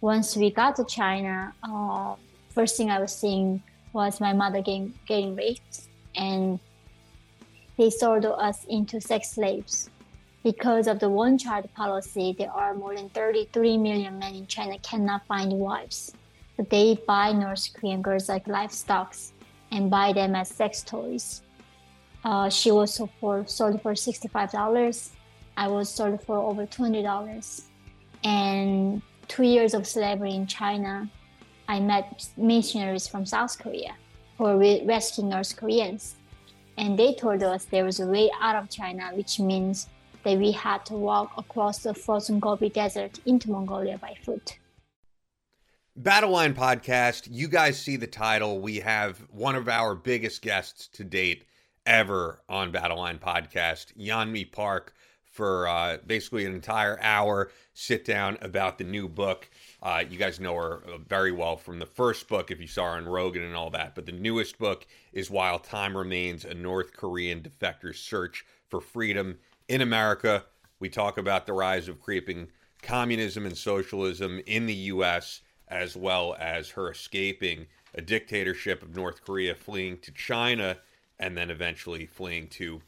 once 0.00 0.36
we 0.36 0.50
got 0.50 0.76
to 0.76 0.84
China, 0.84 1.52
uh, 1.62 2.14
first 2.48 2.76
thing 2.76 2.90
I 2.90 2.98
was 2.98 3.14
seeing 3.14 3.62
was 3.92 4.20
my 4.20 4.32
mother 4.32 4.62
getting, 4.62 4.94
getting 5.06 5.36
raped, 5.36 5.82
and 6.16 6.58
they 7.76 7.90
sold 7.90 8.24
us 8.24 8.64
into 8.64 9.00
sex 9.00 9.32
slaves. 9.32 9.90
Because 10.42 10.86
of 10.86 11.00
the 11.00 11.08
one 11.08 11.36
child 11.36 11.68
policy, 11.74 12.34
there 12.38 12.50
are 12.50 12.74
more 12.74 12.94
than 12.94 13.10
33 13.10 13.76
million 13.76 14.18
men 14.18 14.34
in 14.34 14.46
China 14.46 14.78
cannot 14.78 15.26
find 15.26 15.52
wives. 15.52 16.12
So 16.56 16.66
they 16.70 16.98
buy 17.06 17.32
North 17.32 17.68
Korean 17.74 18.00
girls 18.00 18.28
like 18.28 18.46
livestock 18.48 19.14
and 19.70 19.90
buy 19.90 20.14
them 20.14 20.34
as 20.34 20.48
sex 20.48 20.82
toys. 20.82 21.42
Uh, 22.24 22.48
she 22.48 22.70
was 22.70 22.94
sold 22.94 23.10
for, 23.20 23.46
sold 23.46 23.82
for 23.82 23.92
$65. 23.92 25.10
I 25.56 25.68
was 25.68 25.90
sold 25.90 26.22
for 26.22 26.36
over 26.36 26.66
$200. 26.66 27.62
And 28.24 29.02
two 29.30 29.44
years 29.44 29.74
of 29.74 29.86
slavery 29.86 30.34
in 30.34 30.44
China, 30.46 31.08
I 31.68 31.78
met 31.78 32.26
missionaries 32.36 33.06
from 33.06 33.24
South 33.24 33.56
Korea 33.58 33.94
who 34.36 34.44
were 34.44 34.80
rescuing 34.84 35.30
North 35.30 35.56
Koreans. 35.56 36.16
And 36.76 36.98
they 36.98 37.14
told 37.14 37.42
us 37.42 37.64
there 37.66 37.84
was 37.84 38.00
a 38.00 38.06
way 38.06 38.28
out 38.40 38.56
of 38.56 38.68
China, 38.68 39.10
which 39.14 39.38
means 39.38 39.86
that 40.24 40.36
we 40.36 40.50
had 40.50 40.84
to 40.86 40.94
walk 40.94 41.30
across 41.38 41.78
the 41.78 41.94
frozen 41.94 42.40
Gobi 42.40 42.70
Desert 42.70 43.20
into 43.24 43.52
Mongolia 43.52 43.98
by 43.98 44.16
foot. 44.24 44.58
Battle 45.94 46.30
Line 46.30 46.54
Podcast, 46.54 47.28
you 47.30 47.46
guys 47.46 47.78
see 47.78 47.96
the 47.96 48.06
title. 48.08 48.60
We 48.60 48.80
have 48.80 49.18
one 49.30 49.54
of 49.54 49.68
our 49.68 49.94
biggest 49.94 50.42
guests 50.42 50.88
to 50.94 51.04
date 51.04 51.44
ever 51.86 52.40
on 52.48 52.72
Battle 52.72 52.98
Line 52.98 53.18
Podcast, 53.18 53.96
Yeonmi 53.96 54.50
Park, 54.50 54.94
for 55.30 55.68
uh, 55.68 55.98
basically 56.06 56.44
an 56.44 56.54
entire 56.54 56.98
hour 57.00 57.50
sit 57.72 58.04
down 58.04 58.36
about 58.42 58.78
the 58.78 58.84
new 58.84 59.08
book. 59.08 59.48
Uh, 59.82 60.04
you 60.08 60.18
guys 60.18 60.40
know 60.40 60.54
her 60.54 60.82
uh, 60.86 60.98
very 60.98 61.32
well 61.32 61.56
from 61.56 61.78
the 61.78 61.86
first 61.86 62.28
book, 62.28 62.50
if 62.50 62.60
you 62.60 62.66
saw 62.66 62.84
her 62.84 62.98
on 62.98 63.06
Rogan 63.06 63.42
and 63.42 63.54
all 63.54 63.70
that. 63.70 63.94
But 63.94 64.06
the 64.06 64.12
newest 64.12 64.58
book 64.58 64.86
is 65.12 65.30
While 65.30 65.58
Time 65.58 65.96
Remains 65.96 66.44
A 66.44 66.52
North 66.52 66.92
Korean 66.94 67.40
Defector's 67.40 68.00
Search 68.00 68.44
for 68.68 68.80
Freedom 68.80 69.38
in 69.68 69.80
America. 69.80 70.44
We 70.80 70.88
talk 70.88 71.16
about 71.16 71.46
the 71.46 71.52
rise 71.52 71.88
of 71.88 72.00
creeping 72.00 72.48
communism 72.82 73.46
and 73.46 73.56
socialism 73.56 74.40
in 74.46 74.66
the 74.66 74.74
U.S., 74.74 75.42
as 75.68 75.96
well 75.96 76.36
as 76.40 76.70
her 76.70 76.90
escaping 76.90 77.66
a 77.94 78.00
dictatorship 78.00 78.82
of 78.82 78.96
North 78.96 79.24
Korea, 79.24 79.54
fleeing 79.54 79.98
to 79.98 80.10
China, 80.12 80.78
and 81.18 81.36
then 81.36 81.50
eventually 81.50 82.06
fleeing 82.06 82.48
to 82.48 82.82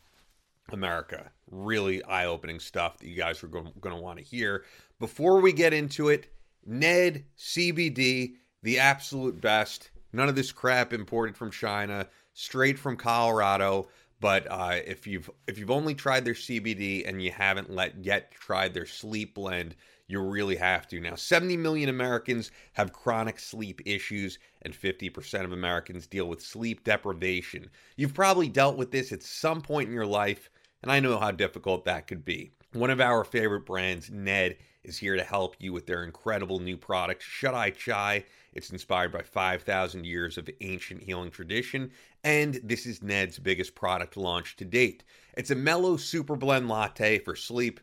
America. 0.71 1.31
Really 1.51 2.03
eye 2.05 2.27
opening 2.27 2.61
stuff 2.61 2.99
that 2.99 3.09
you 3.09 3.17
guys 3.17 3.43
are 3.43 3.49
going 3.49 3.73
to 3.83 3.97
want 3.97 4.19
to 4.19 4.25
hear. 4.25 4.65
Before 4.99 5.41
we 5.41 5.53
get 5.53 5.73
into 5.73 6.09
it, 6.09 6.33
Ned 6.65 7.25
CBD, 7.37 8.35
the 8.63 8.79
absolute 8.79 9.41
best. 9.41 9.91
None 10.13 10.29
of 10.29 10.37
this 10.37 10.53
crap 10.53 10.93
imported 10.93 11.37
from 11.37 11.51
China, 11.51 12.07
straight 12.35 12.79
from 12.79 12.97
Colorado. 12.97 13.89
But 14.21 14.47
uh, 14.49 14.77
if 14.87 15.07
you've 15.07 15.29
if 15.49 15.59
you've 15.59 15.71
only 15.71 15.95
tried 15.95 16.25
their 16.25 16.35
CBD 16.35 17.09
and 17.09 17.21
you 17.21 17.33
haven't 17.33 17.71
let 17.71 18.05
yet 18.05 18.31
tried 18.31 18.73
their 18.73 18.87
sleep 18.87 19.35
blend, 19.35 19.75
you 20.13 20.21
really 20.21 20.57
have 20.57 20.87
to. 20.89 21.01
Now, 21.01 21.15
70 21.15 21.57
million 21.57 21.89
Americans 21.89 22.51
have 22.75 22.93
chronic 22.93 23.39
sleep 23.39 23.81
issues, 23.87 24.39
and 24.61 24.75
50% 24.75 25.45
of 25.45 25.53
Americans 25.53 26.07
deal 26.07 26.27
with 26.27 26.43
sleep 26.43 26.85
deprivation. 26.85 27.71
You've 27.97 28.15
probably 28.15 28.49
dealt 28.49 28.77
with 28.77 28.91
this 28.91 29.11
at 29.11 29.23
some 29.23 29.63
point 29.63 29.89
in 29.89 29.95
your 29.95 30.07
life, 30.07 30.51
and 30.83 30.93
I 30.93 31.01
know 31.01 31.19
how 31.19 31.31
difficult 31.31 31.85
that 31.87 32.07
could 32.07 32.25
be. 32.25 32.53
One 32.75 32.91
of 32.91 33.01
our 33.01 33.25
favorite 33.25 33.67
brands, 33.67 34.11
Ned, 34.11 34.59
is 34.85 34.99
here 34.99 35.17
to 35.17 35.25
help 35.25 35.57
you 35.59 35.73
with 35.73 35.87
their 35.87 36.05
incredible 36.05 36.59
new 36.59 36.77
product, 36.77 37.23
Shuteye 37.23 37.77
Chai. 37.77 38.25
It's 38.53 38.71
inspired 38.71 39.13
by 39.13 39.23
5,000 39.23 40.05
years 40.05 40.37
of 40.37 40.51
ancient 40.61 41.03
healing 41.03 41.31
tradition, 41.31 41.91
and 42.25 42.61
this 42.65 42.85
is 42.85 43.03
Ned's 43.03 43.39
biggest 43.39 43.75
product 43.75 44.17
launch 44.17 44.57
to 44.57 44.65
date. 44.65 45.05
It's 45.37 45.51
a 45.51 45.55
mellow 45.55 45.97
super 45.97 46.37
blend 46.37 46.69
latte 46.69 47.19
for 47.19 47.37
sleep. 47.37 47.81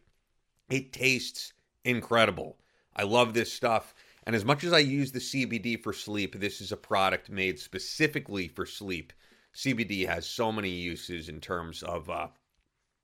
It 0.69 0.94
tastes 0.94 1.53
incredible. 1.84 2.57
I 2.95 3.03
love 3.03 3.34
this 3.34 3.51
stuff. 3.51 3.94
And 4.25 4.35
as 4.35 4.45
much 4.45 4.63
as 4.63 4.73
I 4.73 4.79
use 4.79 5.12
the 5.12 5.19
CBD 5.19 5.81
for 5.81 5.94
sleep, 5.94 6.40
this 6.40 6.62
is 6.62 6.72
a 6.72 6.78
product 6.78 7.29
made 7.29 7.59
specifically 7.59 8.47
for 8.47 8.66
sleep. 8.66 9.13
CBD 9.56 10.07
has 10.07 10.25
so 10.25 10.51
many 10.51 10.69
uses 10.69 11.29
in 11.29 11.40
terms 11.40 11.81
of, 11.81 12.09
uh, 12.09 12.28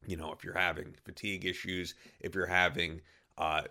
you 0.06 0.18
know, 0.18 0.31
if 0.31 0.44
you're 0.44 0.58
having 0.58 0.96
fatigue 1.03 1.46
issues, 1.46 1.96
if 2.19 2.36
you're 2.36 2.46
having 2.46 3.02
uh, 3.38 3.63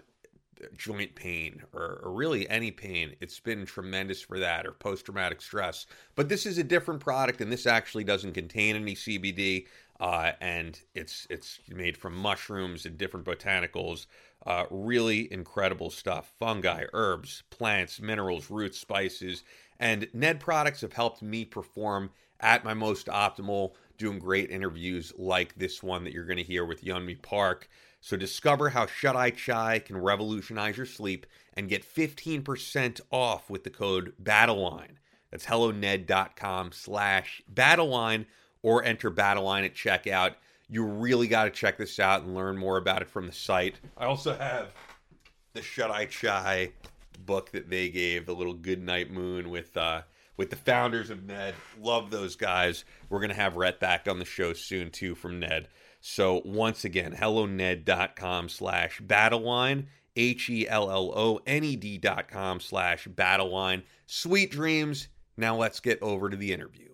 joint 0.76 1.14
pain 1.14 1.62
or, 1.72 2.00
or, 2.02 2.12
really 2.12 2.48
any 2.48 2.70
pain. 2.70 3.14
It's 3.20 3.40
been 3.40 3.66
tremendous 3.66 4.20
for 4.20 4.38
that 4.38 4.66
or 4.66 4.72
post 4.72 5.04
traumatic 5.04 5.40
stress. 5.40 5.86
But 6.14 6.28
this 6.28 6.46
is 6.46 6.58
a 6.58 6.64
different 6.64 7.00
product, 7.00 7.40
and 7.40 7.50
this 7.50 7.66
actually 7.66 8.04
doesn't 8.04 8.32
contain 8.32 8.76
any 8.76 8.94
CBD. 8.94 9.66
Uh, 10.00 10.32
and 10.40 10.80
it's 10.94 11.26
it's 11.30 11.60
made 11.68 11.96
from 11.96 12.16
mushrooms 12.16 12.84
and 12.84 12.98
different 12.98 13.26
botanicals. 13.26 14.06
Uh, 14.46 14.64
really 14.70 15.32
incredible 15.32 15.90
stuff: 15.90 16.32
fungi, 16.38 16.84
herbs, 16.92 17.42
plants, 17.50 18.00
minerals, 18.00 18.50
roots, 18.50 18.78
spices. 18.78 19.42
And 19.80 20.08
Ned 20.12 20.40
products 20.40 20.82
have 20.82 20.92
helped 20.92 21.22
me 21.22 21.44
perform 21.44 22.10
at 22.40 22.64
my 22.64 22.74
most 22.74 23.06
optimal, 23.06 23.72
doing 23.96 24.18
great 24.18 24.50
interviews 24.50 25.12
like 25.16 25.54
this 25.54 25.82
one 25.82 26.04
that 26.04 26.12
you're 26.12 26.26
going 26.26 26.36
to 26.36 26.42
hear 26.42 26.64
with 26.64 26.84
Yeonmi 26.84 27.22
Park. 27.22 27.68
So 28.00 28.16
discover 28.16 28.68
how 28.68 28.84
Shuteye 28.84 29.34
Chai 29.34 29.78
can 29.78 29.96
revolutionize 29.96 30.76
your 30.76 30.84
sleep 30.84 31.26
and 31.54 31.70
get 31.70 31.82
15% 31.84 33.00
off 33.10 33.48
with 33.48 33.64
the 33.64 33.70
code 33.70 34.12
BATTLELINE. 34.22 34.98
That's 35.30 35.46
helloned.com 35.46 36.72
slash 36.72 37.42
battleline 37.52 38.26
or 38.62 38.84
enter 38.84 39.10
battleline 39.10 39.64
at 39.64 39.74
checkout. 39.74 40.34
You 40.68 40.84
really 40.84 41.28
got 41.28 41.44
to 41.44 41.50
check 41.50 41.76
this 41.76 41.98
out 41.98 42.22
and 42.22 42.34
learn 42.34 42.56
more 42.56 42.76
about 42.78 43.02
it 43.02 43.08
from 43.08 43.26
the 43.26 43.32
site. 43.32 43.80
I 43.96 44.06
also 44.06 44.36
have 44.36 44.68
the 45.52 45.60
Shuteye 45.60 46.08
Chai 46.08 46.70
book 47.26 47.50
that 47.52 47.70
they 47.70 47.88
gave, 47.88 48.26
the 48.26 48.34
little 48.34 48.54
Good 48.54 48.82
Night 48.82 49.10
Moon 49.10 49.50
with 49.50 49.76
uh, 49.76 50.02
with 50.36 50.50
the 50.50 50.56
founders 50.56 51.10
of 51.10 51.24
Ned. 51.24 51.54
Love 51.80 52.10
those 52.10 52.36
guys. 52.36 52.84
We're 53.08 53.20
gonna 53.20 53.34
have 53.34 53.56
Rhett 53.56 53.80
back 53.80 54.08
on 54.08 54.18
the 54.18 54.24
show 54.24 54.52
soon 54.52 54.90
too 54.90 55.14
from 55.14 55.38
Ned. 55.38 55.68
So 56.00 56.42
once 56.44 56.84
again, 56.84 57.12
helloned.com 57.12 58.48
slash 58.50 59.00
battleline, 59.00 59.86
H-E-L-L-O-N-E-D 60.16 61.98
dot 61.98 62.28
com 62.28 62.60
slash 62.60 63.08
battleline. 63.08 63.82
Sweet 64.06 64.50
dreams. 64.50 65.08
Now 65.36 65.56
let's 65.56 65.80
get 65.80 66.02
over 66.02 66.28
to 66.28 66.36
the 66.36 66.52
interview. 66.52 66.93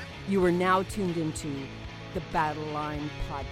You 0.31 0.45
are 0.45 0.51
now 0.51 0.83
tuned 0.83 1.17
into 1.17 1.49
the 2.13 2.21
Battle 2.31 2.63
Line 2.67 3.09
Podcast. 3.29 3.49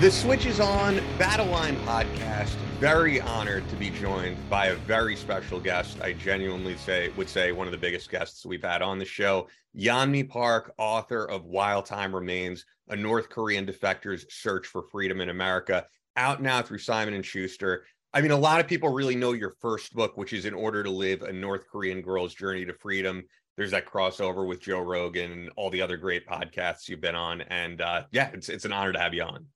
The 0.00 0.10
Switch 0.10 0.46
is 0.46 0.60
on 0.60 1.02
Battle 1.18 1.44
Line 1.48 1.76
Podcast 1.84 2.56
very 2.78 3.22
honored 3.22 3.66
to 3.70 3.76
be 3.76 3.88
joined 3.88 4.36
by 4.50 4.66
a 4.66 4.74
very 4.74 5.16
special 5.16 5.58
guest. 5.58 5.98
I 6.02 6.12
genuinely 6.12 6.76
say 6.76 7.08
would 7.16 7.28
say 7.28 7.50
one 7.50 7.66
of 7.66 7.70
the 7.70 7.78
biggest 7.78 8.10
guests 8.10 8.44
we've 8.44 8.62
had 8.62 8.82
on 8.82 8.98
the 8.98 9.04
show. 9.04 9.48
Yeonmi 9.74 10.28
Park, 10.28 10.74
author 10.76 11.24
of 11.24 11.46
While 11.46 11.82
Time 11.82 12.14
Remains, 12.14 12.66
a 12.88 12.96
North 12.96 13.30
Korean 13.30 13.64
defector's 13.64 14.26
search 14.28 14.66
for 14.66 14.82
freedom 14.82 15.22
in 15.22 15.30
America, 15.30 15.86
out 16.18 16.42
now 16.42 16.60
through 16.60 16.78
Simon 16.78 17.14
and 17.14 17.24
Schuster. 17.24 17.86
I 18.12 18.20
mean, 18.20 18.30
a 18.30 18.36
lot 18.36 18.60
of 18.60 18.66
people 18.66 18.90
really 18.92 19.16
know 19.16 19.32
your 19.32 19.56
first 19.62 19.94
book, 19.94 20.18
which 20.18 20.34
is 20.34 20.44
In 20.44 20.52
Order 20.52 20.82
to 20.82 20.90
Live, 20.90 21.22
a 21.22 21.32
North 21.32 21.66
Korean 21.72 22.02
girl's 22.02 22.34
journey 22.34 22.66
to 22.66 22.74
freedom. 22.74 23.24
There's 23.56 23.70
that 23.70 23.86
crossover 23.86 24.46
with 24.46 24.60
Joe 24.60 24.80
Rogan 24.80 25.32
and 25.32 25.50
all 25.56 25.70
the 25.70 25.80
other 25.80 25.96
great 25.96 26.26
podcasts 26.26 26.90
you've 26.90 27.00
been 27.00 27.14
on. 27.14 27.40
And 27.40 27.80
uh, 27.80 28.02
yeah, 28.12 28.28
it's 28.34 28.50
it's 28.50 28.66
an 28.66 28.72
honor 28.74 28.92
to 28.92 28.98
have 28.98 29.14
you 29.14 29.22
on. 29.22 29.46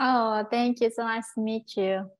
Oh, 0.00 0.44
thank 0.50 0.80
you. 0.80 0.90
So 0.90 1.04
nice 1.04 1.32
to 1.34 1.40
meet 1.40 1.76
you. 1.76 2.10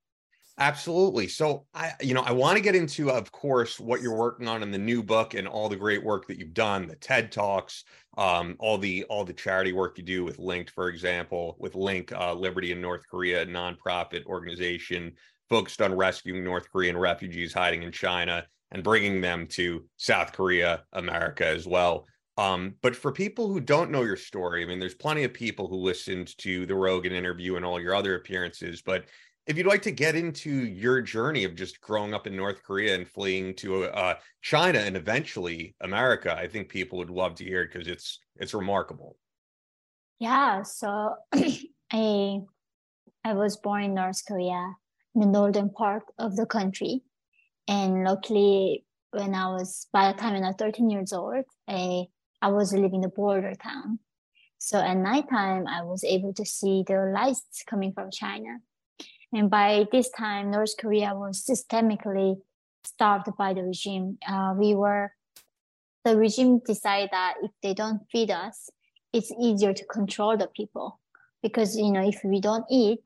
Absolutely. 0.57 1.27
So 1.27 1.67
I, 1.75 1.95
you 2.01 2.15
know, 2.15 2.23
I 2.23 2.31
want 2.31 2.57
to 2.57 2.63
get 2.63 2.77
into, 2.77 3.11
of 3.11 3.33
course, 3.33 3.81
what 3.81 4.01
you're 4.01 4.15
working 4.17 4.47
on 4.47 4.63
in 4.63 4.71
the 4.71 4.79
new 4.79 5.03
book 5.03 5.35
and 5.35 5.49
all 5.49 5.69
the 5.69 5.75
great 5.75 6.05
work 6.05 6.29
that 6.29 6.39
you've 6.39 6.55
done, 6.55 6.87
the 6.87 6.95
TED 6.95 7.33
Talks, 7.33 7.83
um, 8.17 8.55
all 8.61 8.79
the 8.79 9.03
all 9.05 9.25
the 9.25 9.33
charity 9.33 9.73
work 9.73 9.99
you 9.99 10.05
do 10.05 10.23
with 10.23 10.39
Linked, 10.39 10.71
for 10.71 10.89
example, 10.89 11.57
with 11.59 11.75
Link 11.75 12.13
uh, 12.13 12.33
Liberty 12.35 12.71
in 12.71 12.81
North 12.81 13.03
Korea, 13.11 13.43
a 13.43 13.47
nonprofit 13.47 14.25
organization 14.27 15.13
focused 15.49 15.83
on 15.83 15.97
rescuing 15.97 16.45
North 16.45 16.71
Korean 16.71 16.97
refugees 16.97 17.53
hiding 17.53 17.83
in 17.83 17.91
China 17.91 18.47
and 18.71 18.85
bringing 18.85 19.21
them 19.21 19.49
to 19.49 19.85
South 19.97 20.33
Korea, 20.33 20.85
America 20.93 21.45
as 21.45 21.67
well. 21.67 22.07
Um, 22.39 22.75
but 22.81 22.95
for 22.95 23.11
people 23.13 23.49
who 23.49 23.61
don't 23.61 23.91
know 23.91 24.03
your 24.03 24.17
story, 24.17 24.63
I 24.63 24.67
mean, 24.67 24.79
there's 24.79 24.95
plenty 24.95 25.25
of 25.25 25.33
people 25.33 25.69
who 25.69 25.77
listened 25.77 26.37
to 26.39 26.65
the 26.67 26.75
Rogan 26.75 27.13
interview 27.13 27.57
and 27.57 27.65
all 27.65 27.81
your 27.81 27.95
other 27.95 28.15
appearances, 28.17 28.83
but 28.83 29.05
if 29.47 29.59
you'd 29.59 29.67
like 29.67 29.83
to 29.83 29.91
get 29.91 30.15
into 30.15 30.51
your 30.51 31.03
journey 31.03 31.45
of 31.45 31.55
just 31.55 31.81
growing 31.81 32.15
up 32.15 32.27
in 32.27 32.35
North 32.35 32.63
Korea 32.63 32.95
and 32.95 33.07
fleeing 33.07 33.55
to 33.57 33.85
uh, 33.85 34.15
China 34.41 34.79
and 34.79 34.97
eventually 34.97 35.75
America, 35.83 36.35
I 36.35 36.49
think 36.49 36.69
people 36.69 36.99
would 36.99 37.11
love 37.11 37.35
to 37.37 37.45
hear 37.45 37.63
it 37.63 37.73
because 37.73 37.87
it's 37.87 38.21
it's 38.37 38.55
remarkable. 38.55 39.17
Yeah, 40.19 40.63
so 40.63 41.17
I 41.93 42.41
I 43.25 43.35
was 43.35 43.57
born 43.59 43.83
in 43.85 43.95
North 43.95 44.23
Korea, 44.27 44.75
in 45.15 45.21
the 45.21 45.27
northern 45.27 45.71
part 45.71 46.05
of 46.19 46.37
the 46.37 46.47
country, 46.47 47.03
and 47.69 48.05
luckily, 48.05 48.87
when 49.11 49.35
I 49.35 49.49
was 49.49 49.89
by 49.93 50.11
the 50.11 50.19
time 50.19 50.43
I 50.43 50.49
was 50.49 50.57
13 50.59 50.89
years 50.89 51.13
old, 51.13 51.45
I 51.69 52.07
I 52.41 52.49
was 52.49 52.73
living 52.73 52.95
in 52.95 53.01
the 53.03 53.09
border 53.09 53.55
town. 53.55 53.99
So 54.59 54.81
at 54.81 54.97
nighttime, 54.97 55.67
I 55.67 55.83
was 55.83 56.03
able 56.03 56.33
to 56.33 56.47
see 56.47 56.83
the 56.87 57.13
lights 57.15 57.63
coming 57.69 57.93
from 57.93 58.11
China 58.11 58.61
and 59.35 59.51
by 59.51 59.87
this 59.91 60.09
time, 60.11 60.51
North 60.51 60.77
Korea 60.79 61.13
was 61.15 61.45
systemically 61.45 62.41
starved 62.85 63.29
by 63.37 63.53
the 63.53 63.63
regime. 63.65 64.19
Uh, 64.27 64.55
we 64.57 64.75
were, 64.75 65.13
the 66.05 66.17
regime 66.17 66.61
decided 66.65 67.11
that 67.13 67.35
if 67.43 67.51
they 67.63 67.75
don't 67.75 68.03
feed 68.11 68.31
us, 68.31 68.71
it's 69.13 69.33
easier 69.41 69.73
to 69.73 69.85
control 69.87 70.37
the 70.37 70.47
people. 70.47 71.01
Because, 71.43 71.77
you 71.77 71.91
know, 71.91 72.07
if 72.07 72.21
we 72.25 72.41
don't 72.41 72.65
eat, 72.71 73.01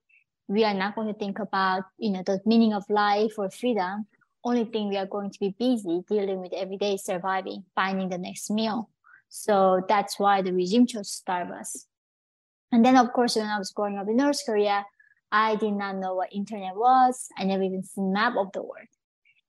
we 0.48 0.64
are 0.64 0.75
not 0.75 0.94
going 0.94 1.08
to 1.08 1.19
think 1.19 1.38
about, 1.38 1.84
you 1.98 2.10
know, 2.10 2.22
the 2.25 2.40
meaning 2.46 2.72
of 2.72 2.84
life 2.88 3.32
or 3.38 3.50
freedom. 3.50 4.06
Only 4.44 4.64
thing 4.64 4.88
we 4.88 4.96
are 4.96 5.06
going 5.06 5.30
to 5.30 5.40
be 5.40 5.54
busy 5.58 6.04
dealing 6.08 6.40
with 6.40 6.52
everyday 6.52 6.96
surviving, 6.96 7.64
finding 7.75 8.08
the 8.08 8.19
next 8.19 8.50
meal. 8.50 8.90
So 9.28 9.84
that's 9.88 10.19
why 10.19 10.42
the 10.42 10.52
regime 10.52 10.86
chose 10.86 11.08
to 11.08 11.16
starve 11.16 11.50
us. 11.50 11.86
And 12.70 12.84
then, 12.84 12.96
of 12.96 13.12
course, 13.12 13.36
when 13.36 13.46
I 13.46 13.58
was 13.58 13.70
growing 13.70 13.98
up 13.98 14.08
in 14.08 14.16
North 14.16 14.40
Korea, 14.44 14.84
I 15.30 15.56
did 15.56 15.75
not 15.75 15.96
know 15.96 16.14
what 16.14 16.32
internet 16.32 16.76
was. 16.76 17.28
I 17.36 17.44
never 17.44 17.62
even 17.62 17.82
seen 17.82 18.12
map 18.12 18.34
of 18.36 18.52
the 18.52 18.62
world. 18.62 18.88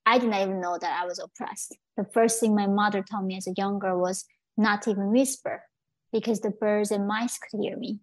I 0.06 0.18
did 0.18 0.30
not 0.30 0.42
even 0.42 0.60
know 0.60 0.78
that 0.80 1.02
I 1.02 1.06
was 1.06 1.20
oppressed. 1.20 1.78
The 1.96 2.04
first 2.04 2.40
thing 2.40 2.56
my 2.56 2.68
mother 2.68 3.04
told 3.04 3.26
me 3.26 3.38
as 3.38 3.48
a 3.48 3.54
young 3.56 3.80
girl 3.80 4.00
was 4.00 4.26
not 4.58 4.88
even 4.88 5.12
whisper 5.12 5.64
because 6.12 6.40
the 6.42 6.50
birds 6.50 6.92
and 6.92 7.08
mice 7.08 7.38
could 7.38 7.60
hear 7.62 7.78
me. 7.78 8.00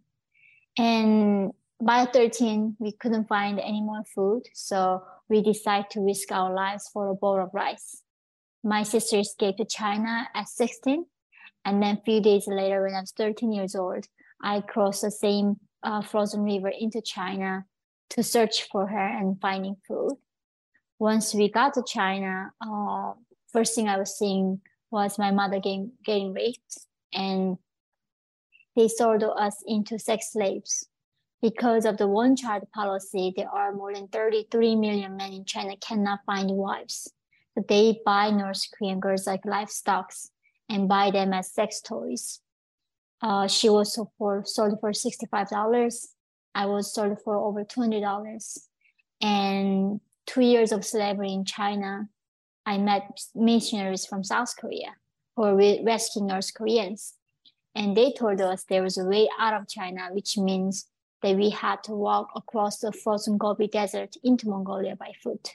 And 0.79 1.53
by 1.83 2.07
13, 2.07 2.77
we 2.79 2.93
couldn't 2.93 3.29
find 3.29 3.59
any 3.59 3.83
more 3.83 4.05
food. 4.15 4.43
So 4.55 5.03
we 5.29 5.43
decided 5.43 5.91
to 5.91 6.01
risk 6.01 6.33
our 6.33 6.55
lives 6.55 6.89
for 6.93 7.09
a 7.09 7.15
bowl 7.15 7.41
of 7.41 7.53
rice. 7.53 8.03
My 8.63 8.83
sister 8.83 9.19
escaped 9.19 9.59
to 9.59 9.65
China 9.65 10.29
at 10.35 10.49
16. 10.49 11.05
And 11.65 11.83
then 11.83 11.97
a 11.97 12.03
few 12.03 12.21
days 12.21 12.47
later, 12.47 12.83
when 12.83 12.95
I 12.95 13.01
was 13.01 13.13
13 13.17 13.53
years 13.53 13.75
old, 13.75 14.07
I 14.41 14.61
crossed 14.61 15.03
the 15.03 15.11
same 15.11 15.59
uh, 15.87 16.03
frozen 16.03 16.43
river 16.43 16.69
into 16.69 17.01
China 17.01 17.65
to 18.11 18.23
search 18.23 18.69
for 18.71 18.89
her 18.89 19.07
and 19.07 19.41
finding 19.41 19.77
food. 19.87 20.15
Once 20.99 21.33
we 21.33 21.49
got 21.49 21.75
to 21.75 21.83
China, 21.87 22.51
uh, 22.61 23.13
first 23.53 23.75
thing 23.75 23.89
I 23.89 23.97
was 23.97 24.19
seeing 24.19 24.61
was 24.91 25.19
my 25.19 25.31
mother 25.31 25.57
getting, 25.61 25.93
getting 26.05 26.33
raped, 26.35 26.79
and 27.13 27.57
they 28.75 28.89
sold 28.89 29.23
us 29.23 29.63
into 29.67 29.99
sex 29.99 30.33
slaves. 30.33 30.89
Because 31.43 31.85
of 31.85 31.99
the 31.99 32.09
one 32.09 32.35
child 32.35 32.65
policy, 32.75 33.33
there 33.37 33.49
are 33.49 33.73
more 33.73 33.95
than 33.95 34.09
33 34.09 34.75
million 34.75 35.17
men 35.17 35.33
in 35.33 35.45
China 35.45 35.77
cannot 35.77 36.21
find 36.27 36.51
wives. 36.51 37.13
So 37.55 37.65
they 37.69 38.01
buy 38.05 38.31
North 38.31 38.65
Korean 38.77 39.01
girls 39.01 39.27
like 39.27 39.45
livestock 39.45 40.13
and 40.69 40.89
buy 40.89 41.11
them 41.11 41.33
as 41.33 41.53
sex 41.53 41.81
toys. 41.81 42.41
Uh, 43.23 43.47
she 43.47 43.69
was 43.69 43.95
sold 43.95 44.09
for, 44.19 44.45
sold 44.45 44.79
for 44.81 44.91
$65. 44.91 46.07
I 46.55 46.67
was 46.67 46.93
sold 46.93 47.21
for 47.23 47.37
over 47.37 47.65
$200. 47.65 48.59
And 49.21 50.01
two 50.27 50.43
years 50.43 50.73
of 50.73 50.85
slavery 50.85 51.33
in 51.33 51.45
China, 51.45 52.09
I 52.65 52.79
met 52.79 53.21
missionaries 53.35 54.07
from 54.07 54.25
South 54.25 54.55
Korea 54.59 54.97
who 55.37 55.43
were 55.43 55.83
rescuing 55.85 56.27
North 56.27 56.53
Koreans. 56.55 57.15
And 57.75 57.97
they 57.97 58.13
told 58.13 58.41
us 58.41 58.65
there 58.65 58.83
was 58.83 58.99
a 58.99 59.05
way 59.05 59.29
out 59.39 59.55
of 59.55 59.69
China, 59.69 60.09
which 60.13 60.39
means 60.39 60.87
that 61.23 61.37
we 61.37 61.51
had 61.51 61.83
to 61.85 61.93
walk 61.93 62.31
across 62.35 62.79
the 62.79 62.93
frozen 62.93 63.37
Gobi 63.37 63.69
Desert 63.69 64.17
into 64.25 64.49
Mongolia 64.49 64.97
by 64.97 65.13
foot. 65.23 65.51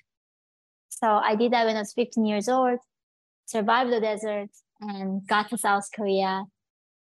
So 0.90 1.08
I 1.08 1.36
did 1.36 1.52
that 1.54 1.66
when 1.66 1.76
I 1.76 1.80
was 1.80 1.94
15 1.94 2.26
years 2.26 2.48
old, 2.48 2.80
survived 3.46 3.92
the 3.92 4.00
desert, 4.00 4.50
and 4.80 5.26
got 5.28 5.50
to 5.50 5.58
South 5.58 5.90
Korea 5.96 6.46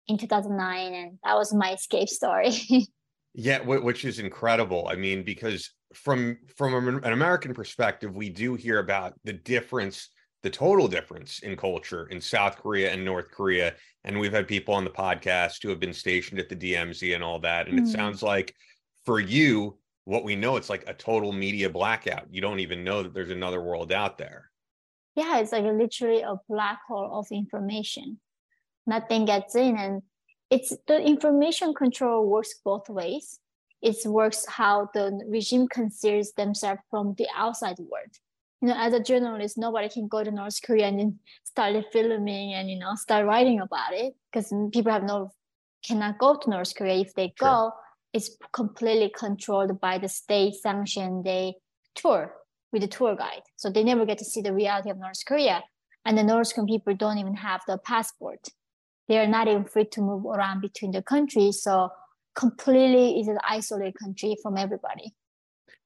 in 0.08 0.18
2009 0.18 0.94
and 0.94 1.20
that 1.24 1.36
was 1.36 1.54
my 1.54 1.74
escape 1.74 2.10
story. 2.10 2.54
Yeah 3.34 3.62
which 3.62 4.04
is 4.04 4.20
incredible. 4.20 4.90
I 4.90 4.96
mean 4.96 5.24
because 5.24 5.72
from 5.94 6.38
from 6.58 6.74
an 7.04 7.14
american 7.14 7.54
perspective 7.54 8.16
we 8.16 8.30
do 8.30 8.56
hear 8.56 8.80
about 8.80 9.14
the 9.24 9.34
difference 9.34 10.10
the 10.44 10.50
total 10.50 10.88
difference 10.88 11.40
in 11.40 11.56
culture 11.56 12.08
in 12.08 12.20
south 12.20 12.58
korea 12.58 12.92
and 12.92 13.06
north 13.06 13.32
korea. 13.32 13.74
And 14.04 14.20
we've 14.20 14.34
had 14.34 14.48
people 14.48 14.74
on 14.74 14.84
the 14.84 14.90
podcast 14.90 15.64
who 15.64 15.70
have 15.70 15.80
been 15.80 15.94
stationed 15.94 16.42
at 16.42 16.50
the 16.50 16.56
dmz 16.58 17.16
and 17.16 17.24
all 17.24 17.40
that. 17.40 17.70
And 17.70 17.80
mm. 17.80 17.84
it 17.84 17.88
sounds 17.88 18.22
like 18.22 18.54
for 19.06 19.22
you 19.22 19.78
what 20.04 20.26
we 20.26 20.36
know 20.36 20.58
it's 20.58 20.70
like 20.70 20.84
a 20.88 20.94
total 20.94 21.32
media 21.32 21.70
blackout. 21.70 22.28
You 22.32 22.42
don't 22.42 22.60
even 22.60 22.84
know 22.84 23.02
that 23.04 23.14
there's 23.14 23.32
another 23.32 23.62
world 23.62 23.94
out 23.94 24.18
there. 24.18 24.50
Yeah 25.16 25.40
it's 25.40 25.54
like 25.54 25.64
literally 25.64 26.22
a 26.22 26.36
black 26.50 26.80
hole 26.86 27.18
of 27.18 27.28
information 27.32 28.20
nothing 28.86 29.26
gets 29.26 29.56
in. 29.56 29.78
And 29.78 30.02
it's 30.50 30.76
the 30.88 31.00
information 31.02 31.74
control 31.74 32.28
works 32.28 32.56
both 32.64 32.90
ways. 32.90 33.40
It 33.82 33.98
works 34.06 34.46
how 34.48 34.90
the 34.94 35.22
regime 35.28 35.68
considers 35.68 36.34
themselves 36.34 36.82
from 36.90 37.16
the 37.18 37.28
outside 37.36 37.78
world. 37.80 38.14
You 38.62 38.68
know 38.68 38.76
as 38.78 38.94
a 38.94 39.00
journalist 39.00 39.58
nobody 39.58 39.90
can 39.90 40.08
go 40.08 40.24
to 40.24 40.30
north 40.30 40.60
korea 40.64 40.86
and 40.86 41.16
start 41.44 41.84
filming 41.92 42.54
and 42.54 42.70
you 42.70 42.78
know 42.78 42.94
start 42.94 43.26
writing 43.26 43.60
about 43.60 43.92
it 43.94 44.14
because 44.32 44.54
people 44.72 44.92
have 44.92 45.02
no 45.04 45.32
cannot 45.84 46.20
go 46.20 46.36
to 46.36 46.50
north 46.50 46.76
korea. 46.76 46.98
If 46.98 47.16
they 47.16 47.34
sure. 47.40 47.48
go 47.48 47.72
it's 48.14 48.38
completely 48.54 49.12
controlled 49.18 49.82
by 49.82 49.98
the 49.98 50.08
state 50.08 50.54
sanction 50.54 51.24
they 51.24 51.56
tour 51.96 52.36
with 52.72 52.84
the 52.84 52.88
tour 52.88 53.16
guide. 53.16 53.42
So 53.56 53.72
they 53.72 53.84
never 53.84 54.06
get 54.06 54.20
to 54.20 54.26
see 54.26 54.42
the 54.42 54.54
reality 54.54 54.92
of 54.92 55.00
north 55.00 55.26
korea. 55.26 55.64
And 56.06 56.16
the 56.16 56.24
north 56.24 56.54
korean 56.54 56.68
people 56.68 56.94
don't 56.94 57.18
even 57.18 57.36
have 57.36 57.62
the 57.68 57.80
passport 57.80 58.48
they 59.12 59.20
are 59.20 59.28
not 59.28 59.48
even 59.48 59.66
free 59.66 59.86
to 59.86 60.02
move 60.02 60.26
around 60.26 60.62
between 60.62 60.92
the 60.92 61.02
countries. 61.02 61.62
So 61.62 61.92
completely 62.34 63.20
is 63.20 63.28
an 63.28 63.40
isolated 63.48 63.96
country 64.02 64.38
from 64.42 64.58
everybody. 64.58 65.14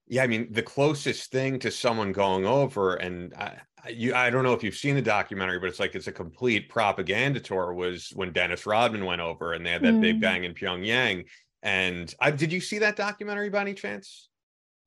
Yeah, 0.08 0.24
I 0.24 0.27
mean 0.27 0.48
the 0.51 0.62
closest 0.62 1.32
thing 1.32 1.58
to 1.60 1.72
someone 1.72 2.12
going 2.12 2.46
over, 2.46 2.96
and 2.96 3.34
I, 3.34 3.62
you, 3.89 4.13
I 4.13 4.29
don't 4.29 4.44
know 4.44 4.53
if 4.53 4.63
you've 4.63 4.75
seen 4.75 4.94
the 4.94 5.01
documentary, 5.01 5.58
but 5.58 5.70
it's 5.70 5.79
like 5.79 5.96
it's 5.96 6.05
a 6.05 6.12
complete 6.12 6.70
propaganda 6.70 7.39
tour. 7.39 7.74
Was 7.74 8.12
when 8.13 8.32
Dennis 8.32 8.67
Rodman 8.67 9.05
went 9.05 9.22
over, 9.22 9.53
and 9.53 9.65
they 9.65 9.72
had 9.72 9.82
that 9.82 9.96
mm. 9.96 10.01
big 10.01 10.22
bang 10.22 10.44
in 10.44 10.53
Pyongyang. 10.53 11.25
And 11.63 12.13
I, 12.22 12.29
did 12.29 12.51
you 12.51 12.62
see 12.62 12.77
that 12.79 12.96
documentary 12.96 13.50
by 13.50 13.62
any 13.62 13.74
chance? 13.74 14.29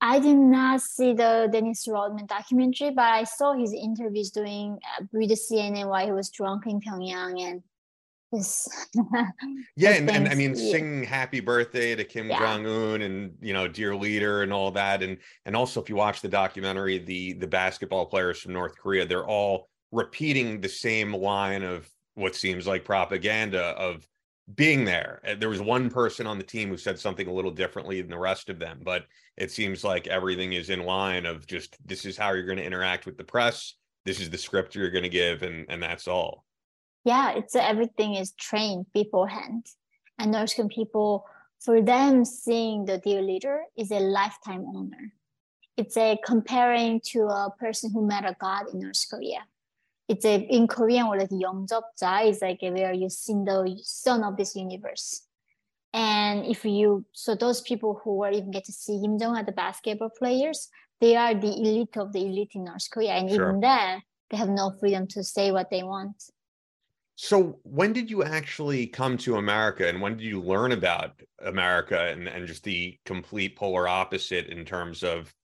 I 0.01 0.21
did 0.21 0.37
not 0.37 0.81
see 0.81 1.13
the 1.13 1.49
Dennis 1.51 1.89
Rodman 1.89 2.27
documentary, 2.27 2.91
but 2.91 3.03
I 3.03 3.25
saw 3.25 3.55
his 3.55 3.73
interviews 3.73 4.31
doing 4.31 4.79
uh, 4.97 5.05
with 5.13 5.31
the 5.31 5.35
CNN 5.35 5.89
while 5.89 6.07
he 6.07 6.13
was 6.13 6.31
drunk 6.31 6.67
in 6.67 6.81
Pyongyang, 6.81 7.43
and 7.43 7.63
this 8.33 8.69
Yeah, 9.77 9.91
and, 9.91 10.11
and 10.11 10.29
I 10.29 10.35
mean 10.35 10.55
singing 10.55 11.05
happy 11.05 11.41
birthday 11.41 11.95
to 11.95 12.05
Kim 12.05 12.29
Yeah. 12.29 12.39
Jong 12.39 12.67
Un 12.67 13.03
and 13.03 13.33
you 13.41 13.53
know 13.53 13.69
dear 13.69 13.95
leader 13.97 14.43
and 14.43 14.53
all 14.53 14.71
that 14.73 15.03
and 15.03 15.19
and 15.47 15.57
also 15.57 15.81
if 15.83 15.89
you 15.89 15.97
watch 15.97 16.21
the 16.21 16.29
documentary 16.29 16.99
the 16.99 17.35
the 17.35 17.47
basketball 17.47 18.07
players 18.07 18.41
from 18.41 18.53
North 18.53 18.77
Korea 18.77 19.07
they're 19.07 19.27
all 19.27 19.69
repeating 19.93 20.61
the 20.61 20.69
same 20.69 21.15
line 21.15 21.63
of 21.63 21.89
what 22.15 22.35
seems 22.35 22.67
like 22.67 22.85
propaganda 22.85 23.61
of 23.61 24.07
being 24.55 24.85
there. 24.85 25.21
Uh, 25.27 25.35
There 25.35 25.49
was 25.51 25.61
one 25.61 25.91
person 25.91 26.27
on 26.27 26.39
the 26.39 26.45
team 26.45 26.69
who 26.69 26.77
said 26.77 26.99
something 26.99 27.27
a 27.29 27.33
little 27.33 27.51
differently 27.51 28.01
than 28.01 28.11
the 28.11 28.19
rest 28.19 28.49
of 28.49 28.59
them, 28.59 28.81
but 28.83 29.05
it 29.37 29.51
seems 29.51 29.85
like 29.85 30.07
everything 30.07 30.55
is 30.55 30.71
in 30.71 30.85
line 30.85 31.27
of 31.27 31.47
just 31.47 31.77
this 31.87 32.05
is 32.05 32.17
how 32.17 32.33
you're 32.33 32.47
going 32.47 32.59
to 32.59 32.65
interact 32.65 33.07
with 33.07 33.17
the 33.19 33.25
press, 33.25 33.75
this 34.05 34.21
is 34.21 34.31
the 34.31 34.39
script 34.39 34.75
you're 34.75 34.91
going 34.91 35.03
to 35.05 35.09
give 35.11 35.43
and 35.43 35.67
and 35.69 35.83
that's 35.83 36.09
all 36.09 36.45
yeah, 37.09 37.31
it's 37.39 37.57
everything 37.57 38.15
is 38.15 38.33
trained 38.33 38.85
beforehand. 38.93 39.65
And 40.19 40.31
North 40.31 40.55
Korean 40.55 40.69
people, 40.69 41.25
for 41.65 41.81
them, 41.81 42.25
seeing 42.25 42.85
the 42.85 42.99
dear 42.99 43.23
leader 43.23 43.63
is 43.77 43.91
a 43.91 44.01
lifetime 44.01 44.65
honor. 44.75 45.05
It's 45.81 45.97
a 45.97 46.19
comparing 46.33 47.01
to 47.13 47.21
a 47.43 47.55
person 47.59 47.91
who 47.93 48.07
met 48.07 48.25
a 48.33 48.37
god 48.39 48.65
in 48.73 48.81
North 48.81 49.05
Korea. 49.11 49.43
It's 50.13 50.25
a 50.25 50.37
in 50.57 50.67
Korean 50.67 51.09
word 51.09 51.21
like 51.21 51.31
영접자 51.47 52.29
is 52.29 52.43
like 52.43 52.63
where 52.63 52.93
you 52.93 53.09
see 53.09 53.35
the 53.51 53.79
son 53.83 54.23
of 54.25 54.37
this 54.37 54.57
universe. 54.57 55.23
And 55.95 56.45
if 56.55 56.65
you 56.65 57.05
so 57.13 57.35
those 57.35 57.61
people 57.63 58.01
who 58.03 58.17
were 58.21 58.33
even 58.39 58.51
get 58.51 58.65
to 58.65 58.73
see 58.73 59.01
Kim 59.01 59.19
Jong 59.19 59.37
at 59.39 59.47
the 59.47 59.53
basketball 59.65 60.13
players, 60.21 60.69
they 61.01 61.15
are 61.17 61.35
the 61.35 61.53
elite 61.63 61.97
of 61.97 62.13
the 62.13 62.23
elite 62.29 62.55
in 62.55 62.65
North 62.65 62.89
Korea. 62.91 63.13
And 63.13 63.31
sure. 63.31 63.49
even 63.49 63.61
then, 63.61 64.03
they 64.29 64.37
have 64.37 64.53
no 64.63 64.67
freedom 64.81 65.07
to 65.15 65.23
say 65.23 65.53
what 65.53 65.71
they 65.71 65.83
want. 65.83 66.19
So 67.21 67.59
when 67.65 67.93
did 67.93 68.09
you 68.09 68.23
actually 68.23 68.87
come 68.87 69.17
to 69.19 69.39
America 69.39 69.89
and 69.89 70.01
when 70.01 70.17
did 70.17 70.25
you 70.25 70.41
learn 70.41 70.71
about 70.71 71.21
America 71.45 72.01
and, 72.11 72.29
and 72.29 72.47
just 72.47 72.63
the 72.63 72.97
complete 73.05 73.57
polar 73.57 73.89
opposite 73.89 74.47
in 74.47 74.65
terms 74.65 75.03
of 75.03 75.35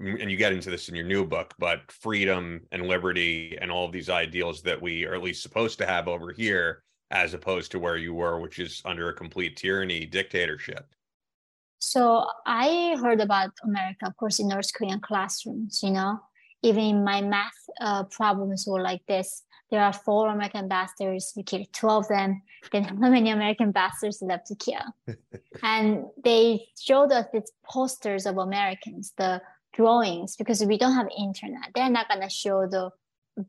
and 0.00 0.30
you 0.30 0.38
get 0.38 0.54
into 0.54 0.70
this 0.70 0.88
in 0.88 0.94
your 0.94 1.04
new 1.04 1.26
book, 1.26 1.52
but 1.58 1.80
freedom 1.92 2.62
and 2.72 2.86
liberty 2.86 3.58
and 3.60 3.70
all 3.70 3.84
of 3.84 3.92
these 3.92 4.08
ideals 4.08 4.62
that 4.62 4.80
we 4.80 5.04
are 5.04 5.14
at 5.14 5.22
least 5.22 5.42
supposed 5.42 5.76
to 5.78 5.86
have 5.86 6.08
over 6.08 6.32
here, 6.32 6.82
as 7.10 7.34
opposed 7.34 7.72
to 7.72 7.78
where 7.78 7.98
you 7.98 8.14
were, 8.14 8.40
which 8.40 8.58
is 8.58 8.80
under 8.86 9.10
a 9.10 9.14
complete 9.14 9.54
tyranny 9.54 10.06
dictatorship. 10.06 10.86
So 11.78 12.24
I 12.46 12.96
heard 13.02 13.20
about 13.20 13.50
America, 13.64 14.06
of 14.06 14.16
course, 14.16 14.38
in 14.38 14.48
North 14.48 14.72
Korean 14.72 15.00
classrooms, 15.00 15.80
you 15.82 15.90
know, 15.90 16.20
even 16.62 16.84
in 16.84 17.04
my 17.04 17.20
math 17.20 17.52
uh, 17.82 18.04
problems 18.04 18.64
were 18.66 18.80
like 18.80 19.02
this. 19.06 19.42
There 19.70 19.82
are 19.82 19.92
four 19.92 20.28
American 20.28 20.60
ambassadors, 20.62 21.32
we 21.36 21.42
killed 21.42 21.66
two 21.72 21.88
of 21.88 22.08
them. 22.08 22.42
Then 22.72 22.84
how 22.84 23.10
many 23.10 23.30
American 23.30 23.66
ambassadors 23.66 24.22
left 24.22 24.46
to 24.46 24.54
kill? 24.54 25.16
and 25.62 26.04
they 26.24 26.68
showed 26.80 27.12
us 27.12 27.26
these 27.32 27.52
posters 27.64 28.24
of 28.26 28.38
Americans, 28.38 29.12
the 29.16 29.42
drawings, 29.74 30.36
because 30.36 30.64
we 30.64 30.78
don't 30.78 30.94
have 30.94 31.08
internet. 31.18 31.70
They're 31.74 31.90
not 31.90 32.08
gonna 32.08 32.30
show 32.30 32.66
the 32.66 32.90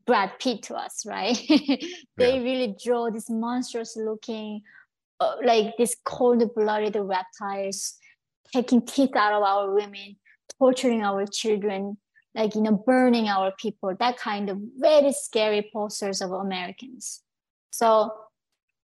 Brad 0.06 0.38
Pitt 0.38 0.62
to 0.64 0.74
us, 0.76 1.04
right? 1.06 1.36
they 1.48 2.36
Yeah. 2.36 2.42
really 2.42 2.76
draw 2.84 3.10
this 3.10 3.28
monstrous 3.30 3.96
looking, 3.96 4.62
uh, 5.20 5.36
like 5.44 5.76
this 5.78 5.96
cold-blooded 6.04 6.96
reptiles 6.96 7.96
taking 8.52 8.84
teeth 8.84 9.16
out 9.16 9.32
of 9.32 9.42
our 9.42 9.72
women, 9.74 10.16
torturing 10.58 11.02
our 11.02 11.26
children, 11.26 11.96
like 12.34 12.54
you 12.54 12.62
know, 12.62 12.82
burning 12.86 13.28
our 13.28 13.52
people. 13.58 13.94
That 13.98 14.18
kind 14.18 14.48
of 14.48 14.58
very 14.76 15.12
scary 15.12 15.70
posters 15.72 16.20
of 16.20 16.32
Americans. 16.32 17.22
So 17.70 18.12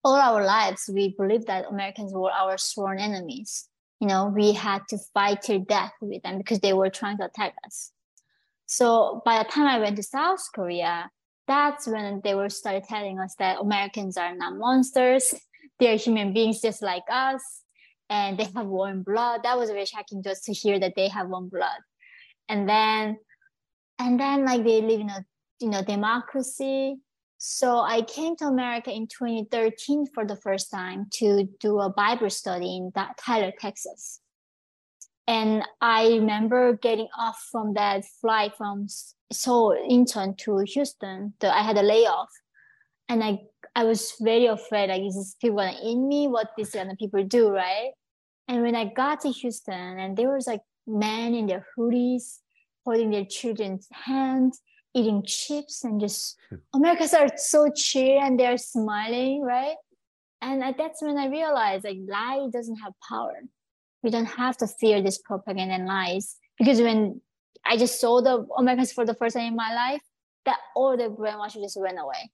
all 0.03 0.15
our 0.15 0.43
lives, 0.43 0.89
we 0.93 1.15
believed 1.17 1.47
that 1.47 1.65
Americans 1.69 2.13
were 2.13 2.31
our 2.31 2.57
sworn 2.57 2.99
enemies. 2.99 3.69
You 3.99 4.07
know, 4.07 4.27
we 4.27 4.51
had 4.51 4.81
to 4.89 4.97
fight 5.13 5.41
till 5.43 5.59
death 5.59 5.93
with 6.01 6.21
them 6.23 6.37
because 6.37 6.59
they 6.59 6.73
were 6.73 6.89
trying 6.89 7.17
to 7.19 7.25
attack 7.25 7.55
us. 7.65 7.91
So 8.65 9.21
by 9.25 9.41
the 9.41 9.49
time 9.49 9.67
I 9.67 9.79
went 9.79 9.95
to 9.97 10.03
South 10.03 10.39
Korea, 10.53 11.09
that's 11.47 11.87
when 11.87 12.21
they 12.23 12.35
were 12.35 12.49
started 12.49 12.83
telling 12.83 13.19
us 13.19 13.35
that 13.39 13.59
Americans 13.59 14.17
are 14.17 14.35
not 14.35 14.57
monsters; 14.57 15.33
they're 15.79 15.97
human 15.97 16.33
beings 16.33 16.61
just 16.61 16.81
like 16.81 17.03
us, 17.09 17.41
and 18.09 18.37
they 18.37 18.45
have 18.55 18.67
warm 18.67 19.03
blood. 19.03 19.41
That 19.43 19.57
was 19.57 19.69
very 19.69 19.85
shocking 19.85 20.23
just 20.23 20.45
to 20.45 20.53
hear 20.53 20.79
that 20.79 20.93
they 20.95 21.07
have 21.07 21.27
warm 21.27 21.49
blood. 21.49 21.79
And 22.49 22.67
then, 22.67 23.17
and 23.99 24.19
then 24.19 24.45
like 24.45 24.63
they 24.63 24.81
live 24.81 24.99
in 24.99 25.09
a 25.09 25.25
you 25.59 25.69
know 25.69 25.83
democracy. 25.83 26.97
So 27.37 27.79
I 27.79 28.03
came 28.03 28.35
to 28.37 28.45
America 28.45 28.91
in 28.91 29.07
2013 29.07 30.05
for 30.13 30.25
the 30.25 30.37
first 30.37 30.71
time 30.71 31.07
to 31.15 31.47
do 31.59 31.79
a 31.79 31.89
Bible 31.89 32.29
study 32.29 32.77
in 32.77 32.91
Tyler, 33.19 33.51
Texas. 33.59 34.21
And 35.27 35.63
I 35.81 36.07
remember 36.07 36.73
getting 36.77 37.07
off 37.17 37.45
from 37.51 37.73
that 37.73 38.05
flight 38.21 38.53
from 38.57 38.87
Seoul, 39.31 39.75
Incheon 39.89 40.37
to 40.39 40.59
Houston. 40.59 41.33
The, 41.39 41.53
I 41.53 41.63
had 41.63 41.77
a 41.77 41.81
layoff, 41.81 42.29
and 43.09 43.23
I 43.23 43.39
I 43.75 43.85
was 43.85 44.13
very 44.21 44.45
afraid 44.45 44.89
like 44.89 45.01
is 45.01 45.15
this 45.15 45.35
people 45.41 45.59
in 45.59 46.07
me? 46.07 46.27
What 46.27 46.51
these 46.57 46.71
kind 46.71 46.91
of 46.91 46.97
people 46.97 47.23
do, 47.23 47.49
right? 47.49 47.91
And 48.47 48.61
when 48.61 48.75
I 48.75 48.85
got 48.85 49.21
to 49.21 49.29
Houston, 49.29 49.99
and 49.99 50.17
there 50.17 50.33
was 50.33 50.47
like 50.47 50.61
men 50.87 51.33
in 51.33 51.47
their 51.47 51.65
hoodies 51.77 52.39
holding 52.85 53.11
their 53.11 53.25
children's 53.25 53.87
hands, 53.91 54.61
eating 54.93 55.23
chips, 55.25 55.83
and 55.83 55.99
just 55.99 56.37
hmm. 56.49 56.57
Americans 56.73 57.13
are 57.13 57.29
so 57.35 57.69
chill 57.75 58.19
and 58.21 58.39
they're 58.39 58.57
smiling, 58.57 59.41
right? 59.41 59.75
And 60.41 60.61
that's 60.77 61.01
when 61.01 61.17
I 61.17 61.27
realized 61.27 61.85
like 61.85 61.97
lie 62.07 62.47
doesn't 62.51 62.75
have 62.77 62.93
power. 63.07 63.41
We 64.01 64.09
don't 64.09 64.25
have 64.25 64.57
to 64.57 64.67
fear 64.67 65.01
this 65.01 65.17
propaganda 65.19 65.75
and 65.75 65.85
lies 65.85 66.35
because 66.59 66.81
when 66.81 67.21
I 67.65 67.77
just 67.77 68.01
saw 68.01 68.21
the 68.21 68.45
Americans 68.57 68.91
for 68.91 69.05
the 69.05 69.13
first 69.13 69.37
time 69.37 69.47
in 69.47 69.55
my 69.55 69.73
life, 69.73 70.01
that 70.45 70.59
all 70.75 70.97
the 70.97 71.09
brainwash 71.09 71.53
just 71.53 71.79
went 71.79 71.97
away. 71.97 72.29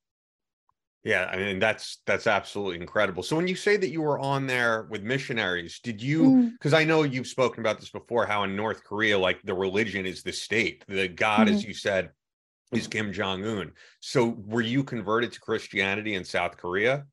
Yeah, 1.04 1.30
I 1.32 1.38
mean 1.38 1.60
that's 1.60 2.02
that's 2.06 2.28
absolutely 2.28 2.82
incredible. 2.82 3.24
So 3.24 3.36
when 3.38 3.48
you 3.48 3.56
say 3.56 3.78
that 3.78 3.90
you 3.90 4.02
were 4.02 4.20
on 4.20 4.48
there 4.48 4.88
with 4.90 5.02
missionaries, 5.02 5.80
did 5.80 6.02
you 6.02 6.24
Mm. 6.24 6.52
because 6.54 6.74
I 6.74 6.84
know 6.84 7.04
you've 7.04 7.28
spoken 7.28 7.62
about 7.62 7.80
this 7.80 7.90
before 7.90 8.26
how 8.26 8.44
in 8.44 8.56
North 8.56 8.84
Korea 8.84 9.18
like 9.18 9.42
the 9.44 9.54
religion 9.54 10.06
is 10.06 10.24
the 10.24 10.34
state. 10.34 10.84
The 10.88 11.08
god 11.08 11.48
as 11.48 11.64
you 11.64 11.74
said 11.74 12.10
is 12.74 12.88
Kim 12.88 13.14
Jong 13.14 13.46
Un. 13.46 13.72
So 14.02 14.36
were 14.46 14.62
you 14.62 14.84
converted 14.84 15.32
to 15.34 15.40
Christianity 15.40 16.16
in 16.16 16.24
South 16.26 16.58
Korea? 16.58 17.06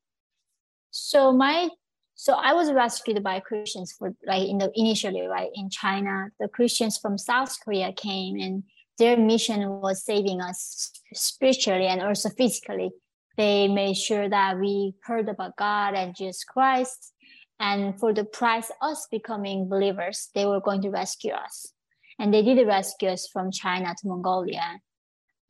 So 0.90 1.33
my 1.33 1.69
so 2.16 2.33
I 2.35 2.55
was 2.55 2.73
rescued 2.73 3.23
by 3.23 3.40
Christians 3.40 3.93
for 3.93 4.14
like 4.26 4.49
in 4.49 4.59
the 4.59 4.71
initially 4.75 5.26
right 5.26 5.50
in 5.55 5.71
China. 5.71 6.28
The 6.40 6.49
Christians 6.49 6.99
from 6.99 7.19
South 7.19 7.57
Korea 7.62 7.93
came 7.93 8.40
and 8.40 8.64
their 8.99 9.16
mission 9.16 9.69
was 9.81 10.02
saving 10.02 10.40
us 10.40 10.90
spiritually 11.12 11.87
and 11.87 12.00
also 12.00 12.31
physically. 12.31 12.90
They 13.37 13.69
made 13.69 13.97
sure 13.97 14.28
that 14.28 14.59
we 14.59 14.95
heard 15.02 15.28
about 15.28 15.57
God 15.57 15.95
and 15.95 16.16
Jesus 16.16 16.45
Christ. 16.45 17.12
And 17.59 17.99
for 17.99 18.12
the 18.12 18.25
price 18.25 18.71
us 18.83 19.07
becoming 19.11 19.69
believers, 19.69 20.31
they 20.35 20.47
were 20.47 20.61
going 20.61 20.83
to 20.83 20.90
rescue 20.90 21.33
us. 21.33 21.73
And 22.19 22.33
they 22.33 22.43
did 22.43 22.66
rescue 22.66 23.09
us 23.09 23.28
from 23.28 23.50
China 23.50 23.95
to 23.99 24.09
Mongolia. 24.09 24.81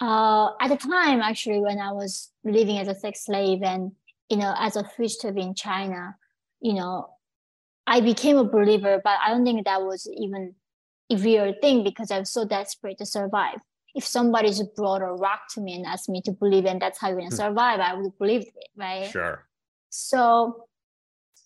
Uh, 0.01 0.51
at 0.61 0.69
the 0.69 0.77
time, 0.77 1.21
actually, 1.21 1.61
when 1.61 1.79
I 1.79 1.93
was 1.93 2.31
living 2.45 2.79
as 2.79 2.89
a 2.89 2.95
sex 2.95 3.25
slave 3.25 3.63
and 3.63 3.93
you 4.29 4.37
know, 4.37 4.55
as 4.59 4.77
a 4.77 4.85
fugitive 4.85 5.37
in 5.37 5.55
China, 5.55 6.17
you 6.61 6.75
know, 6.75 7.09
I 7.87 8.01
became 8.01 8.37
a 8.39 8.45
believer, 8.45 9.01
but 9.03 9.19
I 9.25 9.31
don't 9.31 9.45
think 9.45 9.65
that 9.65 9.83
was 9.83 10.09
even 10.17 10.55
a 11.11 11.17
real 11.17 11.55
thing 11.61 11.85
because 11.85 12.11
I 12.11 12.19
was 12.19 12.33
so 12.33 12.45
desperate 12.45 12.99
to 12.99 13.07
survive. 13.07 13.59
If 13.97 14.05
somebody 14.07 14.49
just 14.49 14.77
brought 14.77 15.03
a 15.03 15.13
rock 15.27 15.43
to 15.55 15.61
me 15.61 15.75
and 15.75 15.87
asked 15.87 16.09
me 16.09 16.21
to 16.27 16.33
believe 16.33 16.67
and 16.67 16.81
that's 16.81 16.99
how 17.01 17.09
you're 17.09 17.17
gonna 17.17 17.31
Hmm. 17.31 17.47
survive, 17.47 17.81
I 17.81 17.95
would 17.95 18.17
believe 18.19 18.43
it, 18.43 18.69
right? 18.77 19.11
Sure. 19.11 19.49
So, 19.89 20.69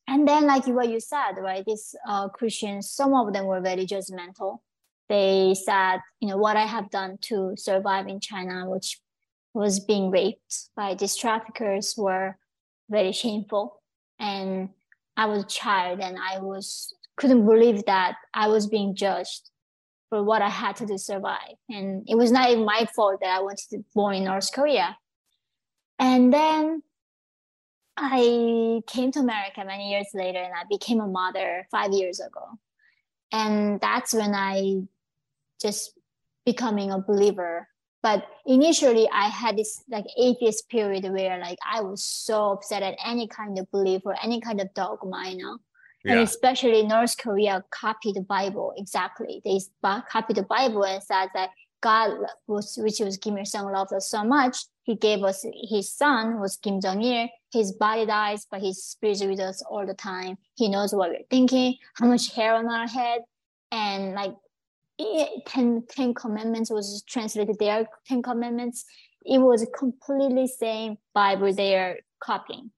and 0.08 0.26
then 0.26 0.46
like 0.46 0.66
what 0.66 0.88
you 0.88 1.00
said, 1.00 1.32
right? 1.38 1.64
These 1.64 1.94
uh, 2.06 2.28
Christians, 2.28 2.90
some 2.90 3.14
of 3.14 3.32
them 3.32 3.46
were 3.46 3.60
very 3.60 3.86
judgmental. 3.86 4.58
They 5.08 5.54
said, 5.54 6.00
you 6.20 6.28
know, 6.28 6.36
what 6.36 6.56
I 6.56 6.66
have 6.66 6.90
done 6.90 7.18
to 7.22 7.54
survive 7.56 8.08
in 8.08 8.18
China, 8.20 8.68
which 8.68 9.00
was 9.54 9.80
being 9.80 10.10
raped 10.10 10.70
by 10.76 10.94
these 10.94 11.16
traffickers, 11.16 11.94
were 11.96 12.36
very 12.88 13.12
shameful. 13.12 13.80
And 14.18 14.70
I 15.16 15.26
was 15.26 15.44
a 15.44 15.46
child, 15.46 16.00
and 16.00 16.16
I 16.18 16.38
was 16.38 16.94
couldn't 17.16 17.44
believe 17.44 17.84
that 17.86 18.16
I 18.34 18.48
was 18.48 18.66
being 18.66 18.94
judged 18.94 19.50
for 20.10 20.22
what 20.22 20.42
I 20.42 20.50
had 20.50 20.76
to 20.76 20.86
do 20.86 20.94
to 20.94 20.98
survive. 20.98 21.56
And 21.70 22.04
it 22.06 22.16
was 22.16 22.30
not 22.30 22.50
even 22.50 22.64
my 22.64 22.86
fault 22.94 23.20
that 23.22 23.30
I 23.30 23.40
wanted 23.40 23.68
to 23.70 23.84
born 23.94 24.16
in 24.16 24.24
North 24.24 24.52
Korea. 24.52 24.98
And 25.98 26.32
then 26.32 26.82
I 27.96 28.82
came 28.86 29.12
to 29.12 29.20
America 29.20 29.64
many 29.64 29.90
years 29.90 30.08
later 30.12 30.40
and 30.40 30.52
I 30.52 30.64
became 30.68 31.00
a 31.00 31.06
mother 31.06 31.66
five 31.70 31.92
years 31.92 32.20
ago. 32.20 32.58
And 33.32 33.80
that's 33.80 34.12
when 34.12 34.34
I 34.34 34.82
just 35.62 35.98
becoming 36.44 36.90
a 36.90 36.98
believer 36.98 37.68
but 38.02 38.26
initially 38.46 39.08
i 39.12 39.28
had 39.28 39.56
this 39.56 39.82
like 39.90 40.06
atheist 40.18 40.68
period 40.68 41.04
where 41.12 41.38
like 41.38 41.58
i 41.70 41.80
was 41.80 42.04
so 42.04 42.52
upset 42.52 42.82
at 42.82 42.96
any 43.04 43.26
kind 43.28 43.58
of 43.58 43.70
belief 43.70 44.02
or 44.04 44.14
any 44.22 44.40
kind 44.40 44.60
of 44.60 44.72
dogma 44.74 45.28
you 45.28 45.36
know 45.36 45.58
yeah. 46.04 46.12
and 46.12 46.20
especially 46.22 46.82
north 46.82 47.16
korea 47.18 47.64
copied 47.70 48.16
the 48.16 48.22
bible 48.22 48.72
exactly. 48.76 49.40
They 49.44 49.60
copied 50.10 50.36
the 50.36 50.42
bible 50.42 50.84
and 50.84 51.02
said 51.02 51.28
that 51.34 51.50
god 51.82 52.10
was 52.46 52.78
which 52.82 53.00
was 53.00 53.16
kim 53.16 53.38
il-sung 53.38 53.72
loved 53.72 53.92
us 53.92 54.10
so 54.10 54.22
much 54.22 54.56
he 54.90 54.96
gave 54.96 55.22
us 55.22 55.44
his 55.68 55.92
son 55.92 56.40
was 56.40 56.56
kim 56.56 56.80
jong-il. 56.80 57.28
His 57.52 57.72
body 57.72 58.06
dies 58.06 58.46
but 58.50 58.60
his 58.60 58.82
spirit 58.82 59.22
is 59.22 59.24
with 59.24 59.38
us 59.40 59.62
all 59.70 59.86
the 59.86 59.94
time. 59.94 60.36
He 60.56 60.68
knows 60.68 60.92
what 60.92 61.10
we're 61.10 61.30
thinking 61.30 61.76
how 61.94 62.06
much 62.06 62.34
hair 62.34 62.54
on 62.54 62.68
our 62.68 62.88
head. 62.88 63.20
And 63.70 64.14
like 64.14 64.34
ten, 65.46 65.84
ten 65.88 66.14
commandments 66.14 66.70
was 66.70 67.04
translated 67.08 67.56
there 67.60 67.86
ten 68.06 68.20
commandments. 68.20 68.84
It 69.24 69.38
was 69.38 69.64
completely 69.78 70.46
same 70.48 70.96
bible 71.14 71.52
they 71.52 71.76
are 71.76 71.98
copying 72.22 72.70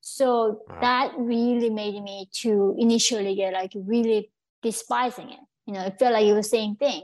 so 0.00 0.62
wow. 0.68 0.78
that 0.80 1.12
really 1.18 1.70
made 1.70 2.02
me 2.02 2.28
to 2.32 2.74
initially 2.78 3.34
get 3.34 3.52
like 3.52 3.72
really 3.74 4.30
despising 4.62 5.30
it 5.30 5.40
you 5.66 5.74
know 5.74 5.82
it 5.82 5.98
felt 5.98 6.12
like 6.12 6.24
it 6.24 6.32
was 6.32 6.46
the 6.46 6.56
same 6.56 6.76
thing 6.76 7.02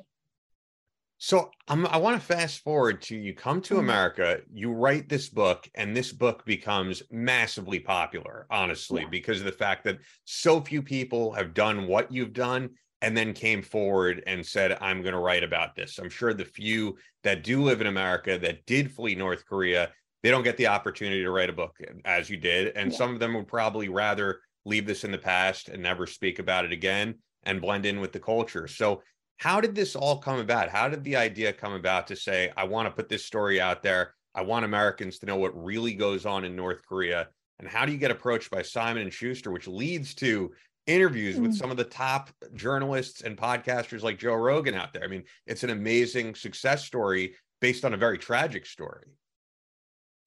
so 1.18 1.50
I'm, 1.68 1.86
i 1.86 1.96
want 1.96 2.20
to 2.20 2.26
fast 2.26 2.60
forward 2.60 3.00
to 3.02 3.16
you 3.16 3.34
come 3.34 3.60
to 3.62 3.74
mm-hmm. 3.74 3.84
America, 3.84 4.40
you 4.52 4.72
write 4.72 5.08
this 5.08 5.28
book, 5.28 5.68
and 5.74 5.96
this 5.96 6.12
book 6.12 6.44
becomes 6.44 7.02
massively 7.10 7.80
popular, 7.80 8.46
honestly, 8.50 9.02
yeah. 9.02 9.08
because 9.08 9.38
of 9.40 9.46
the 9.46 9.52
fact 9.52 9.84
that 9.84 9.98
so 10.24 10.60
few 10.60 10.82
people 10.82 11.32
have 11.32 11.54
done 11.54 11.86
what 11.86 12.12
you've 12.12 12.34
done 12.34 12.70
and 13.02 13.16
then 13.16 13.32
came 13.32 13.62
forward 13.62 14.22
and 14.26 14.44
said, 14.44 14.76
I'm 14.80 15.02
going 15.02 15.14
to 15.14 15.20
write 15.20 15.44
about 15.44 15.74
this. 15.74 15.98
I'm 15.98 16.10
sure 16.10 16.32
the 16.32 16.44
few 16.44 16.96
that 17.24 17.44
do 17.44 17.62
live 17.62 17.80
in 17.80 17.86
America 17.86 18.38
that 18.38 18.64
did 18.66 18.90
flee 18.90 19.14
North 19.14 19.46
Korea, 19.46 19.90
they 20.22 20.30
don't 20.30 20.42
get 20.42 20.56
the 20.56 20.66
opportunity 20.66 21.22
to 21.22 21.30
write 21.30 21.50
a 21.50 21.54
book 21.54 21.76
as 22.04 22.28
you 22.28 22.36
did. 22.36 22.76
And 22.76 22.90
yeah. 22.90 22.98
some 22.98 23.12
of 23.12 23.20
them 23.20 23.34
would 23.34 23.48
probably 23.48 23.88
rather 23.88 24.40
leave 24.64 24.86
this 24.86 25.04
in 25.04 25.12
the 25.12 25.18
past 25.18 25.68
and 25.68 25.82
never 25.82 26.06
speak 26.06 26.38
about 26.38 26.64
it 26.64 26.72
again 26.72 27.16
and 27.44 27.60
blend 27.60 27.86
in 27.86 28.00
with 28.00 28.12
the 28.12 28.20
culture. 28.20 28.66
So, 28.66 29.02
how 29.38 29.60
did 29.60 29.74
this 29.74 29.94
all 29.94 30.16
come 30.16 30.38
about? 30.38 30.70
How 30.70 30.88
did 30.88 31.04
the 31.04 31.16
idea 31.16 31.52
come 31.52 31.74
about 31.74 32.06
to 32.06 32.16
say, 32.16 32.50
I 32.56 32.64
want 32.64 32.88
to 32.88 32.90
put 32.90 33.10
this 33.10 33.26
story 33.26 33.60
out 33.60 33.82
there? 33.82 34.14
I 34.34 34.40
want 34.40 34.64
Americans 34.64 35.18
to 35.18 35.26
know 35.26 35.36
what 35.36 35.62
really 35.62 35.92
goes 35.92 36.24
on 36.24 36.44
in 36.44 36.56
North 36.56 36.80
Korea. 36.88 37.28
And 37.58 37.68
how 37.68 37.84
do 37.84 37.92
you 37.92 37.98
get 37.98 38.10
approached 38.10 38.50
by 38.50 38.62
Simon 38.62 39.02
and 39.02 39.12
Schuster, 39.12 39.50
which 39.50 39.68
leads 39.68 40.14
to 40.16 40.52
interviews 40.86 41.38
with 41.38 41.52
mm. 41.52 41.56
some 41.56 41.70
of 41.70 41.76
the 41.76 41.84
top 41.84 42.30
journalists 42.54 43.22
and 43.22 43.36
podcasters 43.36 44.02
like 44.02 44.18
Joe 44.18 44.34
Rogan 44.34 44.74
out 44.74 44.92
there. 44.92 45.04
I 45.04 45.08
mean, 45.08 45.24
it's 45.46 45.64
an 45.64 45.70
amazing 45.70 46.34
success 46.34 46.84
story 46.84 47.34
based 47.60 47.84
on 47.84 47.94
a 47.94 47.98
very 47.98 48.18
tragic 48.18 48.66
story. 48.66 49.06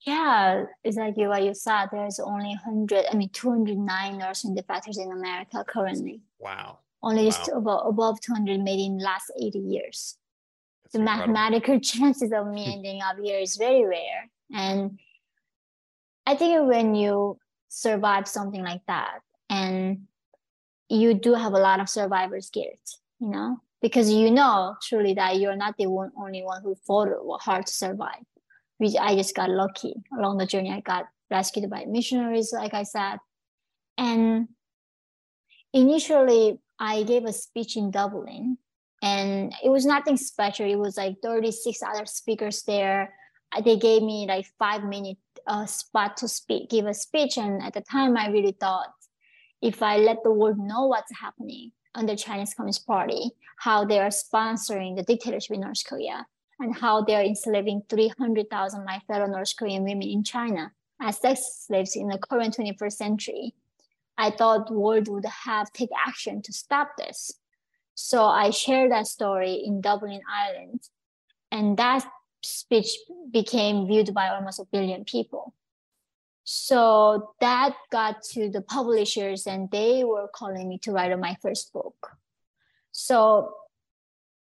Yeah, 0.06 0.64
exactly 0.82 1.26
what 1.26 1.42
you 1.42 1.54
said. 1.54 1.88
There's 1.92 2.18
only 2.20 2.56
100, 2.64 3.04
I 3.10 3.14
mean, 3.14 3.28
209 3.30 4.18
North 4.18 4.42
Korean 4.42 4.56
defectors 4.56 4.98
in 4.98 5.12
America 5.12 5.64
currently. 5.66 6.22
Wow. 6.38 6.78
Only 7.02 7.26
wow. 7.26 7.44
above, 7.56 7.86
above 7.86 8.20
200 8.20 8.60
made 8.60 8.80
in 8.80 8.98
last 8.98 9.30
80 9.38 9.58
years. 9.58 10.16
That's 10.84 10.92
the 10.92 11.00
incredible. 11.00 11.32
mathematical 11.34 11.80
chances 11.92 12.32
of 12.32 12.46
hmm. 12.46 12.54
me 12.54 12.72
ending 12.72 13.02
up 13.02 13.16
here 13.22 13.38
is 13.38 13.56
very 13.56 13.84
rare. 13.84 14.30
And 14.52 14.98
I 16.26 16.34
think 16.34 16.66
when 16.68 16.94
you 16.94 17.38
survive 17.68 18.26
something 18.26 18.62
like 18.62 18.82
that 18.86 19.20
and 19.48 20.06
you 20.88 21.14
do 21.14 21.34
have 21.34 21.52
a 21.52 21.58
lot 21.58 21.80
of 21.80 21.88
survivor's 21.88 22.50
guilt, 22.50 22.98
you 23.20 23.28
know, 23.28 23.60
because 23.80 24.10
you 24.10 24.30
know 24.30 24.76
truly 24.82 25.14
that 25.14 25.38
you're 25.38 25.56
not 25.56 25.76
the 25.76 25.86
one, 25.86 26.10
only 26.18 26.42
one 26.42 26.62
who 26.62 26.74
fought 26.86 27.08
hard 27.40 27.66
to 27.66 27.72
survive. 27.72 28.24
Which 28.80 28.96
I 28.96 29.14
just 29.14 29.36
got 29.36 29.50
lucky 29.50 29.92
along 30.16 30.38
the 30.38 30.46
journey. 30.46 30.72
I 30.72 30.80
got 30.80 31.04
rescued 31.30 31.68
by 31.68 31.84
missionaries, 31.84 32.50
like 32.52 32.72
I 32.72 32.82
said, 32.82 33.18
and 33.98 34.48
initially 35.74 36.58
I 36.78 37.02
gave 37.02 37.26
a 37.26 37.32
speech 37.32 37.76
in 37.76 37.90
Dublin, 37.90 38.56
and 39.02 39.52
it 39.62 39.68
was 39.68 39.84
nothing 39.84 40.16
special. 40.16 40.64
It 40.64 40.78
was 40.78 40.96
like 40.96 41.16
36 41.22 41.82
other 41.82 42.06
speakers 42.06 42.62
there. 42.62 43.12
They 43.64 43.76
gave 43.76 44.02
me 44.02 44.24
like 44.26 44.46
five 44.58 44.82
minute 44.84 45.18
uh, 45.46 45.66
spot 45.66 46.16
to 46.18 46.28
speak, 46.28 46.70
give 46.70 46.86
a 46.86 46.94
speech, 46.94 47.36
and 47.36 47.62
at 47.62 47.74
the 47.74 47.82
time 47.82 48.16
I 48.16 48.28
really 48.28 48.56
thought 48.58 48.88
if 49.60 49.82
I 49.82 49.98
let 49.98 50.22
the 50.24 50.30
world 50.30 50.58
know 50.58 50.86
what's 50.86 51.12
happening 51.20 51.72
under 51.94 52.16
Chinese 52.16 52.54
Communist 52.54 52.86
Party, 52.86 53.32
how 53.58 53.84
they 53.84 53.98
are 53.98 54.08
sponsoring 54.08 54.96
the 54.96 55.02
dictatorship 55.02 55.54
in 55.54 55.60
North 55.60 55.84
Korea, 55.86 56.26
and 56.60 56.76
how 56.76 57.02
they 57.02 57.14
are 57.16 57.22
enslaving 57.22 57.82
300,000 57.88 58.84
my 58.84 59.00
fellow 59.06 59.26
North 59.26 59.56
Korean 59.56 59.82
women 59.82 60.08
in 60.08 60.22
China 60.22 60.72
as 61.00 61.18
sex 61.18 61.64
slaves 61.66 61.96
in 61.96 62.08
the 62.08 62.18
current 62.18 62.56
21st 62.56 62.92
century, 62.92 63.54
I 64.18 64.30
thought 64.30 64.68
the 64.68 64.74
world 64.74 65.08
would 65.08 65.24
have 65.24 65.72
take 65.72 65.90
action 66.06 66.42
to 66.42 66.52
stop 66.52 66.92
this. 66.98 67.32
So 67.94 68.24
I 68.24 68.50
shared 68.50 68.92
that 68.92 69.06
story 69.06 69.54
in 69.64 69.80
Dublin, 69.80 70.20
Ireland, 70.30 70.82
and 71.50 71.76
that 71.78 72.06
speech 72.42 72.98
became 73.30 73.86
viewed 73.86 74.14
by 74.14 74.28
almost 74.28 74.60
a 74.60 74.66
billion 74.70 75.04
people. 75.04 75.54
So 76.44 77.34
that 77.40 77.74
got 77.90 78.22
to 78.32 78.50
the 78.50 78.62
publishers 78.62 79.46
and 79.46 79.70
they 79.70 80.04
were 80.04 80.28
calling 80.28 80.68
me 80.68 80.78
to 80.78 80.92
write 80.92 81.18
my 81.18 81.36
first 81.40 81.72
book. 81.72 82.16
So 82.92 83.54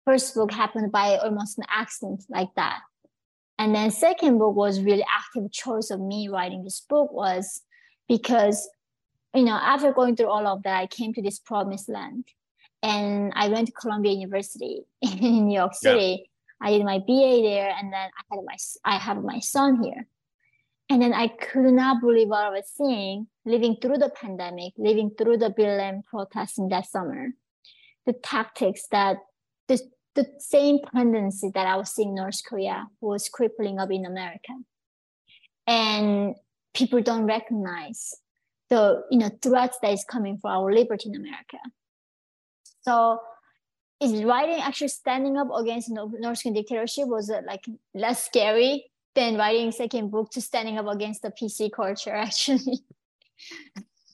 first 0.06 0.36
book 0.36 0.52
happened 0.52 0.92
by 0.92 1.18
almost 1.18 1.58
an 1.58 1.66
accident 1.70 2.24
like 2.30 2.50
that. 2.56 2.80
And 3.58 3.76
then 3.76 3.92
second 3.92 4.40
book 4.40 4.56
was 4.56 4.82
really 4.82 5.06
active 5.08 5.52
choice 5.52 5.92
of 5.92 6.00
me 6.00 6.28
writing 6.28 6.64
this 6.64 6.82
book 6.82 7.12
was 7.12 7.62
because, 8.10 8.68
you 9.36 9.44
know, 9.44 9.54
after 9.54 9.94
going 9.94 10.16
through 10.16 10.30
all 10.30 10.48
of 10.48 10.64
that, 10.64 10.80
I 10.80 10.88
came 10.88 11.14
to 11.14 11.22
this 11.22 11.40
promised 11.40 11.88
land 11.88 12.26
and 12.82 13.32
I 13.36 13.50
went 13.50 13.68
to 13.68 13.74
Columbia 13.74 14.14
University 14.14 14.82
in 15.02 15.48
New 15.48 15.56
York 15.56 15.76
City. 15.76 16.26
Yeah. 16.62 16.68
I 16.68 16.72
did 16.72 16.86
my 16.86 17.00
BA 17.00 17.42
there 17.44 17.74
and 17.80 17.94
then 17.94 18.10
I 18.10 18.36
had 18.36 18.40
my, 18.46 18.58
I 18.84 18.98
have 18.98 19.24
my 19.24 19.40
son 19.40 19.84
here. 19.84 20.08
And 20.90 21.02
then 21.02 21.14
I 21.14 21.28
could 21.30 21.74
not 21.74 22.02
believe 22.02 22.28
what 22.28 22.44
I 22.44 22.50
was 22.50 22.68
seeing 22.68 23.28
living 23.46 23.78
through 23.82 23.98
the 23.98 24.10
pandemic, 24.10 24.74
living 24.78 25.12
through 25.18 25.38
the 25.38 25.50
BLM 25.50 26.04
protesting 26.04 26.70
that 26.70 26.86
summer. 26.86 27.30
The 28.06 28.14
tactics 28.14 28.88
that 28.92 29.18
the, 30.16 30.28
same 30.40 30.80
tendency 30.94 31.52
that 31.54 31.68
I 31.68 31.76
was 31.78 31.92
seeing 31.92 32.10
in 32.10 32.16
North 32.16 32.42
Korea 32.46 32.88
was 33.00 33.30
crippling 33.30 33.80
up 33.80 33.92
in 33.92 34.06
America. 34.06 34.54
And 35.68 36.36
people 36.74 37.02
don't 37.02 37.26
recognize 37.26 38.14
the 38.70 39.04
you 39.12 39.20
know 39.20 39.30
threats 39.42 39.78
that 39.82 39.92
is 39.92 40.06
coming 40.06 40.38
for 40.38 40.50
our 40.50 40.74
liberty 40.74 41.10
in 41.10 41.16
America. 41.16 41.58
So 42.82 43.20
is 44.02 44.24
writing 44.24 44.62
actually 44.62 44.88
standing 44.88 45.38
up 45.38 45.50
against 45.56 45.90
North 45.90 46.42
Korean 46.42 46.56
dictatorship 46.56 47.08
was 47.08 47.30
uh, 47.30 47.42
like 47.46 47.66
less 47.94 48.26
scary 48.26 48.86
than 49.14 49.38
writing 49.38 49.72
second 49.72 50.10
book 50.10 50.32
to 50.32 50.42
standing 50.42 50.78
up 50.78 50.88
against 50.88 51.22
the 51.22 51.32
PC 51.32 51.72
culture 51.72 52.16
actually. 52.28 52.80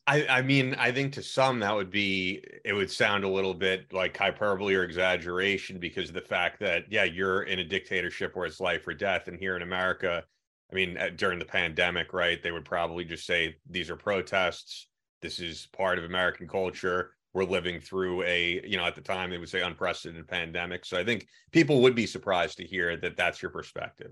I, 0.07 0.25
I 0.27 0.41
mean, 0.41 0.73
I 0.75 0.93
think 0.93 1.11
to 1.13 1.21
some 1.21 1.59
that 1.59 1.75
would 1.75 1.91
be 1.91 2.41
it 2.63 2.71
would 2.71 2.89
sound 2.89 3.25
a 3.25 3.29
little 3.29 3.53
bit 3.53 3.91
like 3.91 4.15
hyperbole 4.15 4.73
or 4.73 4.83
exaggeration 4.83 5.79
because 5.79 6.07
of 6.07 6.15
the 6.15 6.21
fact 6.21 6.61
that 6.61 6.85
yeah, 6.89 7.03
you're 7.03 7.43
in 7.43 7.59
a 7.59 7.63
dictatorship 7.63 8.33
where 8.33 8.45
it's 8.45 8.61
life 8.61 8.87
or 8.87 8.93
death, 8.93 9.27
and 9.27 9.37
here 9.37 9.57
in 9.57 9.63
America, 9.63 10.23
I 10.71 10.75
mean, 10.75 10.97
during 11.17 11.39
the 11.39 11.45
pandemic, 11.45 12.13
right? 12.13 12.41
They 12.41 12.51
would 12.51 12.63
probably 12.63 13.03
just 13.03 13.25
say 13.25 13.57
these 13.69 13.89
are 13.89 13.97
protests. 13.97 14.87
This 15.21 15.39
is 15.39 15.67
part 15.75 15.97
of 15.97 16.05
American 16.05 16.47
culture. 16.47 17.11
We're 17.33 17.43
living 17.43 17.81
through 17.81 18.23
a, 18.23 18.61
you 18.65 18.77
know, 18.77 18.85
at 18.85 18.95
the 18.95 19.01
time 19.01 19.29
they 19.29 19.37
would 19.37 19.49
say 19.49 19.61
unprecedented 19.61 20.27
pandemic. 20.27 20.85
So 20.85 20.97
I 20.97 21.03
think 21.03 21.27
people 21.51 21.81
would 21.81 21.95
be 21.95 22.05
surprised 22.05 22.57
to 22.57 22.65
hear 22.65 22.95
that 22.97 23.17
that's 23.17 23.41
your 23.41 23.51
perspective. 23.51 24.11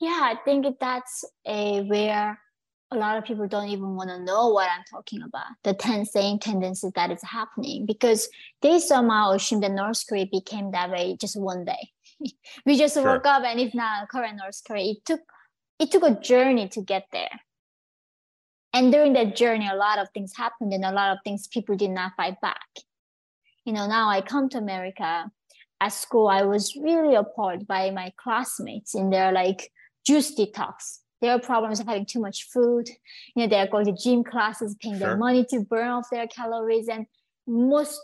Yeah, 0.00 0.20
I 0.22 0.36
think 0.44 0.78
that's 0.80 1.24
a 1.46 1.82
where 1.82 2.38
a 2.90 2.96
lot 2.96 3.18
of 3.18 3.24
people 3.24 3.46
don't 3.46 3.68
even 3.68 3.96
want 3.96 4.10
to 4.10 4.18
know 4.22 4.48
what 4.48 4.68
I'm 4.70 4.84
talking 4.90 5.22
about, 5.22 5.46
the 5.62 5.74
ten 5.74 6.04
same 6.06 6.38
tendencies 6.38 6.92
that 6.94 7.10
is 7.10 7.22
happening 7.22 7.86
because 7.86 8.28
they 8.62 8.78
somehow 8.78 9.32
assume 9.32 9.60
that 9.60 9.72
North 9.72 10.06
Korea 10.08 10.26
became 10.30 10.70
that 10.70 10.90
way 10.90 11.16
just 11.20 11.38
one 11.38 11.64
day. 11.64 11.90
we 12.66 12.78
just 12.78 12.94
sure. 12.94 13.04
woke 13.04 13.26
up 13.26 13.44
and 13.44 13.60
it's 13.60 13.74
not 13.74 14.08
current 14.08 14.36
North 14.36 14.60
Korea. 14.66 14.92
It 14.92 15.04
took 15.04 15.20
it 15.78 15.90
took 15.90 16.02
a 16.02 16.14
journey 16.14 16.68
to 16.68 16.82
get 16.82 17.06
there. 17.12 17.40
And 18.72 18.92
during 18.92 19.12
that 19.14 19.36
journey, 19.36 19.68
a 19.70 19.76
lot 19.76 19.98
of 19.98 20.08
things 20.12 20.32
happened 20.36 20.72
and 20.72 20.84
a 20.84 20.92
lot 20.92 21.12
of 21.12 21.18
things 21.24 21.46
people 21.46 21.76
did 21.76 21.90
not 21.90 22.12
fight 22.16 22.40
back. 22.40 22.68
You 23.64 23.72
know, 23.72 23.86
now 23.86 24.08
I 24.08 24.20
come 24.20 24.48
to 24.50 24.58
America 24.58 25.30
at 25.80 25.92
school, 25.92 26.28
I 26.28 26.42
was 26.42 26.74
really 26.76 27.14
appalled 27.14 27.66
by 27.66 27.90
my 27.90 28.12
classmates 28.16 28.94
in 28.94 29.10
their 29.10 29.32
like 29.32 29.70
juice 30.04 30.34
detox. 30.34 30.98
Their 31.20 31.38
problems 31.38 31.80
of 31.80 31.86
having 31.86 32.06
too 32.06 32.20
much 32.20 32.44
food. 32.44 32.88
You 33.34 33.42
know, 33.42 33.48
they're 33.48 33.66
going 33.66 33.86
to 33.86 33.92
gym 33.92 34.22
classes, 34.24 34.76
paying 34.80 34.98
sure. 34.98 35.08
their 35.08 35.16
money 35.16 35.44
to 35.50 35.60
burn 35.60 35.88
off 35.88 36.10
their 36.10 36.26
calories. 36.26 36.88
And 36.88 37.06
most 37.46 38.00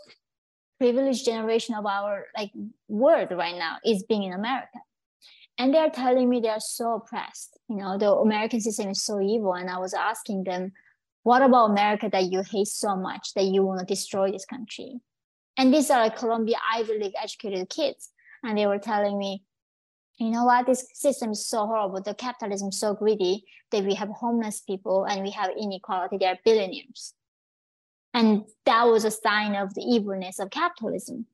privileged 0.79 1.23
generation 1.23 1.75
of 1.75 1.85
our 1.85 2.25
like 2.37 2.51
world 2.87 3.31
right 3.31 3.55
now 3.55 3.77
is 3.85 4.03
being 4.03 4.23
in 4.23 4.33
America. 4.33 4.79
and 5.57 5.73
they're 5.73 5.89
telling 5.89 6.29
me 6.29 6.39
they're 6.39 6.59
so 6.59 6.95
oppressed. 6.95 7.57
You 7.69 7.77
know, 7.77 7.97
the 7.97 8.11
American 8.11 8.59
system 8.59 8.89
is 8.89 9.03
so 9.03 9.21
evil. 9.21 9.53
And 9.53 9.69
I 9.69 9.77
was 9.79 9.93
asking 9.93 10.43
them, 10.43 10.73
what 11.23 11.41
about 11.41 11.71
America 11.71 12.09
that 12.11 12.31
you 12.31 12.43
hate 12.43 12.67
so 12.67 12.95
much 12.95 13.33
that 13.35 13.45
you 13.45 13.63
want 13.63 13.79
to 13.79 13.85
destroy 13.85 14.31
this 14.31 14.45
country? 14.45 14.99
And 15.57 15.73
these 15.73 15.89
are 15.89 16.03
like 16.03 16.17
Columbia 16.17 16.57
Ivy 16.73 16.99
League 16.99 17.13
educated 17.21 17.69
kids. 17.69 18.11
And 18.43 18.57
they 18.57 18.67
were 18.67 18.79
telling 18.79 19.17
me, 19.17 19.43
you 20.17 20.29
know 20.29 20.45
what, 20.45 20.65
this 20.65 20.87
system 20.93 21.31
is 21.31 21.45
so 21.45 21.65
horrible. 21.65 22.01
The 22.01 22.13
capitalism 22.13 22.69
is 22.69 22.79
so 22.79 22.93
greedy 22.93 23.45
that 23.71 23.83
we 23.83 23.95
have 23.95 24.09
homeless 24.09 24.61
people 24.61 25.05
and 25.05 25.23
we 25.23 25.31
have 25.31 25.51
inequality. 25.59 26.17
They're 26.17 26.39
billionaires. 26.45 27.13
And 28.13 28.45
that 28.65 28.85
was 28.85 29.03
a 29.03 29.11
sign 29.11 29.55
of 29.55 29.73
the 29.73 29.81
evilness 29.81 30.39
of 30.39 30.49
capitalism. 30.49 31.25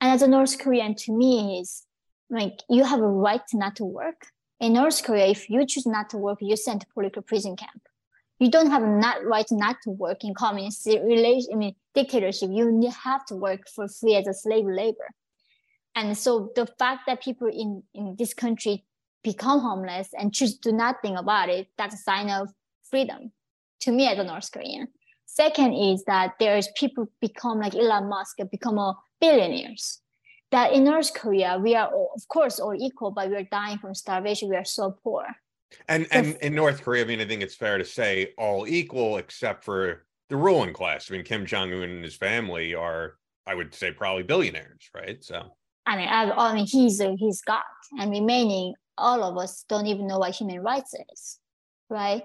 And 0.00 0.10
as 0.10 0.20
a 0.20 0.28
North 0.28 0.58
Korean, 0.58 0.94
to 0.96 1.12
me, 1.12 1.60
is 1.60 1.84
like 2.28 2.60
you 2.68 2.84
have 2.84 3.00
a 3.00 3.06
right 3.06 3.40
not 3.54 3.76
to 3.76 3.84
work. 3.84 4.26
In 4.60 4.74
North 4.74 5.02
Korea, 5.02 5.26
if 5.26 5.48
you 5.48 5.64
choose 5.66 5.86
not 5.86 6.10
to 6.10 6.18
work, 6.18 6.38
you're 6.42 6.56
sent 6.56 6.82
to 6.82 6.86
political 6.92 7.22
prison 7.22 7.56
camp. 7.56 7.82
You 8.38 8.50
don't 8.50 8.70
have 8.70 8.82
a 8.82 8.86
not 8.86 9.24
right 9.24 9.46
not 9.50 9.76
to 9.84 9.90
work 9.90 10.24
in 10.24 10.34
communist 10.34 10.86
relation, 10.86 11.50
I 11.52 11.56
mean, 11.56 11.74
dictatorship. 11.94 12.50
You 12.52 12.90
have 13.04 13.24
to 13.26 13.36
work 13.36 13.68
for 13.68 13.88
free 13.88 14.16
as 14.16 14.26
a 14.26 14.34
slave 14.34 14.66
labor. 14.66 15.08
And 15.94 16.16
so 16.16 16.52
the 16.54 16.66
fact 16.78 17.02
that 17.06 17.22
people 17.22 17.48
in, 17.48 17.82
in 17.94 18.16
this 18.18 18.34
country 18.34 18.84
become 19.22 19.60
homeless 19.60 20.08
and 20.18 20.32
choose 20.32 20.58
to 20.58 20.70
do 20.70 20.76
nothing 20.76 21.16
about 21.16 21.48
it, 21.48 21.68
that's 21.76 21.94
a 21.94 21.98
sign 21.98 22.30
of 22.30 22.48
freedom 22.90 23.32
to 23.80 23.92
me 23.92 24.08
as 24.08 24.18
a 24.18 24.24
North 24.24 24.50
Korean. 24.50 24.88
Second 25.26 25.74
is 25.74 26.04
that 26.04 26.34
there's 26.38 26.68
people 26.76 27.10
become 27.20 27.60
like 27.60 27.74
Elon 27.74 28.08
Musk, 28.08 28.38
become 28.50 28.78
a 28.78 28.94
billionaires. 29.20 30.00
That 30.50 30.72
in 30.72 30.84
North 30.84 31.14
Korea, 31.14 31.58
we 31.58 31.74
are 31.74 31.88
all, 31.88 32.10
of 32.14 32.28
course 32.28 32.60
all 32.60 32.74
equal, 32.74 33.10
but 33.10 33.30
we're 33.30 33.44
dying 33.44 33.78
from 33.78 33.94
starvation. 33.94 34.50
We 34.50 34.56
are 34.56 34.64
so 34.64 34.96
poor. 35.02 35.24
And 35.88 36.06
and 36.10 36.36
in 36.42 36.54
North 36.54 36.82
Korea, 36.82 37.02
I 37.02 37.06
mean, 37.06 37.20
I 37.20 37.26
think 37.26 37.42
it's 37.42 37.54
fair 37.54 37.78
to 37.78 37.84
say 37.84 38.34
all 38.36 38.66
equal 38.66 39.16
except 39.16 39.64
for 39.64 40.04
the 40.28 40.36
ruling 40.36 40.74
class. 40.74 41.10
I 41.10 41.14
mean, 41.14 41.24
Kim 41.24 41.46
Jong 41.46 41.72
Un 41.72 41.82
and 41.82 42.04
his 42.04 42.14
family 42.14 42.74
are, 42.74 43.16
I 43.46 43.54
would 43.54 43.74
say, 43.74 43.90
probably 43.92 44.22
billionaires, 44.22 44.90
right? 44.94 45.24
So 45.24 45.54
I 45.84 45.96
mean, 45.96 46.08
I, 46.08 46.54
mean, 46.54 46.66
he's 46.66 47.02
he's 47.18 47.42
God, 47.42 47.62
and 47.98 48.10
remaining 48.10 48.74
all 48.96 49.22
of 49.24 49.36
us 49.36 49.64
don't 49.68 49.86
even 49.86 50.06
know 50.06 50.18
what 50.18 50.34
human 50.34 50.60
rights 50.60 50.94
is, 51.12 51.38
right? 51.90 52.24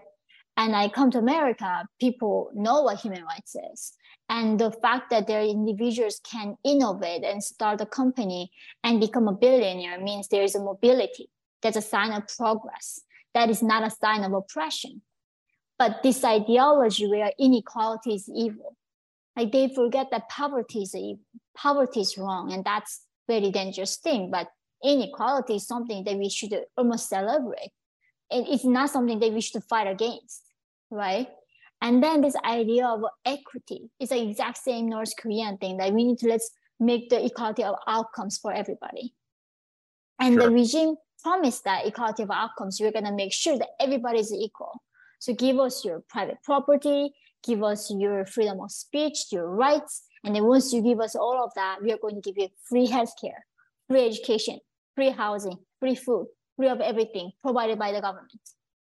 And 0.58 0.76
I 0.76 0.90
come 0.90 1.12
to 1.12 1.20
America, 1.20 1.88
people 2.00 2.52
know 2.54 2.82
what 2.82 3.00
human 3.00 3.24
rights 3.24 3.56
is. 3.74 3.94
And 4.30 4.60
the 4.60 4.72
fact 4.72 5.12
that 5.12 5.28
their 5.28 5.44
individuals 5.44 6.20
can 6.30 6.58
innovate 6.66 7.24
and 7.24 7.44
start 7.44 7.80
a 7.80 7.86
company 7.86 8.52
and 8.84 9.00
become 9.00 9.28
a 9.28 9.34
billionaire 9.34 10.00
means 10.02 10.28
there 10.28 10.44
is 10.44 10.56
a 10.56 10.60
mobility. 10.60 11.30
That's 11.62 11.78
a 11.78 11.82
sign 11.82 12.12
of 12.12 12.28
progress. 12.28 13.02
That 13.34 13.50
is 13.50 13.62
not 13.62 13.84
a 13.84 13.92
sign 13.92 14.24
of 14.24 14.34
oppression. 14.34 15.02
But 15.80 16.02
this 16.02 16.24
ideology 16.24 17.08
where 17.08 17.32
inequality 17.40 18.16
is 18.16 18.30
evil, 18.34 18.76
like 19.36 19.52
they 19.52 19.74
forget 19.74 20.08
that 20.12 20.28
poverty 20.28 20.82
is 20.82 20.96
evil, 20.96 21.22
poverty 21.56 22.02
is 22.02 22.18
wrong, 22.18 22.52
and 22.52 22.66
that's 22.66 23.02
very 23.28 23.52
dangerous 23.52 23.98
thing. 23.98 24.32
But 24.32 24.48
inequality 24.84 25.56
is 25.56 25.68
something 25.68 26.04
that 26.04 26.18
we 26.18 26.30
should 26.30 26.54
almost 26.78 27.10
celebrate. 27.10 27.72
And 28.32 28.48
it's 28.48 28.66
not 28.66 28.90
something 28.90 29.20
that 29.20 29.34
we 29.34 29.42
should 29.42 29.64
fight 29.64 29.88
against, 29.88 30.44
right? 30.90 31.28
And 31.82 32.02
then 32.04 32.22
this 32.22 32.36
idea 32.44 32.88
of 32.88 33.04
equity 33.26 33.90
is 34.00 34.10
the 34.10 34.22
exact 34.22 34.58
same 34.58 34.90
North 34.90 35.12
Korean 35.18 35.58
thing 35.58 35.78
that 35.78 35.94
we 35.94 36.04
need 36.04 36.18
to 36.20 36.28
let's 36.28 36.50
make 36.80 37.10
the 37.10 37.24
equality 37.24 37.64
of 37.64 37.76
outcomes 37.88 38.38
for 38.38 38.52
everybody. 38.52 39.14
And 40.20 40.34
sure. 40.34 40.44
the 40.44 40.52
regime 40.52 40.96
promised 41.22 41.64
that 41.66 41.86
equality 41.86 42.24
of 42.24 42.32
outcomes, 42.32 42.80
we're 42.82 42.92
gonna 42.92 43.14
make 43.14 43.34
sure 43.34 43.58
that 43.58 43.70
everybody 43.80 44.20
is 44.20 44.34
equal. 44.34 44.82
So 45.20 45.34
give 45.34 45.60
us 45.60 45.86
your 45.86 46.04
private 46.10 46.38
property, 46.44 47.14
give 47.44 47.64
us 47.64 47.92
your 47.92 48.26
freedom 48.26 48.60
of 48.60 48.72
speech, 48.72 49.26
your 49.32 49.48
rights, 49.48 50.04
and 50.24 50.36
then 50.36 50.46
once 50.46 50.74
you 50.74 50.82
give 50.82 51.00
us 51.00 51.16
all 51.16 51.44
of 51.44 51.52
that, 51.56 51.78
we 51.82 51.92
are 51.92 51.98
going 51.98 52.16
to 52.16 52.22
give 52.22 52.38
you 52.38 52.50
free 52.70 52.88
healthcare, 52.88 53.42
free 53.90 54.06
education, 54.06 54.60
free 54.96 55.10
housing, 55.10 55.58
free 55.80 55.96
food, 55.96 56.28
free 56.56 56.70
of 56.70 56.82
everything 56.82 57.32
provided 57.42 57.78
by 57.78 57.92
the 57.92 58.02
government. 58.02 58.32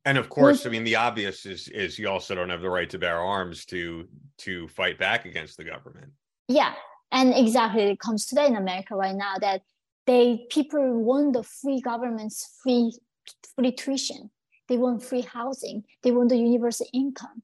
And 0.06 0.18
of 0.18 0.30
course, 0.30 0.66
I 0.66 0.70
mean 0.70 0.84
the 0.84 0.96
obvious 0.96 1.46
is 1.46 1.68
is 1.68 2.00
you 2.00 2.10
also 2.10 2.34
don't 2.34 2.50
have 2.50 2.62
the 2.62 2.70
right 2.70 2.90
to 2.90 2.98
bear 2.98 3.18
arms 3.18 3.66
to 3.66 4.08
to 4.40 4.68
fight 4.70 4.98
back 4.98 5.26
against 5.26 5.58
the 5.58 5.66
government. 5.66 6.12
Yeah, 6.48 6.74
and 7.12 7.34
exactly 7.36 7.84
it 7.84 8.00
comes 8.00 8.26
today 8.26 8.48
in 8.48 8.56
America 8.56 8.96
right 8.96 9.16
now 9.16 9.36
that 9.42 9.62
they 10.08 10.48
people 10.50 11.04
want 11.04 11.34
the 11.34 11.44
free 11.44 11.82
government's 11.82 12.60
free 12.64 12.94
free 13.56 13.72
tuition. 13.72 14.32
They 14.70 14.78
want 14.78 15.04
free 15.04 15.22
housing. 15.22 15.84
They 16.02 16.12
want 16.12 16.30
the 16.30 16.38
universal 16.38 16.88
income. 16.94 17.44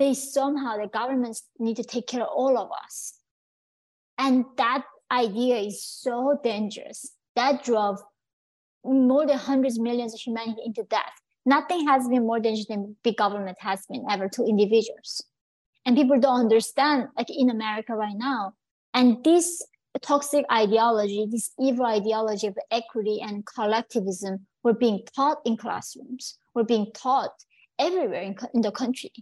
They 0.00 0.14
somehow 0.14 0.78
the 0.78 0.88
governments 0.88 1.42
need 1.58 1.76
to 1.76 1.84
take 1.84 2.06
care 2.06 2.22
of 2.22 2.28
all 2.34 2.56
of 2.56 2.70
us. 2.72 3.18
And 4.16 4.46
that 4.56 4.84
idea 5.12 5.58
is 5.58 5.84
so 5.84 6.40
dangerous. 6.42 7.12
That 7.36 7.62
drove 7.62 7.98
more 8.82 9.26
than 9.26 9.36
hundreds 9.36 9.76
of 9.76 9.84
millions 9.84 10.14
of 10.14 10.20
humanity 10.20 10.62
into 10.64 10.84
death. 10.84 11.12
Nothing 11.44 11.86
has 11.86 12.08
been 12.08 12.26
more 12.26 12.40
dangerous 12.40 12.68
than 12.68 12.96
big 13.04 13.18
government 13.18 13.58
has 13.60 13.84
been 13.90 14.06
ever 14.10 14.26
to 14.30 14.44
individuals. 14.44 15.22
And 15.84 15.96
people 15.96 16.18
don't 16.18 16.40
understand, 16.40 17.08
like 17.18 17.28
in 17.28 17.50
America 17.50 17.94
right 17.94 18.16
now. 18.16 18.54
And 18.94 19.22
this 19.22 19.62
toxic 20.00 20.46
ideology, 20.50 21.26
this 21.30 21.50
evil 21.60 21.84
ideology 21.84 22.46
of 22.46 22.56
equity 22.70 23.20
and 23.20 23.44
collectivism 23.44 24.46
were 24.62 24.72
being 24.72 25.02
taught 25.14 25.38
in 25.44 25.58
classrooms, 25.58 26.38
were 26.54 26.64
being 26.64 26.90
taught 26.94 27.34
everywhere 27.78 28.22
in, 28.22 28.36
in 28.54 28.62
the 28.62 28.72
country. 28.72 29.12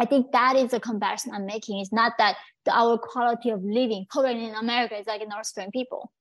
I 0.00 0.04
think 0.04 0.32
that 0.32 0.56
is 0.56 0.70
the 0.70 0.80
comparison 0.80 1.32
I'm 1.34 1.46
making. 1.46 1.80
It's 1.80 1.92
not 1.92 2.12
that 2.18 2.36
the, 2.64 2.72
our 2.72 2.98
quality 2.98 3.50
of 3.50 3.62
living 3.64 4.06
currently 4.10 4.46
in 4.46 4.54
America 4.54 4.98
is 4.98 5.06
like 5.06 5.22
North 5.28 5.52
Korean 5.54 5.70
people. 5.70 6.12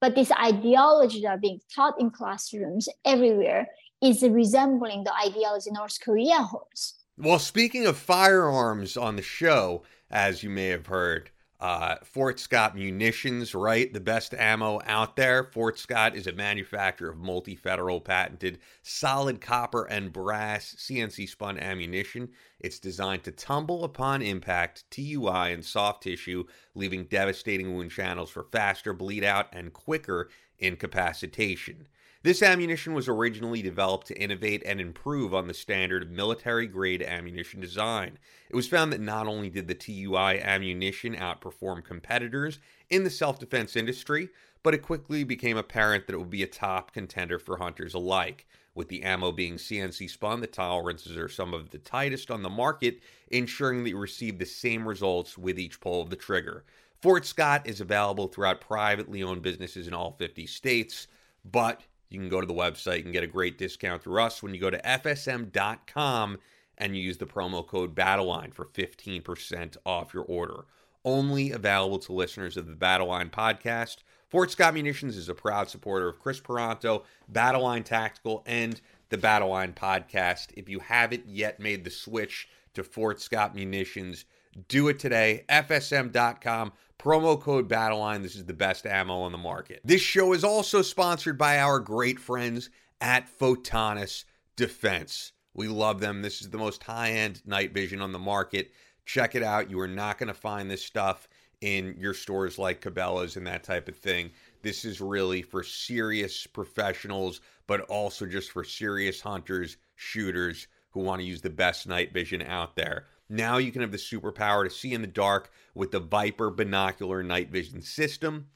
But 0.00 0.14
this 0.14 0.32
ideology 0.32 1.22
that 1.22 1.28
are 1.28 1.38
being 1.38 1.60
taught 1.74 2.00
in 2.00 2.10
classrooms 2.10 2.88
everywhere 3.04 3.68
is 4.02 4.22
resembling 4.22 5.04
the 5.04 5.14
ideology 5.14 5.70
North 5.70 5.98
Korea 6.00 6.36
holds. 6.42 6.94
Well, 7.16 7.38
speaking 7.38 7.86
of 7.86 7.96
firearms 7.96 8.96
on 8.96 9.16
the 9.16 9.22
show, 9.22 9.82
as 10.10 10.42
you 10.42 10.50
may 10.50 10.68
have 10.68 10.86
heard, 10.86 11.30
uh, 11.60 11.96
Fort 12.04 12.38
Scott 12.40 12.74
Munitions, 12.74 13.54
right? 13.54 13.92
The 13.92 14.00
best 14.00 14.34
ammo 14.34 14.80
out 14.84 15.16
there. 15.16 15.44
Fort 15.44 15.78
Scott 15.78 16.16
is 16.16 16.26
a 16.26 16.32
manufacturer 16.32 17.10
of 17.10 17.18
multi 17.18 17.54
federal 17.56 18.00
patented 18.00 18.58
solid 18.82 19.40
copper 19.40 19.84
and 19.84 20.12
brass 20.12 20.74
CNC 20.78 21.28
spun 21.28 21.58
ammunition. 21.58 22.30
It's 22.60 22.78
designed 22.78 23.24
to 23.24 23.30
tumble 23.30 23.84
upon 23.84 24.22
impact, 24.22 24.84
TUI, 24.90 25.52
and 25.52 25.64
soft 25.64 26.02
tissue, 26.02 26.44
leaving 26.74 27.04
devastating 27.04 27.74
wound 27.74 27.90
channels 27.90 28.30
for 28.30 28.44
faster 28.44 28.92
bleed 28.92 29.24
out 29.24 29.46
and 29.52 29.72
quicker 29.72 30.28
incapacitation. 30.58 31.86
This 32.24 32.42
ammunition 32.42 32.94
was 32.94 33.06
originally 33.06 33.60
developed 33.60 34.06
to 34.06 34.18
innovate 34.18 34.62
and 34.64 34.80
improve 34.80 35.34
on 35.34 35.46
the 35.46 35.52
standard 35.52 36.02
of 36.02 36.10
military 36.10 36.66
grade 36.66 37.02
ammunition 37.02 37.60
design. 37.60 38.18
It 38.48 38.56
was 38.56 38.66
found 38.66 38.94
that 38.94 39.00
not 39.02 39.26
only 39.26 39.50
did 39.50 39.68
the 39.68 39.74
TUI 39.74 40.40
ammunition 40.40 41.14
outperform 41.14 41.84
competitors 41.84 42.60
in 42.88 43.04
the 43.04 43.10
self 43.10 43.38
defense 43.38 43.76
industry, 43.76 44.30
but 44.62 44.72
it 44.72 44.80
quickly 44.80 45.22
became 45.22 45.58
apparent 45.58 46.06
that 46.06 46.14
it 46.14 46.18
would 46.18 46.30
be 46.30 46.42
a 46.42 46.46
top 46.46 46.94
contender 46.94 47.38
for 47.38 47.58
hunters 47.58 47.92
alike. 47.92 48.46
With 48.74 48.88
the 48.88 49.02
ammo 49.02 49.30
being 49.30 49.56
CNC 49.56 50.08
spun, 50.08 50.40
the 50.40 50.46
tolerances 50.46 51.18
are 51.18 51.28
some 51.28 51.52
of 51.52 51.72
the 51.72 51.78
tightest 51.78 52.30
on 52.30 52.42
the 52.42 52.48
market, 52.48 53.00
ensuring 53.28 53.84
that 53.84 53.90
you 53.90 53.98
receive 53.98 54.38
the 54.38 54.46
same 54.46 54.88
results 54.88 55.36
with 55.36 55.58
each 55.58 55.78
pull 55.78 56.00
of 56.00 56.08
the 56.08 56.16
trigger. 56.16 56.64
Fort 57.02 57.26
Scott 57.26 57.66
is 57.66 57.82
available 57.82 58.28
throughout 58.28 58.62
privately 58.62 59.22
owned 59.22 59.42
businesses 59.42 59.86
in 59.86 59.92
all 59.92 60.12
50 60.12 60.46
states, 60.46 61.06
but 61.44 61.82
you 62.14 62.20
can 62.20 62.28
go 62.28 62.40
to 62.40 62.46
the 62.46 62.54
website 62.54 63.04
and 63.04 63.12
get 63.12 63.24
a 63.24 63.28
great 63.28 63.58
discount 63.58 64.02
through 64.02 64.22
us 64.22 64.42
when 64.42 64.54
you 64.54 64.60
go 64.60 64.70
to 64.70 64.78
fsm.com 64.78 66.38
and 66.78 66.96
you 66.96 67.02
use 67.02 67.18
the 67.18 67.26
promo 67.26 67.66
code 67.66 67.94
BattleLine 67.94 68.54
for 68.54 68.66
15% 68.66 69.76
off 69.84 70.14
your 70.14 70.24
order. 70.24 70.64
Only 71.04 71.50
available 71.50 71.98
to 71.98 72.12
listeners 72.12 72.56
of 72.56 72.66
the 72.66 72.74
Battleline 72.74 73.30
podcast. 73.30 73.98
Fort 74.28 74.50
Scott 74.50 74.74
Munitions 74.74 75.16
is 75.16 75.28
a 75.28 75.34
proud 75.34 75.68
supporter 75.68 76.08
of 76.08 76.18
Chris 76.18 76.40
Peranto, 76.40 77.02
Battleline 77.30 77.84
Tactical, 77.84 78.42
and 78.46 78.80
the 79.10 79.18
Battleline 79.18 79.74
podcast. 79.74 80.48
If 80.56 80.68
you 80.68 80.80
haven't 80.80 81.28
yet 81.28 81.60
made 81.60 81.84
the 81.84 81.90
switch 81.90 82.48
to 82.74 82.82
Fort 82.82 83.20
Scott 83.20 83.54
Munitions, 83.54 84.24
do 84.68 84.88
it 84.88 84.98
today. 84.98 85.44
FSM.com 85.48 86.72
Promo 86.98 87.38
code 87.38 87.68
BattleLine. 87.68 88.22
This 88.22 88.36
is 88.36 88.46
the 88.46 88.54
best 88.54 88.86
ammo 88.86 89.20
on 89.20 89.32
the 89.32 89.38
market. 89.38 89.80
This 89.84 90.00
show 90.00 90.32
is 90.32 90.42
also 90.42 90.80
sponsored 90.80 91.36
by 91.36 91.58
our 91.58 91.78
great 91.78 92.18
friends 92.18 92.70
at 93.00 93.28
Photonis 93.38 94.24
Defense. 94.56 95.32
We 95.52 95.68
love 95.68 96.00
them. 96.00 96.22
This 96.22 96.40
is 96.40 96.50
the 96.50 96.58
most 96.58 96.82
high 96.82 97.10
end 97.10 97.42
night 97.44 97.74
vision 97.74 98.00
on 98.00 98.12
the 98.12 98.18
market. 98.18 98.72
Check 99.04 99.34
it 99.34 99.42
out. 99.42 99.70
You 99.70 99.80
are 99.80 99.88
not 99.88 100.18
going 100.18 100.28
to 100.28 100.34
find 100.34 100.70
this 100.70 100.82
stuff 100.82 101.28
in 101.60 101.94
your 101.98 102.14
stores 102.14 102.58
like 102.58 102.80
Cabela's 102.80 103.36
and 103.36 103.46
that 103.46 103.64
type 103.64 103.88
of 103.88 103.96
thing. 103.96 104.30
This 104.62 104.84
is 104.84 105.00
really 105.00 105.42
for 105.42 105.62
serious 105.62 106.46
professionals, 106.46 107.40
but 107.66 107.82
also 107.82 108.26
just 108.26 108.50
for 108.50 108.64
serious 108.64 109.20
hunters, 109.20 109.76
shooters 109.94 110.68
who 110.90 111.00
want 111.00 111.20
to 111.20 111.26
use 111.26 111.42
the 111.42 111.50
best 111.50 111.86
night 111.86 112.12
vision 112.12 112.40
out 112.42 112.76
there. 112.76 113.06
Now 113.28 113.56
you 113.56 113.72
can 113.72 113.80
have 113.80 113.92
the 113.92 113.96
superpower 113.96 114.64
to 114.64 114.70
see 114.70 114.92
in 114.92 115.00
the 115.00 115.06
dark 115.06 115.50
with 115.74 115.90
the 115.90 116.00
Viper 116.00 116.50
binocular 116.50 117.22
night 117.22 117.50
vision 117.50 117.80
system 117.80 118.48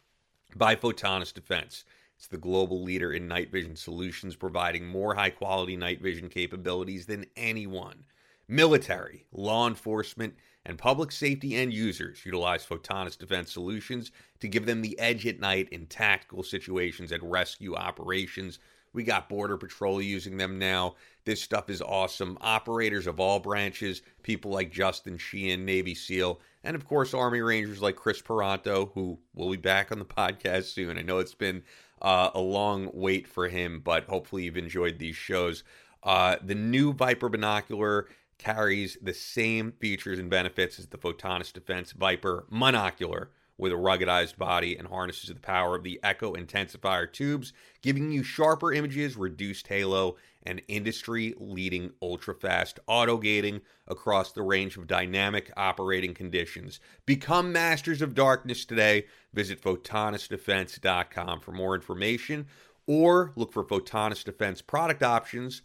by 0.54 0.76
Photonis 0.76 1.32
Defense. 1.32 1.84
It's 2.16 2.26
the 2.26 2.36
global 2.36 2.82
leader 2.82 3.12
in 3.12 3.28
night 3.28 3.50
vision 3.50 3.76
solutions, 3.76 4.36
providing 4.36 4.86
more 4.86 5.14
high 5.14 5.30
quality 5.30 5.76
night 5.76 6.02
vision 6.02 6.28
capabilities 6.28 7.06
than 7.06 7.26
anyone. 7.36 8.04
Military, 8.46 9.26
law 9.32 9.68
enforcement, 9.68 10.34
and 10.66 10.76
public 10.78 11.12
safety 11.12 11.54
end 11.54 11.72
users 11.72 12.26
utilize 12.26 12.66
Photonis 12.66 13.16
Defense 13.16 13.52
Solutions 13.52 14.10
to 14.40 14.48
give 14.48 14.66
them 14.66 14.82
the 14.82 14.98
edge 14.98 15.26
at 15.26 15.40
night 15.40 15.68
in 15.70 15.86
tactical 15.86 16.42
situations 16.42 17.12
and 17.12 17.22
rescue 17.22 17.74
operations. 17.74 18.58
We 18.98 19.04
got 19.04 19.28
Border 19.28 19.56
Patrol 19.56 20.02
using 20.02 20.38
them 20.38 20.58
now. 20.58 20.96
This 21.24 21.40
stuff 21.40 21.70
is 21.70 21.80
awesome. 21.80 22.36
Operators 22.40 23.06
of 23.06 23.20
all 23.20 23.38
branches, 23.38 24.02
people 24.24 24.50
like 24.50 24.72
Justin 24.72 25.18
Sheehan, 25.18 25.64
Navy 25.64 25.94
SEAL, 25.94 26.40
and 26.64 26.74
of 26.74 26.84
course, 26.84 27.14
Army 27.14 27.40
Rangers 27.40 27.80
like 27.80 27.94
Chris 27.94 28.20
Peranto, 28.20 28.90
who 28.94 29.20
will 29.36 29.52
be 29.52 29.56
back 29.56 29.92
on 29.92 30.00
the 30.00 30.04
podcast 30.16 30.64
soon. 30.64 30.98
I 30.98 31.02
know 31.02 31.18
it's 31.20 31.36
been 31.36 31.62
uh, 32.02 32.30
a 32.34 32.40
long 32.40 32.90
wait 32.92 33.28
for 33.28 33.46
him, 33.46 33.82
but 33.84 34.06
hopefully 34.06 34.42
you've 34.42 34.56
enjoyed 34.56 34.98
these 34.98 35.14
shows. 35.14 35.62
Uh, 36.02 36.34
the 36.42 36.56
new 36.56 36.92
Viper 36.92 37.28
binocular 37.28 38.08
carries 38.38 38.98
the 39.00 39.14
same 39.14 39.70
features 39.78 40.18
and 40.18 40.28
benefits 40.28 40.80
as 40.80 40.88
the 40.88 40.98
Photonis 40.98 41.52
Defense 41.52 41.92
Viper 41.92 42.46
monocular 42.50 43.28
with 43.58 43.72
a 43.72 43.76
ruggedized 43.76 44.38
body 44.38 44.76
and 44.76 44.88
harnesses 44.88 45.28
the 45.28 45.40
power 45.40 45.74
of 45.74 45.82
the 45.82 46.00
Echo 46.02 46.34
intensifier 46.34 47.12
tubes, 47.12 47.52
giving 47.82 48.10
you 48.10 48.22
sharper 48.22 48.72
images, 48.72 49.16
reduced 49.16 49.66
halo, 49.66 50.16
and 50.44 50.62
industry 50.68 51.34
leading 51.38 51.90
ultra 52.00 52.34
fast 52.34 52.78
auto 52.86 53.18
gating 53.18 53.60
across 53.86 54.32
the 54.32 54.42
range 54.42 54.76
of 54.76 54.86
dynamic 54.86 55.52
operating 55.56 56.14
conditions. 56.14 56.80
Become 57.04 57.52
masters 57.52 58.00
of 58.00 58.14
darkness 58.14 58.64
today. 58.64 59.04
Visit 59.34 59.60
photonisdefense.com 59.60 61.40
for 61.40 61.52
more 61.52 61.74
information 61.74 62.46
or 62.86 63.32
look 63.36 63.52
for 63.52 63.64
Photonis 63.64 64.24
Defense 64.24 64.62
product 64.62 65.02
options 65.02 65.62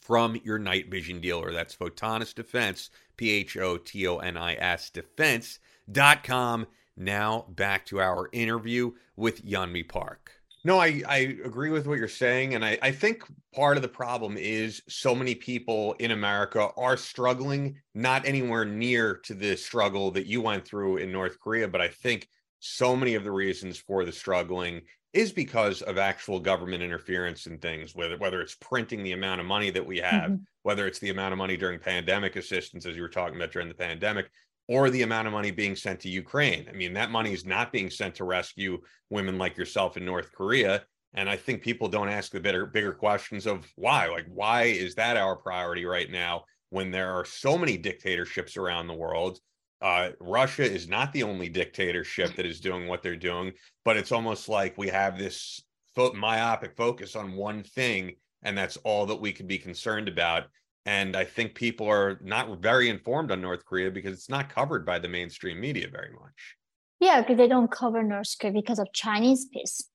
from 0.00 0.40
your 0.42 0.58
night 0.58 0.90
vision 0.90 1.20
dealer. 1.20 1.52
That's 1.52 1.76
Photonis 1.76 2.34
Defense, 2.34 2.88
P 3.16 3.30
H 3.30 3.56
O 3.58 3.76
T 3.76 4.06
O 4.06 4.18
N 4.18 4.36
I 4.36 4.54
S 4.54 4.88
Defense.com. 4.90 6.66
Now 6.98 7.46
back 7.48 7.86
to 7.86 8.00
our 8.00 8.28
interview 8.32 8.92
with 9.16 9.44
Yeonmi 9.46 9.88
Park. 9.88 10.32
No, 10.64 10.78
I, 10.78 11.02
I 11.08 11.18
agree 11.44 11.70
with 11.70 11.86
what 11.86 11.98
you're 11.98 12.08
saying. 12.08 12.54
And 12.54 12.64
I, 12.64 12.78
I 12.82 12.90
think 12.90 13.22
part 13.54 13.76
of 13.76 13.82
the 13.82 13.88
problem 13.88 14.36
is 14.36 14.82
so 14.88 15.14
many 15.14 15.34
people 15.34 15.94
in 16.00 16.10
America 16.10 16.70
are 16.76 16.96
struggling, 16.96 17.80
not 17.94 18.26
anywhere 18.26 18.64
near 18.64 19.14
to 19.24 19.34
the 19.34 19.56
struggle 19.56 20.10
that 20.10 20.26
you 20.26 20.42
went 20.42 20.66
through 20.66 20.96
in 20.96 21.12
North 21.12 21.38
Korea. 21.40 21.68
But 21.68 21.80
I 21.80 21.88
think 21.88 22.28
so 22.58 22.96
many 22.96 23.14
of 23.14 23.22
the 23.22 23.30
reasons 23.30 23.78
for 23.78 24.04
the 24.04 24.12
struggling 24.12 24.82
is 25.12 25.32
because 25.32 25.80
of 25.82 25.96
actual 25.96 26.38
government 26.38 26.82
interference 26.82 27.46
in 27.46 27.58
things, 27.58 27.94
whether 27.94 28.18
whether 28.18 28.40
it's 28.42 28.56
printing 28.56 29.02
the 29.02 29.12
amount 29.12 29.40
of 29.40 29.46
money 29.46 29.70
that 29.70 29.86
we 29.86 29.98
have, 29.98 30.30
mm-hmm. 30.32 30.42
whether 30.62 30.86
it's 30.86 30.98
the 30.98 31.10
amount 31.10 31.32
of 31.32 31.38
money 31.38 31.56
during 31.56 31.78
pandemic 31.78 32.36
assistance, 32.36 32.84
as 32.84 32.94
you 32.94 33.02
were 33.02 33.08
talking 33.08 33.36
about 33.36 33.52
during 33.52 33.68
the 33.68 33.74
pandemic, 33.74 34.30
or 34.68 34.90
the 34.90 35.02
amount 35.02 35.26
of 35.26 35.32
money 35.32 35.50
being 35.50 35.74
sent 35.74 35.98
to 36.00 36.10
Ukraine. 36.10 36.66
I 36.68 36.72
mean, 36.72 36.92
that 36.92 37.10
money 37.10 37.32
is 37.32 37.46
not 37.46 37.72
being 37.72 37.90
sent 37.90 38.14
to 38.16 38.24
rescue 38.24 38.78
women 39.10 39.38
like 39.38 39.56
yourself 39.56 39.96
in 39.96 40.04
North 40.04 40.30
Korea. 40.32 40.84
And 41.14 41.28
I 41.28 41.36
think 41.36 41.62
people 41.62 41.88
don't 41.88 42.10
ask 42.10 42.30
the 42.30 42.38
bigger, 42.38 42.66
bigger 42.66 42.92
questions 42.92 43.46
of 43.46 43.66
why. 43.76 44.08
Like, 44.08 44.26
why 44.28 44.64
is 44.64 44.94
that 44.96 45.16
our 45.16 45.36
priority 45.36 45.86
right 45.86 46.10
now 46.10 46.44
when 46.68 46.90
there 46.90 47.12
are 47.12 47.24
so 47.24 47.56
many 47.56 47.78
dictatorships 47.78 48.58
around 48.58 48.86
the 48.86 48.94
world? 48.94 49.40
Uh, 49.80 50.10
Russia 50.20 50.64
is 50.64 50.88
not 50.88 51.12
the 51.12 51.22
only 51.22 51.48
dictatorship 51.48 52.34
that 52.34 52.44
is 52.44 52.60
doing 52.60 52.86
what 52.86 53.02
they're 53.02 53.16
doing, 53.16 53.52
but 53.84 53.96
it's 53.96 54.12
almost 54.12 54.48
like 54.48 54.76
we 54.76 54.88
have 54.88 55.16
this 55.16 55.62
fo- 55.94 56.12
myopic 56.12 56.76
focus 56.76 57.16
on 57.16 57.32
one 57.32 57.62
thing, 57.62 58.12
and 58.42 58.58
that's 58.58 58.76
all 58.78 59.06
that 59.06 59.20
we 59.20 59.32
can 59.32 59.46
be 59.46 59.56
concerned 59.56 60.08
about. 60.08 60.44
And 60.86 61.16
I 61.16 61.24
think 61.24 61.54
people 61.54 61.88
are 61.88 62.18
not 62.22 62.60
very 62.60 62.88
informed 62.88 63.30
on 63.30 63.42
North 63.42 63.64
Korea 63.64 63.90
because 63.90 64.12
it's 64.14 64.30
not 64.30 64.48
covered 64.48 64.86
by 64.86 64.98
the 64.98 65.08
mainstream 65.08 65.60
media 65.60 65.88
very 65.90 66.12
much. 66.12 66.56
Yeah, 67.00 67.20
because 67.20 67.36
they 67.36 67.48
don't 67.48 67.70
cover 67.70 68.02
North 68.02 68.34
Korea 68.40 68.54
because 68.54 68.78
of 68.78 68.88
Chinese 68.92 69.46
piece. 69.52 69.88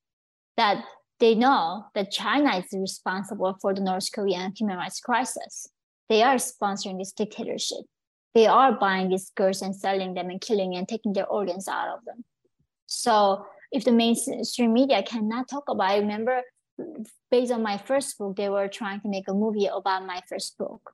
That 0.56 0.84
they 1.18 1.34
know 1.34 1.86
that 1.94 2.10
China 2.10 2.56
is 2.58 2.66
responsible 2.72 3.56
for 3.60 3.74
the 3.74 3.80
North 3.80 4.10
Korean 4.12 4.52
human 4.56 4.76
rights 4.76 5.00
crisis. 5.00 5.66
They 6.08 6.22
are 6.22 6.36
sponsoring 6.36 6.98
this 6.98 7.12
dictatorship. 7.12 7.84
They 8.34 8.46
are 8.46 8.72
buying 8.72 9.08
these 9.08 9.30
girls 9.36 9.62
and 9.62 9.74
selling 9.74 10.14
them 10.14 10.30
and 10.30 10.40
killing 10.40 10.74
and 10.74 10.88
taking 10.88 11.12
their 11.12 11.26
organs 11.26 11.68
out 11.68 11.88
of 11.88 12.04
them. 12.04 12.24
So 12.86 13.46
if 13.72 13.84
the 13.84 13.92
mainstream 13.92 14.72
media 14.72 15.02
cannot 15.02 15.48
talk 15.48 15.64
about, 15.68 15.90
I 15.90 15.98
remember 15.98 16.42
based 17.30 17.52
on 17.52 17.62
my 17.62 17.78
first 17.78 18.18
book, 18.18 18.36
they 18.36 18.48
were 18.48 18.68
trying 18.68 19.00
to 19.00 19.08
make 19.08 19.28
a 19.28 19.34
movie 19.34 19.66
about 19.66 20.06
my 20.06 20.20
first 20.28 20.56
book. 20.58 20.92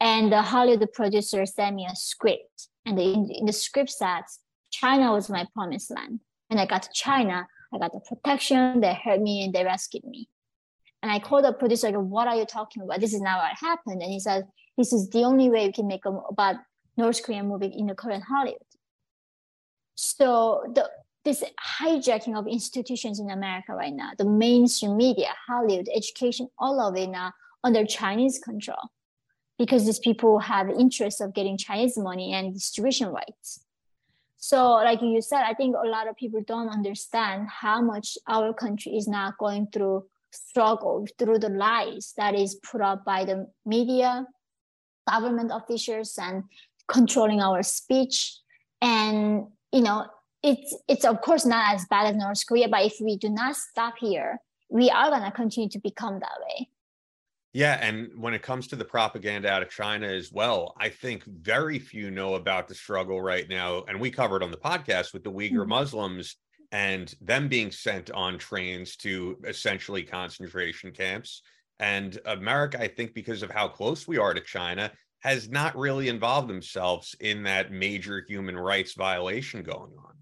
And 0.00 0.32
the 0.32 0.42
Hollywood 0.42 0.92
producer 0.92 1.44
sent 1.46 1.76
me 1.76 1.86
a 1.90 1.94
script. 1.94 2.68
And 2.86 2.98
in, 2.98 3.30
in 3.30 3.46
the 3.46 3.52
script 3.52 3.90
said, 3.90 4.22
China 4.70 5.12
was 5.12 5.28
my 5.28 5.46
promised 5.54 5.90
land. 5.90 6.20
And 6.48 6.58
I 6.58 6.66
got 6.66 6.82
to 6.84 6.90
China, 6.92 7.46
I 7.72 7.78
got 7.78 7.92
the 7.92 8.00
protection, 8.00 8.80
they 8.80 8.94
heard 8.94 9.20
me 9.20 9.44
and 9.44 9.54
they 9.54 9.64
rescued 9.64 10.04
me. 10.04 10.28
And 11.02 11.10
I 11.10 11.18
called 11.18 11.44
the 11.44 11.52
producer, 11.52 11.90
go, 11.92 12.00
what 12.00 12.28
are 12.28 12.36
you 12.36 12.44
talking 12.44 12.82
about? 12.82 13.00
This 13.00 13.14
is 13.14 13.20
not 13.20 13.38
what 13.38 13.56
happened. 13.58 14.02
And 14.02 14.10
he 14.10 14.20
said, 14.20 14.46
this 14.76 14.92
is 14.92 15.08
the 15.10 15.22
only 15.24 15.50
way 15.50 15.66
we 15.66 15.72
can 15.72 15.86
make 15.86 16.04
a, 16.04 16.10
about 16.10 16.56
North 16.96 17.22
Korean 17.22 17.48
movie 17.48 17.66
in 17.66 17.86
the 17.86 17.94
current 17.94 18.24
Hollywood. 18.24 18.58
So 19.94 20.62
the 20.74 20.90
this 21.24 21.44
hijacking 21.80 22.38
of 22.38 22.46
institutions 22.46 23.20
in 23.20 23.30
America 23.30 23.74
right 23.74 23.92
now, 23.92 24.10
the 24.16 24.24
mainstream 24.24 24.96
media, 24.96 25.28
Hollywood, 25.46 25.88
education, 25.94 26.48
all 26.58 26.80
of 26.80 26.96
it 26.96 27.08
now 27.08 27.32
under 27.62 27.84
Chinese 27.84 28.38
control, 28.38 28.90
because 29.58 29.84
these 29.84 29.98
people 29.98 30.38
have 30.38 30.70
interest 30.70 31.20
of 31.20 31.34
getting 31.34 31.58
Chinese 31.58 31.98
money 31.98 32.32
and 32.32 32.54
distribution 32.54 33.08
rights. 33.08 33.64
So, 34.38 34.72
like 34.76 35.02
you 35.02 35.20
said, 35.20 35.42
I 35.42 35.52
think 35.52 35.76
a 35.76 35.86
lot 35.86 36.08
of 36.08 36.16
people 36.16 36.42
don't 36.46 36.70
understand 36.70 37.48
how 37.50 37.82
much 37.82 38.16
our 38.26 38.54
country 38.54 38.96
is 38.96 39.06
now 39.06 39.34
going 39.38 39.68
through 39.70 40.06
struggle 40.32 41.06
through 41.18 41.38
the 41.38 41.48
lies 41.48 42.14
that 42.16 42.34
is 42.34 42.54
put 42.54 42.80
up 42.80 43.04
by 43.04 43.24
the 43.24 43.46
media, 43.66 44.26
government 45.08 45.50
officials, 45.52 46.16
and 46.18 46.44
controlling 46.88 47.40
our 47.40 47.62
speech. 47.62 48.38
And 48.80 49.46
you 49.72 49.82
know, 49.82 50.06
it's 50.42 50.74
it's 50.88 51.04
of 51.04 51.20
course 51.20 51.44
not 51.44 51.74
as 51.74 51.86
bad 51.86 52.06
as 52.06 52.16
North 52.16 52.46
Korea, 52.46 52.68
but 52.68 52.84
if 52.84 52.96
we 53.00 53.16
do 53.16 53.28
not 53.28 53.56
stop 53.56 53.94
here, 53.98 54.38
we 54.68 54.90
are 54.90 55.10
gonna 55.10 55.32
continue 55.32 55.68
to 55.70 55.78
become 55.78 56.20
that 56.20 56.38
way. 56.40 56.68
Yeah, 57.52 57.78
and 57.82 58.10
when 58.16 58.32
it 58.32 58.42
comes 58.42 58.68
to 58.68 58.76
the 58.76 58.84
propaganda 58.84 59.50
out 59.50 59.62
of 59.62 59.70
China 59.70 60.06
as 60.06 60.30
well, 60.30 60.74
I 60.78 60.88
think 60.88 61.24
very 61.24 61.80
few 61.80 62.10
know 62.10 62.36
about 62.36 62.68
the 62.68 62.76
struggle 62.76 63.20
right 63.20 63.48
now. 63.48 63.82
And 63.88 63.98
we 64.00 64.10
covered 64.10 64.44
on 64.44 64.52
the 64.52 64.56
podcast 64.56 65.12
with 65.12 65.24
the 65.24 65.32
Uyghur 65.32 65.52
mm-hmm. 65.52 65.68
Muslims 65.68 66.36
and 66.70 67.12
them 67.20 67.48
being 67.48 67.72
sent 67.72 68.12
on 68.12 68.38
trains 68.38 68.96
to 68.98 69.36
essentially 69.44 70.04
concentration 70.04 70.92
camps. 70.92 71.42
And 71.80 72.20
America, 72.24 72.80
I 72.80 72.86
think, 72.86 73.14
because 73.14 73.42
of 73.42 73.50
how 73.50 73.66
close 73.66 74.06
we 74.06 74.16
are 74.16 74.32
to 74.32 74.40
China, 74.40 74.92
has 75.22 75.48
not 75.48 75.76
really 75.76 76.08
involved 76.08 76.48
themselves 76.48 77.16
in 77.18 77.42
that 77.42 77.72
major 77.72 78.24
human 78.28 78.56
rights 78.56 78.94
violation 78.94 79.64
going 79.64 79.92
on 79.98 80.14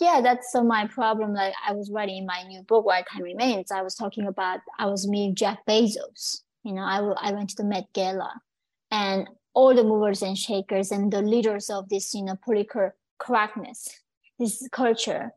yeah 0.00 0.20
that's 0.22 0.52
so 0.52 0.62
my 0.62 0.86
problem 0.86 1.34
like 1.34 1.54
i 1.66 1.72
was 1.72 1.90
writing 1.90 2.18
in 2.18 2.26
my 2.26 2.42
new 2.42 2.62
book 2.62 2.84
while 2.84 3.02
time 3.04 3.22
remains 3.22 3.70
i 3.70 3.82
was 3.82 3.94
talking 3.94 4.26
about 4.26 4.60
i 4.78 4.86
was 4.86 5.08
meeting 5.08 5.34
jeff 5.34 5.58
bezos 5.68 6.42
you 6.64 6.72
know 6.72 6.82
I, 6.82 7.28
I 7.28 7.32
went 7.32 7.50
to 7.50 7.56
the 7.56 7.64
met 7.64 7.92
gala 7.92 8.32
and 8.90 9.28
all 9.54 9.74
the 9.74 9.84
movers 9.84 10.22
and 10.22 10.36
shakers 10.36 10.92
and 10.92 11.12
the 11.12 11.22
leaders 11.22 11.70
of 11.70 11.88
this 11.88 12.14
you 12.14 12.24
know 12.24 12.36
political 12.44 12.90
correctness 13.18 13.88
this 14.38 14.66
culture 14.70 15.32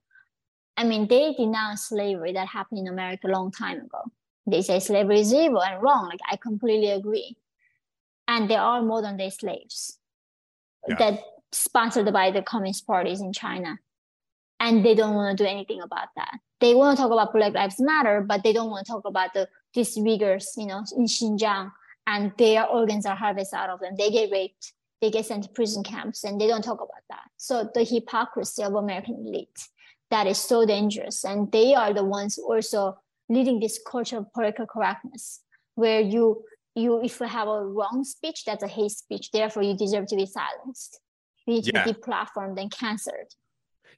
i 0.77 0.83
mean 0.83 1.07
they 1.07 1.33
denounce 1.33 1.87
slavery 1.87 2.33
that 2.33 2.47
happened 2.47 2.79
in 2.79 2.87
america 2.87 3.27
a 3.27 3.31
long 3.31 3.51
time 3.51 3.77
ago. 3.77 4.03
They 4.47 4.63
say 4.63 4.79
slavery 4.79 5.19
is 5.19 5.33
evil 5.33 5.61
and 5.61 5.81
wrong 5.81 6.09
like 6.09 6.19
i 6.29 6.35
completely 6.35 6.89
agree. 6.89 7.37
And 8.27 8.49
there 8.49 8.59
are 8.59 8.81
modern 8.81 9.17
day 9.17 9.29
slaves 9.29 9.99
yeah. 10.87 10.95
that 10.95 11.19
sponsored 11.51 12.11
by 12.11 12.31
the 12.31 12.41
communist 12.41 12.87
parties 12.87 13.21
in 13.21 13.33
china 13.33 13.77
and 14.61 14.85
they 14.85 14.93
don't 14.93 15.15
want 15.15 15.35
to 15.35 15.43
do 15.43 15.49
anything 15.49 15.81
about 15.81 16.09
that. 16.15 16.37
They 16.61 16.75
want 16.75 16.95
to 16.95 17.01
talk 17.01 17.11
about 17.11 17.33
Black 17.33 17.53
Lives 17.53 17.81
Matter, 17.81 18.21
but 18.21 18.43
they 18.43 18.53
don't 18.53 18.69
want 18.69 18.85
to 18.85 18.91
talk 18.91 19.05
about 19.05 19.33
the 19.33 19.49
these 19.73 19.97
Uyghurs, 19.97 20.45
you 20.55 20.67
know, 20.67 20.83
in 20.95 21.05
Xinjiang, 21.05 21.71
and 22.05 22.31
their 22.37 22.65
organs 22.67 23.05
are 23.05 23.15
harvested 23.15 23.57
out 23.57 23.69
of 23.71 23.79
them. 23.79 23.95
They 23.97 24.11
get 24.11 24.31
raped, 24.31 24.73
they 25.01 25.09
get 25.09 25.25
sent 25.25 25.43
to 25.43 25.49
prison 25.49 25.83
camps, 25.83 26.23
and 26.23 26.39
they 26.39 26.47
don't 26.47 26.63
talk 26.63 26.79
about 26.79 27.03
that. 27.09 27.23
So 27.37 27.69
the 27.73 27.83
hypocrisy 27.83 28.63
of 28.63 28.75
American 28.75 29.25
elite, 29.25 29.67
that 30.11 30.27
is 30.27 30.37
so 30.37 30.65
dangerous. 30.65 31.25
And 31.25 31.51
they 31.51 31.73
are 31.73 31.93
the 31.93 32.05
ones 32.05 32.37
also 32.37 32.99
leading 33.29 33.59
this 33.59 33.79
culture 33.91 34.17
of 34.17 34.31
political 34.33 34.67
correctness, 34.67 35.41
where 35.73 36.01
you 36.01 36.43
you 36.75 37.01
if 37.01 37.19
you 37.19 37.25
have 37.25 37.47
a 37.47 37.65
wrong 37.65 38.03
speech, 38.03 38.45
that's 38.45 38.63
a 38.63 38.67
hate 38.67 38.91
speech. 38.91 39.31
Therefore, 39.31 39.63
you 39.63 39.75
deserve 39.75 40.05
to 40.07 40.15
be 40.15 40.27
silenced. 40.27 40.99
You 41.47 41.55
need 41.55 41.63
to 41.63 41.73
be 41.73 41.93
deplatformed 41.93 42.61
and 42.61 42.69
cancelled. 42.69 43.33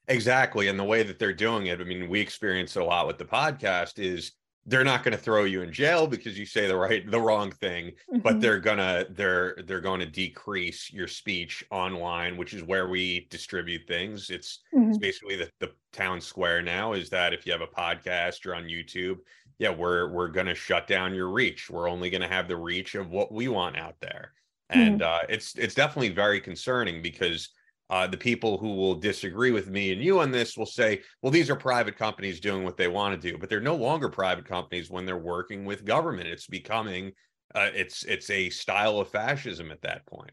Exactly. 0.08 0.68
And 0.68 0.78
the 0.78 0.84
way 0.84 1.04
that 1.04 1.18
they're 1.20 1.34
doing 1.34 1.68
it, 1.68 1.80
I 1.80 1.84
mean, 1.84 2.10
we 2.10 2.20
experience 2.20 2.76
a 2.76 2.84
lot 2.84 3.08
with 3.08 3.18
the 3.18 3.26
podcast 3.26 4.00
is 4.00 4.34
they're 4.66 4.84
not 4.84 5.04
going 5.04 5.12
to 5.16 5.22
throw 5.22 5.44
you 5.44 5.62
in 5.62 5.72
jail 5.74 6.08
because 6.08 6.38
you 6.40 6.46
say 6.46 6.68
the 6.68 6.76
right 6.76 7.10
the 7.10 7.20
wrong 7.20 7.52
thing, 7.52 7.92
but 8.22 8.36
Mhm. 8.36 8.42
they're 8.42 8.60
gonna 8.60 9.06
they're 9.10 9.56
they're 9.66 9.82
going 9.82 10.00
to 10.00 10.06
decrease 10.06 10.92
your 10.92 11.08
speech 11.08 11.66
online, 11.70 12.38
which 12.38 12.54
is 12.54 12.64
where 12.64 12.88
we 12.88 13.28
distribute 13.30 13.88
things. 13.88 14.30
It's 14.30 14.60
it's 14.86 14.98
Mhm. 14.98 15.02
basically 15.02 15.36
the, 15.36 15.50
the 15.60 15.74
town 15.92 16.22
square 16.22 16.62
now 16.62 16.94
is 16.94 17.10
that 17.10 17.34
if 17.34 17.46
you 17.46 17.52
have 17.52 17.62
a 17.62 17.68
podcast 17.68 18.46
or 18.46 18.56
on 18.56 18.64
YouTube, 18.66 19.20
yeah, 19.60 19.70
we're 19.70 20.08
we're 20.10 20.30
gonna 20.30 20.56
shut 20.56 20.88
down 20.88 21.14
your 21.14 21.30
reach. 21.30 21.70
We're 21.70 21.90
only 21.90 22.10
gonna 22.10 22.28
have 22.28 22.48
the 22.48 22.58
reach 22.58 22.96
of 22.96 23.10
what 23.10 23.32
we 23.34 23.48
want 23.50 23.78
out 23.78 24.00
there. 24.02 24.34
And 24.70 25.02
uh, 25.02 25.20
it's 25.30 25.56
it's 25.58 25.76
definitely 25.76 26.10
very 26.10 26.40
concerning 26.42 27.02
because 27.02 27.50
uh, 27.94 28.08
the 28.08 28.18
people 28.18 28.58
who 28.58 28.74
will 28.76 28.96
disagree 28.96 29.52
with 29.52 29.68
me 29.70 29.92
and 29.94 30.02
you 30.02 30.20
on 30.20 30.32
this 30.32 30.58
will 30.58 30.66
say, 30.66 31.02
well, 31.22 31.32
these 31.32 31.50
are 31.52 31.56
private 31.56 31.96
companies 31.96 32.40
doing 32.40 32.64
what 32.64 32.76
they 32.76 32.88
want 32.88 33.14
to 33.14 33.32
do, 33.32 33.38
but 33.38 33.50
they're 33.50 33.62
no 33.74 33.76
longer 33.76 34.10
private 34.10 34.46
companies 34.46 34.90
when 34.90 35.06
they're 35.06 35.18
working 35.36 35.64
with 35.64 35.86
government. 35.86 36.28
It's 36.28 36.48
becoming 36.48 37.14
uh, 37.56 37.70
it's 37.74 38.04
it's 38.04 38.30
a 38.30 38.50
style 38.50 39.00
of 39.00 39.10
fascism 39.10 39.72
at 39.72 39.82
that 39.84 40.06
point. 40.08 40.32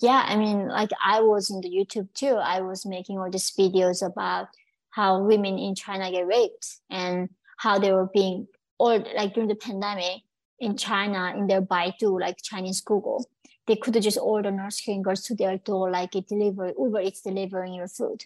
yeah 0.00 0.22
i 0.26 0.36
mean 0.36 0.68
like 0.68 0.90
i 1.04 1.20
was 1.20 1.50
in 1.50 1.60
the 1.60 1.68
youtube 1.68 2.08
too 2.14 2.36
i 2.54 2.60
was 2.60 2.86
making 2.86 3.18
all 3.18 3.30
these 3.30 3.50
videos 3.50 4.00
about 4.06 4.46
how 4.90 5.22
women 5.22 5.58
in 5.58 5.74
china 5.74 6.10
get 6.10 6.26
raped 6.26 6.66
and 6.90 7.28
how 7.58 7.78
they 7.78 7.92
were 7.92 8.08
being 8.14 8.46
or 8.78 8.90
like 9.16 9.34
during 9.34 9.48
the 9.48 9.54
pandemic 9.54 10.22
in 10.60 10.76
china 10.76 11.34
in 11.36 11.46
their 11.46 11.62
baidu 11.62 12.20
like 12.20 12.36
chinese 12.42 12.80
google 12.80 13.28
they 13.68 13.76
could 13.76 14.00
just 14.02 14.18
order 14.20 14.50
nurse 14.50 14.80
girls 15.02 15.22
to 15.22 15.34
their 15.34 15.58
door 15.58 15.90
like 15.90 16.16
it 16.16 16.26
deliver 16.26 16.72
uber 16.78 17.00
it's 17.00 17.20
delivering 17.20 17.74
your 17.74 17.86
food 17.86 18.24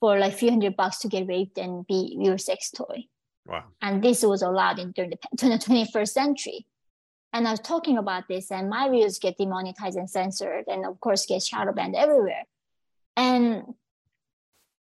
for 0.00 0.18
like 0.18 0.32
few 0.34 0.50
hundred 0.50 0.74
bucks 0.76 0.98
to 1.00 1.08
get 1.08 1.26
raped 1.28 1.58
and 1.58 1.86
be 1.86 2.16
your 2.18 2.38
sex 2.38 2.70
toy 2.70 3.04
Wow. 3.46 3.64
and 3.82 4.02
this 4.02 4.22
was 4.22 4.40
allowed 4.42 4.78
in 4.78 4.92
during 4.92 5.10
the 5.10 5.16
pa- 5.24 5.28
21st 5.36 6.08
century. 6.08 6.66
And 7.34 7.48
I 7.48 7.50
was 7.52 7.60
talking 7.60 7.96
about 7.98 8.28
this, 8.28 8.50
and 8.52 8.68
my 8.68 8.88
videos 8.88 9.18
get 9.20 9.38
demonetized 9.38 9.96
and 9.96 10.08
censored, 10.08 10.64
and 10.68 10.84
of 10.84 11.00
course 11.00 11.24
get 11.26 11.42
shadow 11.42 11.72
banned 11.72 11.96
everywhere. 11.96 12.44
And 13.16 13.64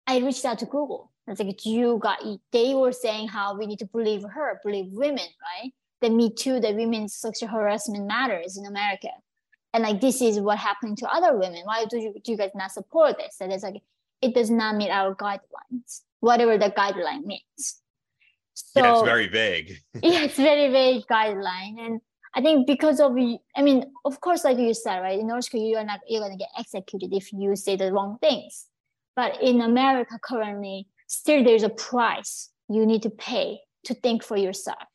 I 0.08 0.18
reached 0.18 0.44
out 0.46 0.60
to 0.60 0.66
Google. 0.66 1.12
I 1.28 1.32
was 1.32 1.40
like, 1.40 1.58
"Do 1.60 1.70
you 1.70 2.00
got?" 2.00 2.20
They 2.52 2.74
were 2.74 2.92
saying 2.92 3.28
how 3.28 3.56
we 3.56 3.68
need 3.68 3.80
to 3.80 3.86
believe 3.86 4.24
her, 4.24 4.60
believe 4.64 4.92
women, 4.92 5.30
right? 5.50 5.72
The 6.02 6.10
Me 6.10 6.32
Too, 6.34 6.60
the 6.60 6.74
women's 6.74 7.14
sexual 7.14 7.50
harassment 7.50 8.08
matters 8.08 8.58
in 8.58 8.66
America, 8.66 9.10
and 9.74 9.84
like 9.84 10.02
this 10.02 10.22
is 10.22 10.40
what 10.40 10.58
happened 10.58 10.98
to 11.00 11.08
other 11.08 11.38
women. 11.38 11.62
Why 11.64 11.86
do 11.86 11.98
you 11.98 12.14
do 12.24 12.32
you 12.32 12.38
guys 12.38 12.52
not 12.56 12.72
support 12.72 13.18
this? 13.18 13.38
And 13.40 13.52
it's 13.52 13.64
like 13.64 13.82
it 14.22 14.34
does 14.34 14.50
not 14.50 14.76
meet 14.76 14.90
our 14.90 15.16
guidelines, 15.16 16.02
whatever 16.20 16.58
the 16.58 16.72
guideline 16.72 17.24
means. 17.24 17.82
So 18.54 18.82
yeah, 18.82 18.94
it's 18.94 19.04
very 19.04 19.28
vague. 19.28 19.78
yeah, 20.04 20.24
it's 20.24 20.36
very 20.36 20.72
vague 20.72 21.06
guideline, 21.08 21.80
and 21.80 22.02
I 22.34 22.42
think 22.42 22.68
because 22.68 23.00
of 23.00 23.16
i 23.56 23.62
mean, 23.62 23.86
of 24.06 24.20
course, 24.22 24.44
like 24.44 24.58
you 24.58 24.74
said, 24.74 25.00
right? 25.00 25.20
In 25.20 25.28
North 25.28 25.50
Korea, 25.50 25.70
you're 25.70 25.84
not 25.84 26.02
you're 26.08 26.22
gonna 26.22 26.38
get 26.38 26.50
executed 26.58 27.14
if 27.14 27.32
you 27.32 27.56
say 27.56 27.76
the 27.76 27.92
wrong 27.92 28.18
things. 28.20 28.66
But 29.16 29.42
in 29.42 29.62
America 29.62 30.20
currently, 30.22 30.88
still 31.08 31.44
there's 31.44 31.64
a 31.64 31.70
price 31.70 32.50
you 32.70 32.86
need 32.86 33.04
to 33.04 33.10
pay 33.10 33.60
to 33.86 33.94
think 33.94 34.24
for 34.24 34.38
yourself, 34.38 34.88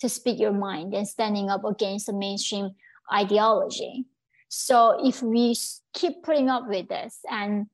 to 0.00 0.08
speak 0.08 0.38
your 0.38 0.52
mind, 0.52 0.94
and 0.94 1.06
standing 1.06 1.50
up 1.50 1.64
against 1.64 2.06
the 2.06 2.12
mainstream 2.12 2.70
ideology. 3.12 4.04
So 4.48 4.98
if 5.02 5.22
we 5.22 5.56
keep 5.94 6.22
putting 6.22 6.50
up 6.50 6.68
with 6.68 6.88
this 6.88 7.20
and 7.30 7.66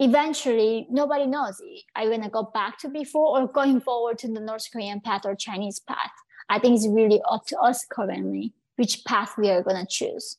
eventually 0.00 0.88
nobody 0.90 1.24
knows 1.24 1.60
are 1.94 2.02
you 2.02 2.08
going 2.08 2.22
to 2.22 2.28
go 2.28 2.50
back 2.52 2.76
to 2.78 2.88
before 2.88 3.38
or 3.38 3.46
going 3.46 3.80
forward 3.80 4.18
to 4.18 4.26
the 4.26 4.40
north 4.40 4.66
korean 4.72 5.00
path 5.00 5.22
or 5.24 5.36
chinese 5.36 5.78
path 5.78 6.10
i 6.48 6.58
think 6.58 6.74
it's 6.74 6.88
really 6.88 7.22
up 7.30 7.46
to 7.46 7.56
us 7.60 7.86
currently 7.88 8.52
which 8.74 9.04
path 9.04 9.34
we 9.38 9.48
are 9.48 9.62
going 9.62 9.76
to 9.76 9.86
choose 9.88 10.38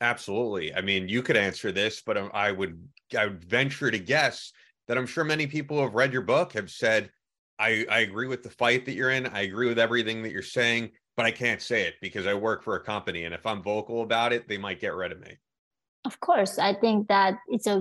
Absolutely. 0.00 0.74
I 0.74 0.82
mean, 0.82 1.08
you 1.08 1.22
could 1.22 1.36
answer 1.36 1.72
this, 1.72 2.02
but 2.02 2.16
um, 2.16 2.30
I 2.34 2.52
would 2.52 2.78
I 3.16 3.26
would 3.26 3.44
venture 3.44 3.90
to 3.90 3.98
guess 3.98 4.52
that 4.88 4.98
I'm 4.98 5.06
sure 5.06 5.24
many 5.24 5.46
people 5.46 5.76
who 5.76 5.82
have 5.84 5.94
read 5.94 6.12
your 6.12 6.22
book 6.22 6.52
have 6.52 6.70
said, 6.70 7.10
I, 7.58 7.86
I 7.90 8.00
agree 8.00 8.26
with 8.26 8.42
the 8.42 8.50
fight 8.50 8.84
that 8.84 8.94
you're 8.94 9.10
in. 9.10 9.26
I 9.26 9.42
agree 9.42 9.68
with 9.68 9.78
everything 9.78 10.22
that 10.22 10.32
you're 10.32 10.42
saying, 10.42 10.90
but 11.16 11.26
I 11.26 11.30
can't 11.30 11.62
say 11.62 11.82
it 11.88 11.94
because 12.00 12.26
I 12.26 12.34
work 12.34 12.62
for 12.62 12.76
a 12.76 12.80
company. 12.80 13.24
And 13.24 13.34
if 13.34 13.44
I'm 13.46 13.62
vocal 13.62 14.02
about 14.02 14.32
it, 14.32 14.48
they 14.48 14.58
might 14.58 14.80
get 14.80 14.94
rid 14.94 15.12
of 15.12 15.20
me. 15.26 15.32
of 16.10 16.16
course 16.28 16.54
i 16.70 16.72
think 16.82 16.98
that 17.14 17.32
it's 17.54 17.66
a 17.74 17.76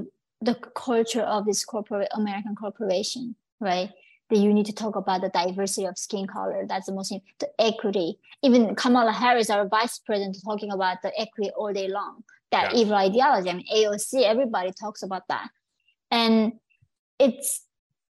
the 0.50 0.56
culture 0.88 1.26
of 1.36 1.42
this 1.50 1.62
corporate 1.74 2.10
american 2.22 2.56
corporation 2.64 3.24
right 3.70 3.90
that 4.30 4.40
you 4.44 4.52
need 4.58 4.66
to 4.72 4.74
talk 4.84 4.96
about 5.02 5.20
the 5.26 5.30
diversity 5.42 5.86
of 5.92 5.96
skin 6.06 6.26
color 6.36 6.60
that's 6.72 6.88
the 6.90 6.96
most 7.00 7.14
the 7.44 7.50
equity 7.70 8.10
even 8.48 8.62
kamala 8.82 9.12
harris 9.22 9.50
our 9.56 9.68
vice 9.78 9.96
president 10.08 10.36
talking 10.50 10.72
about 10.78 10.98
the 11.06 11.12
equity 11.26 11.52
all 11.60 11.72
day 11.82 11.88
long 12.00 12.16
that 12.54 12.66
Yeah. 12.72 12.80
evil 12.80 12.96
ideology 13.08 13.50
i 13.52 13.54
mean 13.60 13.68
aoc 13.78 14.12
everybody 14.34 14.72
talks 14.84 15.02
about 15.08 15.26
that 15.34 15.48
and 16.20 16.54
it's 17.26 17.50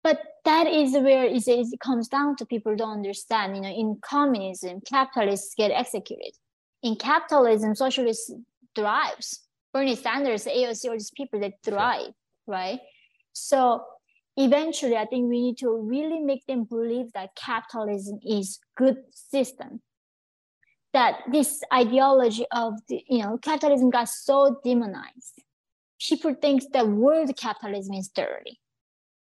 but 0.03 0.21
that 0.45 0.67
is 0.67 0.93
where 0.93 1.25
is 1.25 1.49
it 1.49 1.81
comes 1.81 2.09
down 2.09 2.37
to 2.37 2.47
people 2.47 2.75
don't 2.77 2.93
understand 2.93 3.57
you 3.57 3.63
know 3.63 3.69
in 3.69 3.99
communism 4.03 4.81
capitalists 4.81 5.55
get 5.55 5.71
executed. 5.71 6.33
In 6.83 6.97
capitalism 6.97 7.75
socialists 7.75 8.33
thrives. 8.75 9.41
Bernie 9.73 9.97
sanders 9.97 10.45
aoc 10.47 10.85
all 10.85 10.93
these 10.93 11.11
people 11.11 11.41
that 11.41 11.55
thrive 11.63 12.13
right? 12.47 12.81
So 13.33 13.85
eventually 14.41 14.97
i 14.97 15.05
think 15.05 15.29
we 15.29 15.43
need 15.43 15.59
to 15.59 15.69
really 15.69 16.21
make 16.21 16.47
them 16.47 16.63
believe 16.63 17.13
that 17.13 17.35
capitalism 17.35 18.19
is 18.23 18.59
good 18.77 18.97
system. 19.13 19.81
That 20.93 21.21
this 21.31 21.61
ideology 21.73 22.47
of 22.53 22.75
the, 22.89 23.05
you 23.09 23.23
know 23.23 23.39
capitalism 23.39 23.91
got 23.91 24.09
so 24.09 24.61
demonized. 24.65 25.43
People 26.01 26.35
think 26.35 26.63
that 26.73 26.89
world 26.89 27.37
capitalism 27.37 27.95
is 27.95 28.09
dirty 28.09 28.61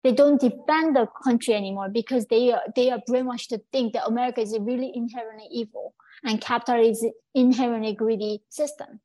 they 0.05 0.11
don't 0.11 0.39
defend 0.39 0.95
the 0.95 1.07
country 1.23 1.55
anymore 1.55 1.89
because 1.89 2.27
they 2.27 2.51
are 2.51 2.61
they 2.75 2.91
are 2.91 3.01
brainwashed 3.09 3.47
to 3.47 3.59
think 3.71 3.93
that 3.93 4.05
america 4.05 4.39
is 4.39 4.53
a 4.53 4.61
really 4.61 4.91
inherently 4.93 5.47
evil 5.51 5.95
and 6.23 6.39
capital 6.39 6.79
is 6.79 7.03
inherently 7.33 7.93
greedy 7.93 8.43
system 8.49 8.99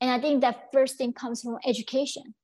and 0.00 0.10
i 0.10 0.18
think 0.20 0.40
that 0.40 0.68
first 0.72 0.98
thing 0.98 1.12
comes 1.12 1.40
from 1.42 1.56
education 1.64 2.34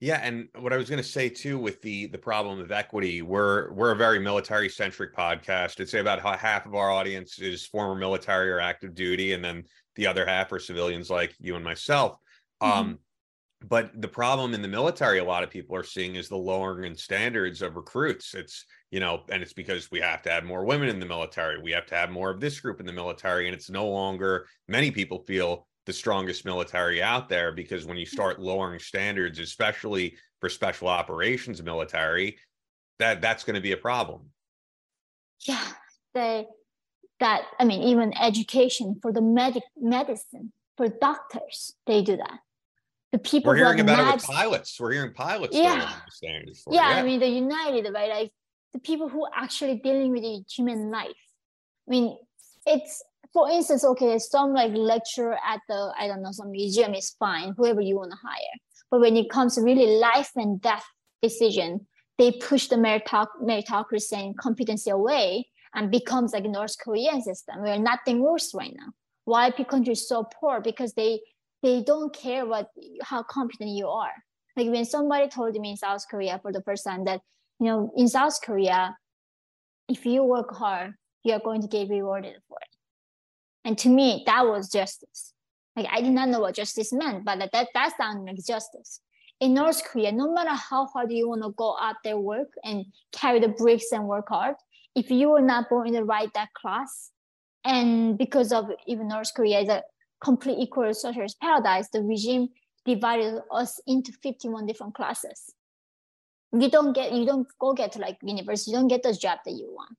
Yeah, 0.00 0.20
and 0.22 0.48
what 0.58 0.72
I 0.74 0.76
was 0.76 0.90
going 0.90 1.02
to 1.02 1.08
say 1.08 1.30
too 1.30 1.56
with 1.66 1.80
the 1.80 2.08
the 2.14 2.18
problem 2.18 2.60
of 2.60 2.70
equity, 2.70 3.22
we're 3.22 3.72
we're 3.76 3.92
a 3.92 3.96
very 4.06 4.18
military 4.18 4.68
centric 4.68 5.10
podcast. 5.16 5.80
I'd 5.80 5.88
say 5.88 6.00
about 6.00 6.20
ha- 6.20 6.36
half 6.36 6.66
of 6.66 6.74
our 6.74 6.90
audience 6.98 7.38
is 7.38 7.64
former 7.74 7.94
military 8.06 8.50
or 8.50 8.60
active 8.60 8.92
duty, 8.94 9.32
and 9.34 9.42
then 9.42 9.64
the 9.96 10.06
other 10.10 10.26
half 10.26 10.52
are 10.52 10.58
civilians 10.58 11.08
like 11.08 11.32
you 11.38 11.54
and 11.56 11.64
myself. 11.64 12.12
Um, 12.60 12.98
but 13.68 13.90
the 14.00 14.08
problem 14.08 14.52
in 14.54 14.62
the 14.62 14.68
military, 14.68 15.18
a 15.18 15.24
lot 15.24 15.42
of 15.42 15.50
people 15.50 15.76
are 15.76 15.84
seeing 15.84 16.16
is 16.16 16.28
the 16.28 16.36
lowering 16.36 16.84
in 16.84 16.96
standards 16.96 17.62
of 17.62 17.76
recruits. 17.76 18.34
It's 18.34 18.64
you 18.90 19.00
know, 19.00 19.22
and 19.30 19.42
it's 19.42 19.52
because 19.52 19.90
we 19.90 20.00
have 20.00 20.22
to 20.22 20.30
have 20.30 20.44
more 20.44 20.64
women 20.64 20.88
in 20.88 21.00
the 21.00 21.06
military. 21.06 21.60
We 21.60 21.72
have 21.72 21.86
to 21.86 21.94
have 21.94 22.10
more 22.10 22.30
of 22.30 22.40
this 22.40 22.60
group 22.60 22.80
in 22.80 22.86
the 22.86 22.92
military, 22.92 23.46
and 23.46 23.54
it's 23.54 23.70
no 23.70 23.88
longer. 23.88 24.46
Many 24.68 24.90
people 24.90 25.24
feel 25.26 25.66
the 25.86 25.92
strongest 25.92 26.44
military 26.44 27.02
out 27.02 27.28
there 27.28 27.52
because 27.52 27.86
when 27.86 27.96
you 27.96 28.06
hmm. 28.06 28.14
start 28.14 28.40
lowering 28.40 28.78
standards 28.78 29.38
especially 29.38 30.16
for 30.40 30.48
special 30.48 30.88
operations 30.88 31.62
military 31.62 32.38
that 32.98 33.20
that's 33.20 33.44
going 33.44 33.54
to 33.54 33.60
be 33.60 33.72
a 33.72 33.76
problem 33.76 34.22
yeah 35.46 35.68
they 36.14 36.46
that 37.20 37.42
i 37.60 37.64
mean 37.64 37.82
even 37.82 38.16
education 38.18 38.98
for 39.02 39.12
the 39.12 39.20
medic 39.20 39.62
medicine 39.76 40.52
for 40.76 40.88
doctors 40.88 41.74
they 41.86 42.02
do 42.02 42.16
that 42.16 42.38
the 43.14 43.20
people 43.20 43.50
we're 43.50 43.56
hearing 43.56 43.78
about 43.78 44.00
it 44.00 44.14
with 44.16 44.24
pilots 44.24 44.80
we're 44.80 44.92
hearing 44.92 45.12
pilots 45.14 45.54
Yeah. 45.56 45.88
lowering 46.20 46.46
the 46.46 46.54
for 46.54 46.72
it. 46.72 46.76
yeah, 46.76 46.88
I 46.98 47.02
mean 47.04 47.20
the 47.20 47.28
United, 47.28 47.84
right? 47.94 48.10
Like 48.18 48.32
the 48.72 48.80
people 48.80 49.08
who 49.08 49.24
actually 49.42 49.76
dealing 49.76 50.10
with 50.10 50.22
the 50.22 50.42
human 50.52 50.90
life. 50.90 51.22
I 51.86 51.88
mean, 51.94 52.18
it's 52.66 53.04
for 53.32 53.48
instance, 53.48 53.84
okay, 53.84 54.18
some 54.18 54.52
like 54.52 54.72
lecturer 54.74 55.38
at 55.52 55.60
the 55.68 55.80
I 55.96 56.08
don't 56.08 56.22
know 56.22 56.32
some 56.32 56.50
museum 56.50 56.92
is 56.94 57.10
fine, 57.24 57.54
whoever 57.56 57.80
you 57.80 57.94
want 58.00 58.10
to 58.10 58.18
hire. 58.30 58.56
But 58.90 59.00
when 59.00 59.16
it 59.16 59.30
comes 59.30 59.54
to 59.54 59.60
really 59.62 59.90
life 59.98 60.32
and 60.34 60.60
death 60.60 60.86
decision, 61.22 61.86
they 62.18 62.32
push 62.32 62.66
the 62.66 62.76
meritoc- 62.76 63.40
meritocracy 63.40 64.18
and 64.24 64.36
competency 64.36 64.90
away 64.90 65.46
and 65.72 65.90
becomes 65.98 66.32
like 66.32 66.46
North 66.46 66.76
Korean 66.84 67.22
system 67.22 67.62
where 67.62 67.78
nothing 67.78 68.18
works 68.28 68.52
right 68.54 68.74
now. 68.76 68.90
Why 69.24 69.52
is 69.56 70.08
so 70.08 70.24
poor? 70.24 70.60
Because 70.60 70.94
they 70.94 71.20
they 71.64 71.82
don't 71.82 72.14
care 72.14 72.44
what 72.44 72.68
how 73.02 73.22
competent 73.22 73.70
you 73.70 73.88
are. 73.88 74.12
Like 74.54 74.68
when 74.68 74.84
somebody 74.84 75.28
told 75.28 75.54
me 75.56 75.70
in 75.70 75.76
South 75.76 76.04
Korea 76.08 76.38
for 76.40 76.52
the 76.52 76.62
first 76.62 76.84
time 76.84 77.06
that 77.06 77.22
you 77.58 77.66
know, 77.66 77.90
in 77.96 78.06
South 78.06 78.38
Korea, 78.42 78.96
if 79.88 80.04
you 80.04 80.22
work 80.22 80.54
hard, 80.54 80.92
you 81.22 81.32
are 81.32 81.40
going 81.40 81.62
to 81.62 81.68
get 81.68 81.88
rewarded 81.88 82.36
for 82.48 82.58
it. 82.60 82.68
And 83.64 83.78
to 83.78 83.88
me, 83.88 84.22
that 84.26 84.46
was 84.46 84.70
justice. 84.70 85.32
Like 85.74 85.86
I 85.90 86.02
did 86.02 86.12
not 86.12 86.28
know 86.28 86.40
what 86.40 86.54
justice 86.54 86.92
meant, 86.92 87.24
but 87.24 87.38
that 87.38 87.68
that 87.72 87.96
sounded 87.96 88.36
like 88.36 88.46
justice. 88.46 89.00
In 89.40 89.54
North 89.54 89.82
Korea, 89.84 90.12
no 90.12 90.32
matter 90.32 90.54
how 90.54 90.86
hard 90.86 91.10
you 91.10 91.28
want 91.28 91.42
to 91.42 91.50
go 91.56 91.76
out 91.80 91.96
there 92.04 92.18
work 92.18 92.50
and 92.62 92.84
carry 93.12 93.40
the 93.40 93.48
bricks 93.48 93.90
and 93.90 94.06
work 94.06 94.28
hard, 94.28 94.56
if 94.94 95.10
you 95.10 95.30
were 95.30 95.40
not 95.40 95.70
born 95.70 95.88
in 95.88 95.94
the 95.94 96.04
right 96.04 96.32
that 96.34 96.52
class, 96.52 97.10
and 97.64 98.18
because 98.18 98.52
of 98.52 98.70
even 98.86 99.08
North 99.08 99.32
Korea 99.34 99.60
is 99.60 99.68
a 99.70 99.82
complete 100.24 100.58
equal 100.58 100.92
socialist 100.94 101.38
paradise, 101.40 101.88
the 101.92 102.02
regime 102.02 102.48
divided 102.86 103.40
us 103.52 103.80
into 103.86 104.10
51 104.22 104.66
different 104.66 104.94
classes. 104.94 105.54
You 106.52 106.70
don't 106.70 106.92
get 106.92 107.12
you 107.12 107.26
don't 107.26 107.46
go 107.60 107.72
get 107.74 107.92
to 107.92 107.98
like 107.98 108.18
university, 108.22 108.70
you 108.70 108.78
don't 108.78 108.88
get 108.88 109.02
the 109.02 109.12
job 109.12 109.38
that 109.44 109.52
you 109.52 109.68
want. 109.70 109.98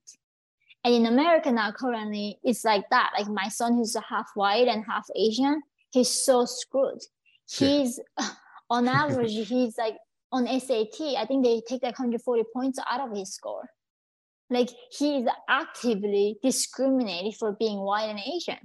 And 0.84 0.94
in 0.94 1.06
America 1.06 1.52
now 1.52 1.72
currently 1.72 2.40
it's 2.44 2.64
like 2.64 2.86
that. 2.90 3.12
Like 3.18 3.28
my 3.28 3.50
son 3.50 3.76
who's 3.76 3.96
half 4.10 4.28
white 4.36 4.68
and 4.68 4.84
half 4.86 5.06
Asian, 5.16 5.62
he's 5.92 6.10
so 6.10 6.46
screwed. 6.46 7.02
He's 7.50 8.00
on 8.70 8.88
average, 8.88 9.34
he's 9.48 9.78
like 9.78 9.98
on 10.32 10.48
SAT, 10.48 11.16
I 11.18 11.26
think 11.28 11.46
they 11.46 11.62
take 11.68 11.84
like 11.84 12.00
140 12.00 12.44
points 12.54 12.80
out 12.90 13.02
of 13.02 13.16
his 13.16 13.34
score. 13.34 13.70
Like 14.50 14.70
he 14.92 15.18
is 15.18 15.28
actively 15.50 16.38
discriminated 16.42 17.36
for 17.36 17.54
being 17.54 17.80
white 17.80 18.10
and 18.10 18.20
Asian. 18.20 18.60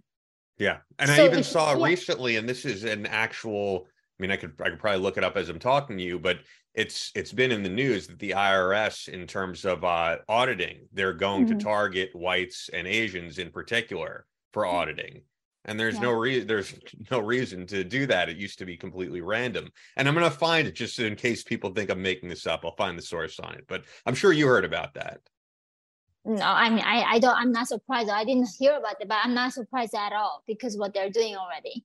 Yeah. 0.60 0.80
And 0.98 1.10
So 1.10 1.24
I 1.24 1.24
even 1.24 1.42
saw 1.42 1.72
yeah. 1.72 1.86
recently, 1.86 2.36
and 2.36 2.48
this 2.48 2.64
is 2.64 2.84
an 2.84 3.06
actual, 3.06 3.86
I 3.88 4.22
mean, 4.22 4.30
I 4.30 4.36
could 4.36 4.54
I 4.60 4.70
could 4.70 4.78
probably 4.78 5.00
look 5.00 5.16
it 5.18 5.24
up 5.24 5.36
as 5.36 5.48
I'm 5.48 5.58
talking 5.58 5.96
to 5.98 6.04
you, 6.04 6.18
but 6.18 6.40
it's 6.74 7.10
it's 7.16 7.32
been 7.32 7.50
in 7.52 7.62
the 7.64 7.70
news 7.70 8.06
that 8.08 8.18
the 8.20 8.32
IRS, 8.32 9.08
in 9.08 9.26
terms 9.26 9.64
of 9.64 9.84
uh 9.84 10.18
auditing, 10.28 10.88
they're 10.92 11.14
going 11.14 11.46
Mhm. 11.46 11.48
to 11.48 11.56
target 11.56 12.14
whites 12.14 12.68
and 12.72 12.86
Asians 12.86 13.38
in 13.38 13.50
particular 13.50 14.26
for 14.52 14.66
auditing. 14.66 15.24
And 15.64 15.80
there's 15.80 15.98
Yeah. 15.98 16.00
no 16.00 16.12
reason 16.12 16.46
there's 16.46 16.74
no 17.10 17.20
reason 17.20 17.66
to 17.68 17.84
do 17.84 18.06
that. 18.06 18.28
It 18.28 18.36
used 18.38 18.58
to 18.60 18.66
be 18.66 18.76
completely 18.76 19.22
random. 19.22 19.70
And 19.96 20.08
I'm 20.08 20.14
gonna 20.14 20.30
find 20.30 20.68
it 20.68 20.74
just 20.76 20.98
in 21.00 21.16
case 21.16 21.42
people 21.42 21.70
think 21.74 21.90
I'm 21.90 22.02
making 22.02 22.28
this 22.28 22.46
up. 22.46 22.64
I'll 22.66 22.76
find 22.76 22.98
the 22.98 23.02
source 23.02 23.40
on 23.40 23.54
it. 23.56 23.66
But 23.68 23.86
I'm 24.06 24.14
sure 24.14 24.32
you 24.32 24.46
heard 24.46 24.64
about 24.66 24.94
that. 24.94 25.20
No, 26.24 26.44
I 26.44 26.70
mean 26.70 26.84
I, 26.84 27.02
I 27.02 27.18
don't 27.18 27.36
I'm 27.36 27.52
not 27.52 27.68
surprised. 27.68 28.10
I 28.10 28.24
didn't 28.24 28.48
hear 28.58 28.76
about 28.76 29.00
it, 29.00 29.08
but 29.08 29.18
I'm 29.22 29.34
not 29.34 29.52
surprised 29.52 29.94
at 29.94 30.12
all 30.12 30.42
because 30.46 30.76
what 30.76 30.92
they're 30.92 31.10
doing 31.10 31.36
already. 31.36 31.84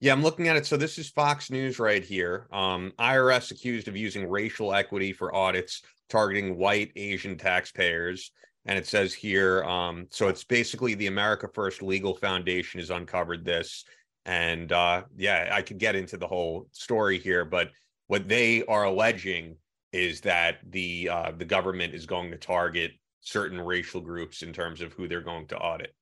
Yeah, 0.00 0.12
I'm 0.12 0.22
looking 0.22 0.48
at 0.48 0.56
it. 0.56 0.66
So 0.66 0.76
this 0.76 0.98
is 0.98 1.08
Fox 1.08 1.50
News 1.50 1.78
right 1.78 2.04
here. 2.04 2.46
Um, 2.52 2.92
IRS 2.98 3.50
accused 3.50 3.88
of 3.88 3.96
using 3.96 4.28
racial 4.28 4.74
equity 4.74 5.12
for 5.12 5.34
audits 5.34 5.82
targeting 6.08 6.56
white 6.56 6.92
Asian 6.96 7.38
taxpayers. 7.38 8.30
And 8.66 8.78
it 8.78 8.86
says 8.86 9.12
here, 9.12 9.64
um, 9.64 10.06
so 10.10 10.28
it's 10.28 10.44
basically 10.44 10.94
the 10.94 11.06
America 11.06 11.48
First 11.52 11.82
Legal 11.82 12.14
Foundation 12.14 12.80
has 12.80 12.90
uncovered 12.90 13.44
this. 13.44 13.84
And 14.26 14.72
uh, 14.72 15.02
yeah, 15.16 15.50
I 15.52 15.62
could 15.62 15.78
get 15.78 15.96
into 15.96 16.16
the 16.16 16.26
whole 16.26 16.68
story 16.72 17.18
here, 17.18 17.44
but 17.44 17.70
what 18.06 18.28
they 18.28 18.64
are 18.64 18.84
alleging 18.84 19.56
is 19.92 20.20
that 20.22 20.58
the 20.70 21.08
uh, 21.08 21.32
the 21.36 21.44
government 21.44 21.94
is 21.94 22.06
going 22.06 22.30
to 22.30 22.36
target 22.36 22.92
certain 23.24 23.60
racial 23.60 24.00
groups 24.00 24.42
in 24.42 24.52
terms 24.52 24.80
of 24.80 24.92
who 24.92 25.08
they're 25.08 25.20
going 25.20 25.46
to 25.48 25.58
audit. 25.58 25.94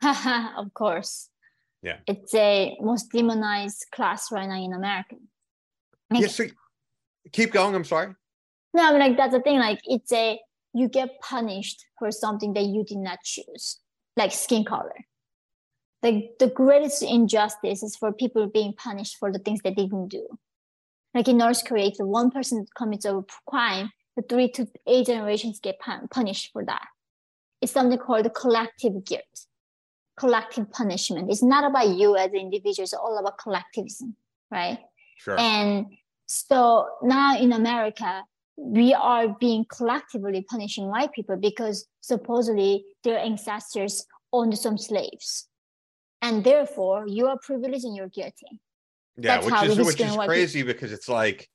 of 0.56 0.72
course. 0.74 1.30
Yeah. 1.82 1.98
It's 2.06 2.34
a 2.34 2.76
most 2.80 3.10
demonized 3.10 3.86
class 3.92 4.30
right 4.30 4.48
now 4.48 4.62
in 4.62 4.72
America. 4.72 5.16
Like, 6.10 6.22
Yeah, 6.22 6.28
so 6.28 6.44
keep 7.32 7.52
going. 7.52 7.74
I'm 7.74 7.84
sorry. 7.84 8.14
No, 8.74 8.88
I 8.88 8.90
mean, 8.90 9.00
like 9.00 9.16
that's 9.16 9.32
the 9.32 9.40
thing. 9.40 9.58
Like 9.58 9.80
it's 9.84 10.12
a 10.12 10.38
you 10.74 10.88
get 10.88 11.20
punished 11.20 11.84
for 11.98 12.10
something 12.10 12.52
that 12.52 12.64
you 12.64 12.84
did 12.84 12.98
not 12.98 13.18
choose, 13.24 13.78
like 14.16 14.32
skin 14.32 14.64
color. 14.64 14.94
The 16.02 16.28
the 16.38 16.48
greatest 16.48 17.02
injustice 17.02 17.82
is 17.82 17.96
for 17.96 18.12
people 18.12 18.46
being 18.46 18.74
punished 18.74 19.16
for 19.18 19.32
the 19.32 19.38
things 19.38 19.60
they 19.62 19.72
didn't 19.72 20.08
do. 20.08 20.26
Like 21.14 21.28
in 21.28 21.38
North 21.38 21.64
Korea, 21.64 21.86
if 21.86 21.96
one 21.98 22.30
person 22.30 22.66
commits 22.76 23.06
a 23.06 23.24
crime, 23.48 23.90
the 24.16 24.22
three 24.22 24.48
to 24.52 24.66
eight 24.86 25.06
generations 25.06 25.60
get 25.60 25.78
pun- 25.78 26.08
punished 26.08 26.50
for 26.52 26.64
that. 26.64 26.86
It's 27.60 27.72
something 27.72 27.98
called 27.98 28.32
collective 28.34 29.04
guilt, 29.04 29.46
collective 30.18 30.70
punishment. 30.70 31.30
It's 31.30 31.42
not 31.42 31.64
about 31.68 31.88
you 31.88 32.16
as 32.16 32.30
an 32.30 32.36
individual. 32.36 32.84
It's 32.84 32.92
all 32.94 33.18
about 33.18 33.38
collectivism, 33.38 34.16
right? 34.50 34.78
Sure. 35.18 35.38
And 35.38 35.86
so 36.26 36.86
now 37.02 37.38
in 37.38 37.52
America, 37.52 38.24
we 38.56 38.94
are 38.94 39.28
being 39.38 39.64
collectively 39.70 40.42
punishing 40.48 40.86
white 40.88 41.12
people 41.12 41.36
because 41.36 41.86
supposedly 42.00 42.84
their 43.04 43.18
ancestors 43.18 44.06
owned 44.32 44.56
some 44.58 44.78
slaves. 44.78 45.46
And 46.22 46.42
therefore, 46.42 47.06
you 47.06 47.26
are 47.26 47.38
privileged 47.42 47.84
and 47.84 47.94
you're 47.94 48.08
guilty. 48.08 48.60
Yeah, 49.18 49.36
That's 49.36 49.46
which 49.46 49.54
how 49.54 49.64
is 49.64 49.78
which 49.78 50.00
is 50.00 50.00
white 50.00 50.10
people. 50.10 50.26
crazy 50.26 50.62
because 50.62 50.92
it's 50.92 51.08
like 51.08 51.48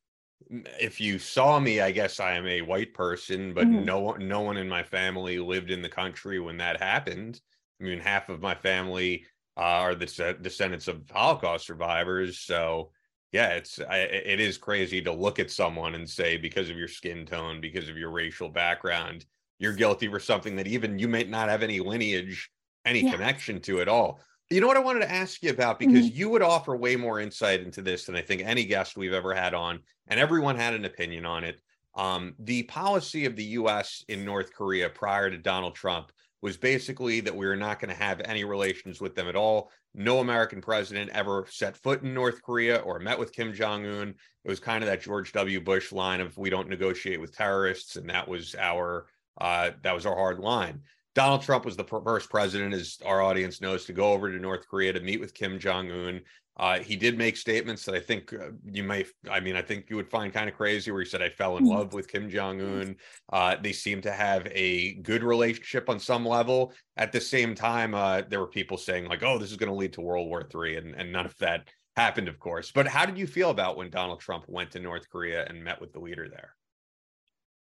if 0.50 1.00
you 1.02 1.20
saw 1.20 1.60
me, 1.60 1.80
I 1.82 1.92
guess 1.92 2.20
I 2.20 2.34
am 2.34 2.48
a 2.48 2.62
white 2.62 2.94
person, 2.94 3.54
but 3.54 3.72
Mhm. 3.72 3.72
no 3.72 4.00
one 4.00 4.28
no 4.28 4.42
one 4.42 4.58
in 4.58 4.68
my 4.70 4.84
family 4.84 5.40
lived 5.40 5.72
in 5.72 5.82
the 5.82 5.90
country 5.90 6.40
when 6.40 6.58
that 6.58 6.80
happened. 6.82 7.42
I 7.80 7.84
mean, 7.86 8.00
half 8.00 8.30
of 8.30 8.42
my 8.42 8.56
family 8.56 9.26
uh, 9.58 9.62
are 9.62 9.96
the 9.96 10.38
descendants 10.42 10.88
of 10.88 11.10
Holocaust 11.10 11.66
survivors, 11.68 12.40
so 12.40 12.92
yeah, 13.32 13.50
it's 13.56 13.80
I, 13.80 14.00
it 14.00 14.40
is 14.40 14.58
crazy 14.58 15.02
to 15.04 15.12
look 15.14 15.40
at 15.40 15.52
someone 15.52 15.96
and 15.96 16.10
say 16.10 16.38
because 16.38 16.70
of 16.70 16.78
your 16.78 16.88
skin 16.88 17.26
tone, 17.26 17.62
because 17.62 17.88
of 17.90 17.98
your 17.98 18.12
racial 18.12 18.50
background, 18.50 19.26
you're 19.60 19.74
guilty 19.74 20.08
for 20.10 20.20
something 20.20 20.56
that 20.58 20.68
even 20.68 21.00
you 21.00 21.08
may 21.08 21.24
not 21.24 21.50
have 21.50 21.64
any 21.64 21.80
lineage, 21.80 22.50
any 22.86 23.02
Yeah. 23.02 23.04
connection 23.04 23.62
to 23.62 23.82
at 23.82 23.88
all. 23.88 24.22
You 24.52 24.60
know 24.60 24.68
what 24.68 24.76
I 24.76 24.82
wanted 24.82 25.00
to 25.00 25.12
ask 25.12 25.42
you 25.42 25.50
about 25.50 25.80
because 25.80 26.10
you 26.10 26.28
would 26.28 26.42
offer 26.42 26.76
way 26.76 26.98
more 26.98 27.22
insight 27.22 27.62
into 27.62 27.82
this 27.82 28.04
than 28.04 28.18
I 28.18 28.22
think 28.22 28.42
any 28.42 28.66
guest 28.66 28.98
we've 28.98 29.14
ever 29.14 29.34
had 29.34 29.54
on, 29.54 29.80
and 30.08 30.20
everyone 30.20 30.58
had 30.58 30.74
an 30.74 30.84
opinion 30.84 31.26
on 31.26 31.46
it. 31.46 31.62
Um, 31.96 32.36
the 32.38 32.64
policy 32.64 33.24
of 33.24 33.38
the 33.38 33.46
U.S. 33.46 34.04
in 34.10 34.26
North 34.26 34.54
Korea 34.54 34.90
prior 34.90 35.30
to 35.30 35.38
Donald 35.38 35.74
Trump 35.74 36.12
was 36.42 36.58
basically 36.58 37.22
that 37.22 37.34
we 37.34 37.46
were 37.46 37.56
not 37.56 37.80
going 37.80 37.96
to 37.96 38.04
have 38.04 38.20
any 38.26 38.44
relations 38.44 39.00
with 39.00 39.16
them 39.16 39.30
at 39.30 39.38
all. 39.38 39.72
No 39.96 40.20
American 40.20 40.60
president 40.60 41.12
ever 41.12 41.46
set 41.50 41.78
foot 41.78 42.04
in 42.04 42.14
North 42.14 42.42
Korea 42.42 42.78
or 42.80 43.00
met 43.00 43.20
with 43.20 43.32
Kim 43.32 43.54
Jong 43.54 43.86
Un. 43.86 44.14
It 44.44 44.50
was 44.50 44.60
kind 44.60 44.84
of 44.84 44.90
that 44.90 45.02
George 45.02 45.32
W. 45.32 45.62
Bush 45.62 45.94
line 45.94 46.20
of 46.20 46.38
"we 46.38 46.50
don't 46.50 46.68
negotiate 46.68 47.22
with 47.22 47.34
terrorists," 47.34 47.96
and 47.96 48.10
that 48.10 48.28
was 48.28 48.54
our 48.60 49.06
uh, 49.40 49.72
that 49.82 49.96
was 49.96 50.06
our 50.06 50.16
hard 50.16 50.40
line. 50.40 50.82
Donald 51.14 51.42
Trump 51.42 51.66
was 51.66 51.76
the 51.76 51.84
first 51.84 52.30
president, 52.30 52.74
as 52.74 52.98
our 53.06 53.22
audience 53.22 53.60
knows, 53.60 53.86
to 53.86 53.94
go 53.94 54.14
over 54.14 54.32
to 54.32 54.40
North 54.40 54.68
Korea 54.68 54.94
to 54.94 55.02
meet 55.02 55.20
with 55.20 55.34
Kim 55.34 55.60
Jong 55.60 55.92
Un. 55.92 56.22
Uh, 56.58 56.80
he 56.80 56.96
did 56.96 57.18
make 57.18 57.38
statements 57.38 57.86
that 57.86 57.96
I 57.96 58.00
think 58.00 58.34
uh, 58.34 58.50
you 58.66 58.84
may, 58.84 59.06
I 59.30 59.40
mean, 59.40 59.56
I 59.56 59.62
think 59.62 59.90
you 59.90 59.96
would 59.96 60.10
find 60.10 60.34
kind 60.34 60.50
of 60.50 60.56
crazy, 60.56 60.92
where 60.92 61.02
he 61.02 61.10
said, 61.10 61.22
I 61.22 61.30
fell 61.30 61.58
in 61.58 61.66
love 61.66 61.94
with 61.94 62.08
Kim 62.08 62.30
Jong 62.30 62.62
Un. 62.62 62.96
Uh, 63.32 63.56
they 63.62 63.72
seem 63.74 64.02
to 64.02 64.12
have 64.12 64.48
a 64.52 64.94
good 64.96 65.24
relationship 65.24 65.90
on 65.90 66.00
some 66.00 66.26
level. 66.26 66.74
At 66.98 67.12
the 67.12 67.22
same 67.22 67.56
time, 67.56 67.96
uh, 67.96 68.22
there 68.30 68.40
were 68.40 68.48
people 68.48 68.78
saying, 68.78 69.06
like, 69.06 69.24
oh, 69.24 69.38
this 69.38 69.52
is 69.52 69.58
going 69.58 69.72
to 69.72 69.76
lead 69.76 69.94
to 69.94 70.02
World 70.02 70.28
War 70.28 70.48
III, 70.54 70.78
and, 70.78 70.96
and 70.96 71.12
none 71.12 71.26
of 71.26 71.38
that 71.40 71.68
happened, 71.96 72.28
of 72.28 72.40
course. 72.40 72.72
But 72.72 72.88
how 72.88 73.06
did 73.06 73.18
you 73.18 73.28
feel 73.28 73.50
about 73.50 73.78
when 73.78 73.90
Donald 73.90 74.20
Trump 74.20 74.46
went 74.48 74.72
to 74.72 74.80
North 74.80 75.10
Korea 75.10 75.46
and 75.48 75.64
met 75.64 75.82
with 75.82 75.94
the 75.94 76.00
leader 76.00 76.28
there? 76.30 76.56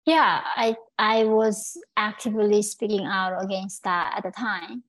Yeah, 0.06 0.41
I 0.43 0.76
I 0.97 1.26
was 1.26 1.78
actively 1.95 2.62
speaking 2.64 3.06
out 3.06 3.43
against 3.43 3.84
that 3.84 4.14
at 4.18 4.24
the 4.24 4.32
time, 4.32 4.84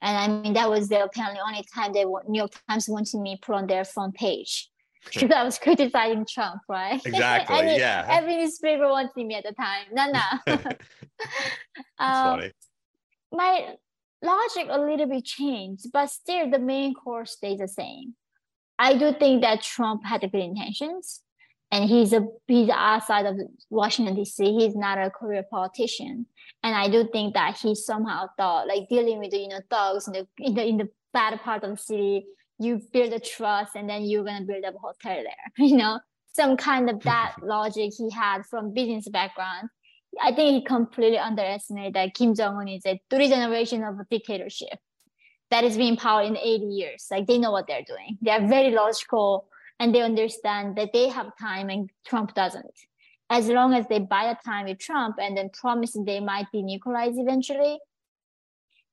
and 0.00 0.16
I 0.18 0.28
mean 0.42 0.52
that 0.54 0.70
was 0.70 0.88
the 0.88 1.02
apparently 1.04 1.40
only 1.44 1.64
time 1.74 1.92
they 1.92 2.04
New 2.04 2.38
York 2.38 2.52
Times 2.68 2.88
wanted 2.88 3.20
me 3.20 3.38
put 3.42 3.56
on 3.56 3.66
their 3.66 3.84
front 3.84 4.14
page 4.14 4.68
because 5.04 5.30
I 5.32 5.42
was 5.42 5.58
criticizing 5.58 6.24
Trump, 6.28 6.60
right? 6.68 7.00
Exactly, 7.06 7.56
Every- 7.56 7.76
yeah. 7.76 8.06
Every 8.08 8.36
newspaper 8.36 8.88
wanted 8.88 9.16
me 9.16 9.34
at 9.34 9.42
the 9.44 9.52
time. 9.52 9.86
No, 9.92 10.06
no. 10.12 10.20
That's 10.46 10.78
Um, 11.98 12.38
funny. 12.40 12.52
my 13.32 13.74
logic 14.22 14.68
a 14.70 14.78
little 14.80 15.06
bit 15.06 15.24
changed, 15.24 15.86
but 15.92 16.08
still 16.08 16.48
the 16.50 16.60
main 16.60 16.94
core 16.94 17.26
stays 17.26 17.58
the 17.58 17.66
same. 17.66 18.14
I 18.78 18.96
do 18.96 19.12
think 19.12 19.42
that 19.42 19.62
Trump 19.62 20.04
had 20.04 20.20
good 20.20 20.34
intentions, 20.34 21.22
and 21.72 21.88
he's 21.88 22.12
a 22.12 22.24
he's 22.46 22.68
outside 22.68 23.24
of 23.24 23.36
Washington 23.70 24.14
D.C. 24.14 24.44
He's 24.44 24.76
not 24.76 24.98
a 24.98 25.10
career 25.10 25.42
politician, 25.50 26.26
and 26.62 26.76
I 26.76 26.88
do 26.88 27.08
think 27.10 27.34
that 27.34 27.56
he 27.56 27.74
somehow 27.74 28.26
thought 28.36 28.68
like 28.68 28.88
dealing 28.88 29.18
with 29.18 29.30
the 29.30 29.38
you 29.38 29.48
know 29.48 29.60
thugs 29.70 30.06
in 30.06 30.12
the 30.12 30.26
in 30.38 30.54
the 30.54 30.64
in 30.64 30.76
the 30.76 30.88
bad 31.14 31.40
part 31.40 31.64
of 31.64 31.70
the 31.70 31.76
city, 31.76 32.26
you 32.58 32.80
build 32.92 33.12
a 33.14 33.18
trust, 33.18 33.74
and 33.74 33.88
then 33.88 34.04
you're 34.04 34.22
gonna 34.22 34.44
build 34.44 34.64
up 34.64 34.74
a 34.74 34.78
hotel 34.78 35.24
there. 35.24 35.52
You 35.66 35.78
know, 35.78 35.98
some 36.34 36.56
kind 36.58 36.90
of 36.90 37.00
that 37.04 37.36
logic 37.42 37.92
he 37.96 38.10
had 38.10 38.44
from 38.44 38.74
business 38.74 39.08
background. 39.08 39.70
I 40.22 40.34
think 40.34 40.52
he 40.52 40.64
completely 40.64 41.16
underestimated 41.16 41.94
that 41.94 42.14
Kim 42.14 42.34
Jong 42.34 42.58
Un 42.58 42.68
is 42.68 42.84
a 42.84 43.00
three 43.08 43.28
generation 43.30 43.82
of 43.82 43.98
a 43.98 44.04
dictatorship 44.10 44.78
that 45.50 45.64
has 45.64 45.78
been 45.78 45.94
in 45.94 45.96
power 45.96 46.20
in 46.20 46.36
80 46.36 46.66
years. 46.66 47.06
Like 47.10 47.26
they 47.26 47.38
know 47.38 47.50
what 47.50 47.66
they're 47.66 47.84
doing. 47.86 48.18
They 48.20 48.30
are 48.30 48.46
very 48.46 48.72
logical 48.72 49.48
and 49.82 49.92
they 49.92 50.00
understand 50.00 50.76
that 50.76 50.92
they 50.92 51.08
have 51.08 51.36
time 51.40 51.68
and 51.68 51.90
Trump 52.06 52.34
doesn't. 52.34 52.78
as 53.32 53.48
long 53.48 53.72
as 53.72 53.86
they 53.88 53.98
buy 53.98 54.28
the 54.28 54.38
time 54.44 54.66
with 54.66 54.78
Trump 54.78 55.16
and 55.18 55.36
then 55.36 55.48
promise 55.48 55.96
they 56.04 56.20
might 56.20 56.46
be 56.52 56.62
denuclearize 56.62 57.18
eventually, 57.18 57.78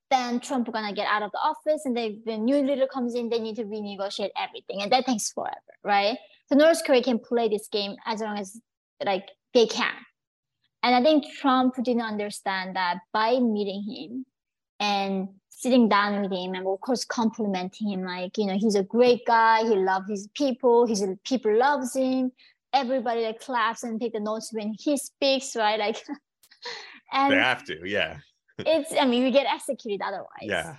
then 0.09 0.39
Trump 0.39 0.71
gonna 0.71 0.93
get 0.93 1.07
out 1.07 1.21
of 1.21 1.31
the 1.31 1.37
office, 1.39 1.81
and 1.85 1.95
then 1.95 2.21
the 2.25 2.37
new 2.37 2.55
leader 2.61 2.87
comes 2.87 3.15
in, 3.15 3.29
they 3.29 3.39
need 3.39 3.57
to 3.57 3.65
renegotiate 3.65 4.29
everything, 4.37 4.81
and 4.81 4.91
that 4.93 5.05
takes 5.05 5.31
forever, 5.31 5.73
right? 5.83 6.17
So 6.47 6.55
North 6.55 6.83
Korea 6.85 7.03
can 7.03 7.19
play 7.19 7.49
this 7.49 7.67
game 7.67 7.95
as 8.05 8.21
long 8.21 8.39
as 8.39 8.59
like 9.05 9.27
they 9.53 9.67
can. 9.67 9.93
And 10.81 10.95
I 10.95 11.03
think 11.03 11.25
Trump 11.41 11.75
didn't 11.83 12.01
understand 12.01 12.77
that 12.77 12.99
by 13.11 13.39
meeting 13.39 13.83
him 13.83 14.25
and 14.79 15.27
sitting 15.60 15.89
down 15.89 16.22
with 16.22 16.32
him 16.32 16.53
and 16.53 16.66
of 16.66 16.80
course 16.80 17.03
complimenting 17.03 17.89
him 17.89 18.03
like 18.03 18.38
you 18.38 18.45
know 18.45 18.57
he's 18.57 18.76
a 18.76 18.84
great 18.84 19.26
guy 19.26 19.62
he 19.64 19.76
loves 19.76 20.10
his 20.10 20.30
people 20.34 20.86
his 20.86 21.05
people 21.26 21.55
loves 21.57 21.93
him. 21.95 22.32
Everybody 22.72 23.24
like 23.24 23.41
claps 23.41 23.84
and 23.84 23.99
take 23.99 24.14
the 24.14 24.22
notes 24.22 24.53
when 24.53 24.74
he 24.80 24.95
speaks 24.95 25.57
right? 25.57 25.78
Like 25.78 26.01
and 27.12 27.34
they 27.34 27.38
have 27.38 27.66
to 27.66 27.78
yeah. 27.84 28.20
it's 28.60 28.93
i 28.99 29.05
mean 29.05 29.24
we 29.24 29.32
get 29.32 29.47
executed 29.53 30.01
otherwise. 30.01 30.43
Yeah. 30.43 30.78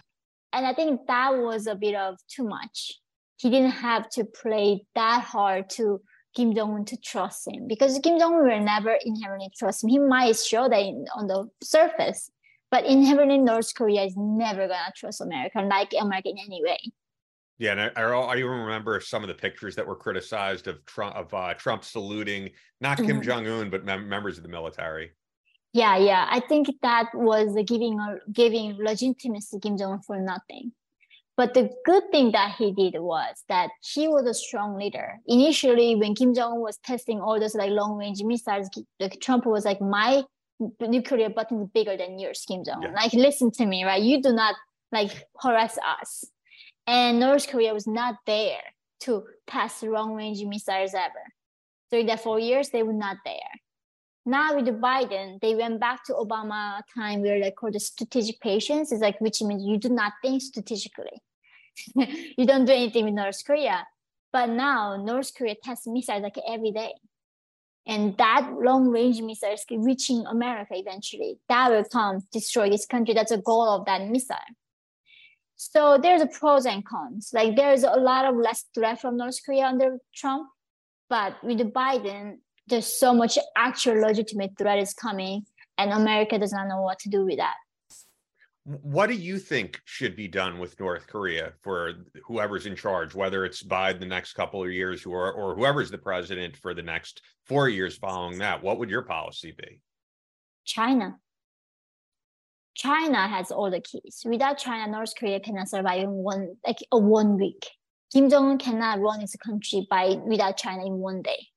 And 0.54 0.66
i 0.66 0.72
think 0.72 1.06
that 1.08 1.36
was 1.36 1.66
a 1.66 1.74
bit 1.74 1.94
of 1.94 2.16
too 2.26 2.44
much. 2.44 3.00
He 3.36 3.50
didn't 3.50 3.72
have 3.72 4.08
to 4.10 4.24
play 4.24 4.86
that 4.94 5.24
hard 5.24 5.68
to 5.70 6.00
Kim 6.34 6.54
Jong 6.54 6.74
Un 6.74 6.84
to 6.86 6.96
trust 6.96 7.48
him 7.48 7.66
because 7.66 7.98
Kim 8.02 8.18
Jong 8.18 8.34
Un 8.34 8.48
will 8.48 8.60
never 8.60 8.96
inherently 9.04 9.50
trust 9.58 9.84
him. 9.84 9.90
He 9.90 9.98
might 9.98 10.36
show 10.36 10.68
that 10.68 11.06
on 11.16 11.26
the 11.26 11.50
surface, 11.62 12.30
but 12.70 12.86
inherently 12.86 13.38
North 13.38 13.74
Korea 13.74 14.04
is 14.04 14.14
never 14.16 14.68
gonna 14.68 14.92
trust 14.96 15.20
America, 15.20 15.60
like 15.60 15.92
America 15.98 16.28
in 16.28 16.38
any 16.38 16.62
way. 16.62 16.78
Yeah, 17.58 17.72
and 17.72 17.92
I, 17.94 18.02
I, 18.02 18.36
even 18.36 18.50
remember 18.50 19.00
some 19.00 19.22
of 19.22 19.28
the 19.28 19.34
pictures 19.34 19.76
that 19.76 19.86
were 19.86 19.94
criticized 19.94 20.66
of 20.66 20.84
Trump 20.86 21.14
of 21.14 21.34
uh, 21.34 21.52
Trump 21.54 21.84
saluting 21.84 22.48
not 22.80 22.96
Kim 22.96 23.06
mm-hmm. 23.06 23.20
Jong 23.20 23.46
Un 23.46 23.70
but 23.70 23.84
mem- 23.84 24.08
members 24.08 24.38
of 24.38 24.44
the 24.44 24.48
military. 24.48 25.10
Yeah, 25.74 25.98
yeah, 25.98 26.26
I 26.30 26.40
think 26.40 26.68
that 26.82 27.10
was 27.12 27.54
giving 27.66 27.98
giving 28.32 28.76
legitimacy 28.78 29.60
Kim 29.60 29.76
Jong 29.76 29.92
Un 29.92 30.00
for 30.00 30.18
nothing. 30.18 30.72
But 31.36 31.54
the 31.54 31.70
good 31.84 32.04
thing 32.10 32.32
that 32.32 32.56
he 32.56 32.72
did 32.72 32.98
was 32.98 33.44
that 33.48 33.70
he 33.82 34.08
was 34.08 34.26
a 34.26 34.34
strong 34.34 34.76
leader. 34.76 35.18
Initially, 35.26 35.96
when 35.96 36.14
Kim 36.14 36.34
Jong 36.34 36.52
Un 36.52 36.60
was 36.60 36.78
testing 36.78 37.20
all 37.20 37.38
those 37.38 37.54
like 37.54 37.70
long 37.70 37.98
range 37.98 38.22
missiles, 38.22 38.70
like 38.98 39.20
Trump 39.20 39.44
was 39.44 39.66
like, 39.66 39.82
"My 39.82 40.24
nuclear 40.80 41.30
button 41.30 41.62
is 41.62 41.68
bigger 41.68 41.96
than 41.96 42.18
your 42.18 42.34
skin 42.34 42.64
zone. 42.64 42.82
Yeah. 42.82 42.92
Like, 42.92 43.12
listen 43.12 43.50
to 43.52 43.66
me, 43.66 43.84
right? 43.84 44.02
You 44.02 44.22
do 44.22 44.32
not 44.32 44.54
like 44.92 45.26
harass 45.40 45.78
us." 46.00 46.24
And 46.86 47.20
North 47.20 47.48
Korea 47.48 47.72
was 47.72 47.86
not 47.86 48.16
there 48.26 48.62
to 49.00 49.24
test 49.46 49.82
long 49.82 50.14
range 50.14 50.44
missiles 50.44 50.94
ever. 50.94 51.24
During 51.90 52.06
that 52.06 52.22
four 52.22 52.38
years, 52.38 52.70
they 52.70 52.82
were 52.82 52.92
not 52.92 53.18
there. 53.24 53.52
Now 54.26 54.54
with 54.54 54.66
Biden, 54.80 55.40
they 55.40 55.54
went 55.54 55.80
back 55.80 56.04
to 56.04 56.12
Obama 56.14 56.82
time 56.94 57.22
where 57.22 57.40
they 57.40 57.50
call 57.50 57.70
the 57.70 57.80
strategic 57.80 58.40
patience. 58.40 58.92
It's 58.92 59.00
like 59.00 59.20
which 59.20 59.42
means 59.42 59.64
you 59.64 59.78
do 59.78 59.88
not 59.88 60.12
think 60.22 60.42
strategically. 60.42 61.22
you 62.36 62.46
don't 62.46 62.64
do 62.64 62.72
anything 62.72 63.06
with 63.06 63.14
North 63.14 63.44
Korea. 63.44 63.86
But 64.32 64.50
now 64.50 64.96
North 64.96 65.34
Korea 65.34 65.56
tests 65.62 65.86
missiles 65.86 66.22
like 66.22 66.36
every 66.46 66.70
day. 66.70 66.92
And 67.86 68.16
that 68.18 68.52
long 68.60 68.88
range 68.88 69.20
missiles 69.22 69.64
reaching 69.70 70.24
America 70.26 70.74
eventually. 70.74 71.38
That 71.48 71.70
will 71.70 71.84
come 71.84 72.20
destroy 72.32 72.70
this 72.70 72.86
country. 72.86 73.14
That's 73.14 73.32
the 73.32 73.38
goal 73.38 73.68
of 73.68 73.86
that 73.86 74.06
missile. 74.08 74.36
So 75.56 75.98
there's 76.00 76.22
a 76.22 76.26
pros 76.26 76.66
and 76.66 76.84
cons. 76.84 77.30
Like 77.32 77.56
there's 77.56 77.82
a 77.82 77.90
lot 77.90 78.24
of 78.24 78.36
less 78.36 78.64
threat 78.74 79.00
from 79.00 79.16
North 79.16 79.38
Korea 79.44 79.66
under 79.66 79.98
Trump, 80.14 80.48
but 81.08 81.42
with 81.42 81.58
Biden, 81.72 82.38
there's 82.66 82.86
so 82.86 83.12
much 83.12 83.36
actual 83.56 84.00
legitimate 84.00 84.52
threat 84.56 84.78
is 84.78 84.94
coming, 84.94 85.44
and 85.76 85.92
America 85.92 86.38
does 86.38 86.52
not 86.52 86.68
know 86.68 86.82
what 86.82 86.98
to 87.00 87.08
do 87.08 87.24
with 87.24 87.38
that 87.38 87.56
what 88.64 89.06
do 89.06 89.14
you 89.14 89.38
think 89.38 89.80
should 89.84 90.14
be 90.14 90.28
done 90.28 90.58
with 90.58 90.78
North 90.78 91.06
Korea 91.06 91.52
for 91.62 91.94
whoever's 92.26 92.66
in 92.66 92.76
charge, 92.76 93.14
whether 93.14 93.44
it's 93.44 93.62
Biden 93.62 94.00
the 94.00 94.06
next 94.06 94.34
couple 94.34 94.62
of 94.62 94.70
years 94.70 95.06
or, 95.06 95.32
or 95.32 95.54
whoever's 95.54 95.90
the 95.90 95.98
president 95.98 96.56
for 96.56 96.74
the 96.74 96.82
next 96.82 97.22
four 97.46 97.68
years 97.68 97.96
following 97.96 98.38
that? 98.38 98.62
What 98.62 98.78
would 98.78 98.90
your 98.90 99.02
policy 99.02 99.54
be? 99.56 99.80
China. 100.64 101.16
China 102.74 103.28
has 103.28 103.50
all 103.50 103.70
the 103.70 103.80
keys. 103.80 104.22
Without 104.24 104.58
China, 104.58 104.90
North 104.90 105.14
Korea 105.18 105.40
cannot 105.40 105.68
survive 105.68 106.02
in 106.02 106.10
one 106.10 106.56
like 106.66 106.78
a 106.92 106.98
one 106.98 107.38
week. 107.38 107.66
Kim 108.12 108.28
Jong 108.28 108.50
Un 108.50 108.58
cannot 108.58 109.00
run 109.00 109.20
his 109.20 109.36
country 109.36 109.86
by 109.88 110.18
without 110.24 110.56
China 110.56 110.84
in 110.84 110.94
one 110.94 111.22
day. 111.22 111.48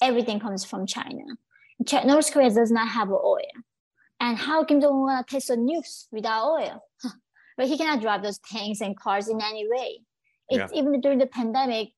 Everything 0.00 0.38
comes 0.38 0.64
from 0.64 0.86
China. 0.86 1.24
North 2.04 2.32
Korea 2.32 2.50
does 2.50 2.70
not 2.70 2.88
have 2.88 3.10
oil 3.10 3.38
and 4.20 4.38
how 4.38 4.64
Kim 4.64 4.80
Jong 4.80 4.92
Un 4.92 5.00
wanna 5.00 5.24
test 5.28 5.48
the 5.48 5.56
nukes 5.56 6.06
without 6.12 6.50
oil? 6.52 6.84
but 7.56 7.66
he 7.66 7.76
cannot 7.76 8.00
drive 8.00 8.22
those 8.22 8.38
tanks 8.38 8.80
and 8.80 8.96
cars 8.96 9.28
in 9.28 9.40
any 9.40 9.66
way. 9.68 10.00
It's 10.48 10.72
yeah. 10.72 10.78
even 10.78 11.00
during 11.00 11.18
the 11.18 11.26
pandemic, 11.26 11.88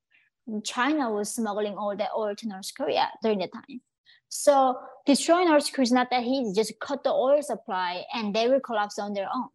China 0.64 1.10
was 1.10 1.34
smuggling 1.34 1.76
all 1.76 1.96
that 1.96 2.10
oil 2.16 2.34
to 2.36 2.48
North 2.48 2.70
Korea 2.76 3.08
during 3.22 3.38
the 3.38 3.48
time. 3.48 3.80
So 4.28 4.78
destroying 5.06 5.48
North 5.48 5.72
Korea 5.72 5.82
is 5.82 5.92
not 5.92 6.10
that 6.10 6.24
easy. 6.24 6.52
Just 6.54 6.78
cut 6.80 7.04
the 7.04 7.12
oil 7.12 7.42
supply 7.42 8.04
and 8.14 8.34
they 8.34 8.48
will 8.48 8.60
collapse 8.60 8.98
on 8.98 9.12
their 9.12 9.28
own. 9.32 9.48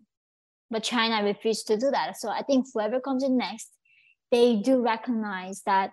But 0.70 0.84
China 0.84 1.24
refused 1.24 1.68
to 1.68 1.78
do 1.78 1.89
that. 1.91 2.18
So 2.18 2.30
I 2.30 2.41
think 2.43 2.68
whoever 2.74 2.99
comes 2.99 3.24
in 3.24 3.38
next, 3.38 3.72
they 4.32 4.57
do 4.57 4.84
recognize 4.84 5.61
that 5.65 5.91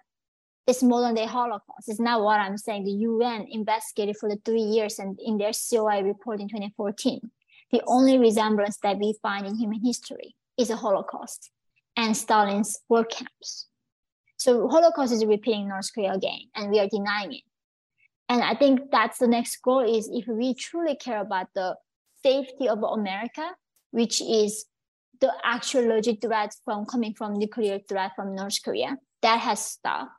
it's 0.67 0.83
modern 0.83 1.15
day 1.15 1.27
Holocaust. 1.27 1.89
It's 1.89 2.01
not 2.01 2.23
what 2.23 2.41
I'm 2.41 2.57
saying. 2.57 2.85
The 2.85 2.93
UN 2.93 3.47
investigated 3.51 4.17
for 4.17 4.29
the 4.29 4.41
three 4.45 4.63
years 4.63 4.99
and 4.99 5.19
in 5.23 5.37
their 5.37 5.53
COI 5.53 6.03
report 6.03 6.41
in 6.41 6.49
2014, 6.49 7.31
the 7.71 7.83
only 7.87 8.19
resemblance 8.19 8.79
that 8.83 8.99
we 8.99 9.15
find 9.21 9.47
in 9.47 9.57
human 9.57 9.81
history 9.85 10.35
is 10.57 10.71
a 10.71 10.77
Holocaust 10.77 11.51
and 11.97 12.17
Stalin's 12.17 12.79
work 12.89 13.11
camps. 13.11 13.67
So 14.37 14.69
Holocaust 14.69 15.13
is 15.13 15.25
repeating 15.25 15.69
North 15.69 15.93
Korea 15.95 16.13
again, 16.13 16.41
and 16.55 16.71
we 16.71 16.79
are 16.79 16.89
denying 16.89 17.35
it. 17.35 17.43
And 18.29 18.43
I 18.43 18.55
think 18.55 18.91
that's 18.91 19.19
the 19.19 19.29
next 19.29 19.57
goal 19.63 19.81
is 19.81 20.09
if 20.13 20.27
we 20.27 20.55
truly 20.55 20.97
care 20.97 21.21
about 21.21 21.49
the 21.55 21.77
safety 22.23 22.69
of 22.69 22.83
America, 22.83 23.51
which 23.91 24.21
is 24.23 24.65
the 25.21 25.33
actual 25.45 25.87
legit 25.87 26.21
threat 26.23 26.55
from 26.65 26.87
coming 26.87 27.15
from 27.15 27.35
nuclear 27.35 27.79
threat 27.87 28.13
from 28.17 28.35
North 28.35 28.63
Korea, 28.63 28.97
that 29.23 29.41
has 29.41 29.65
stopped 29.65 30.11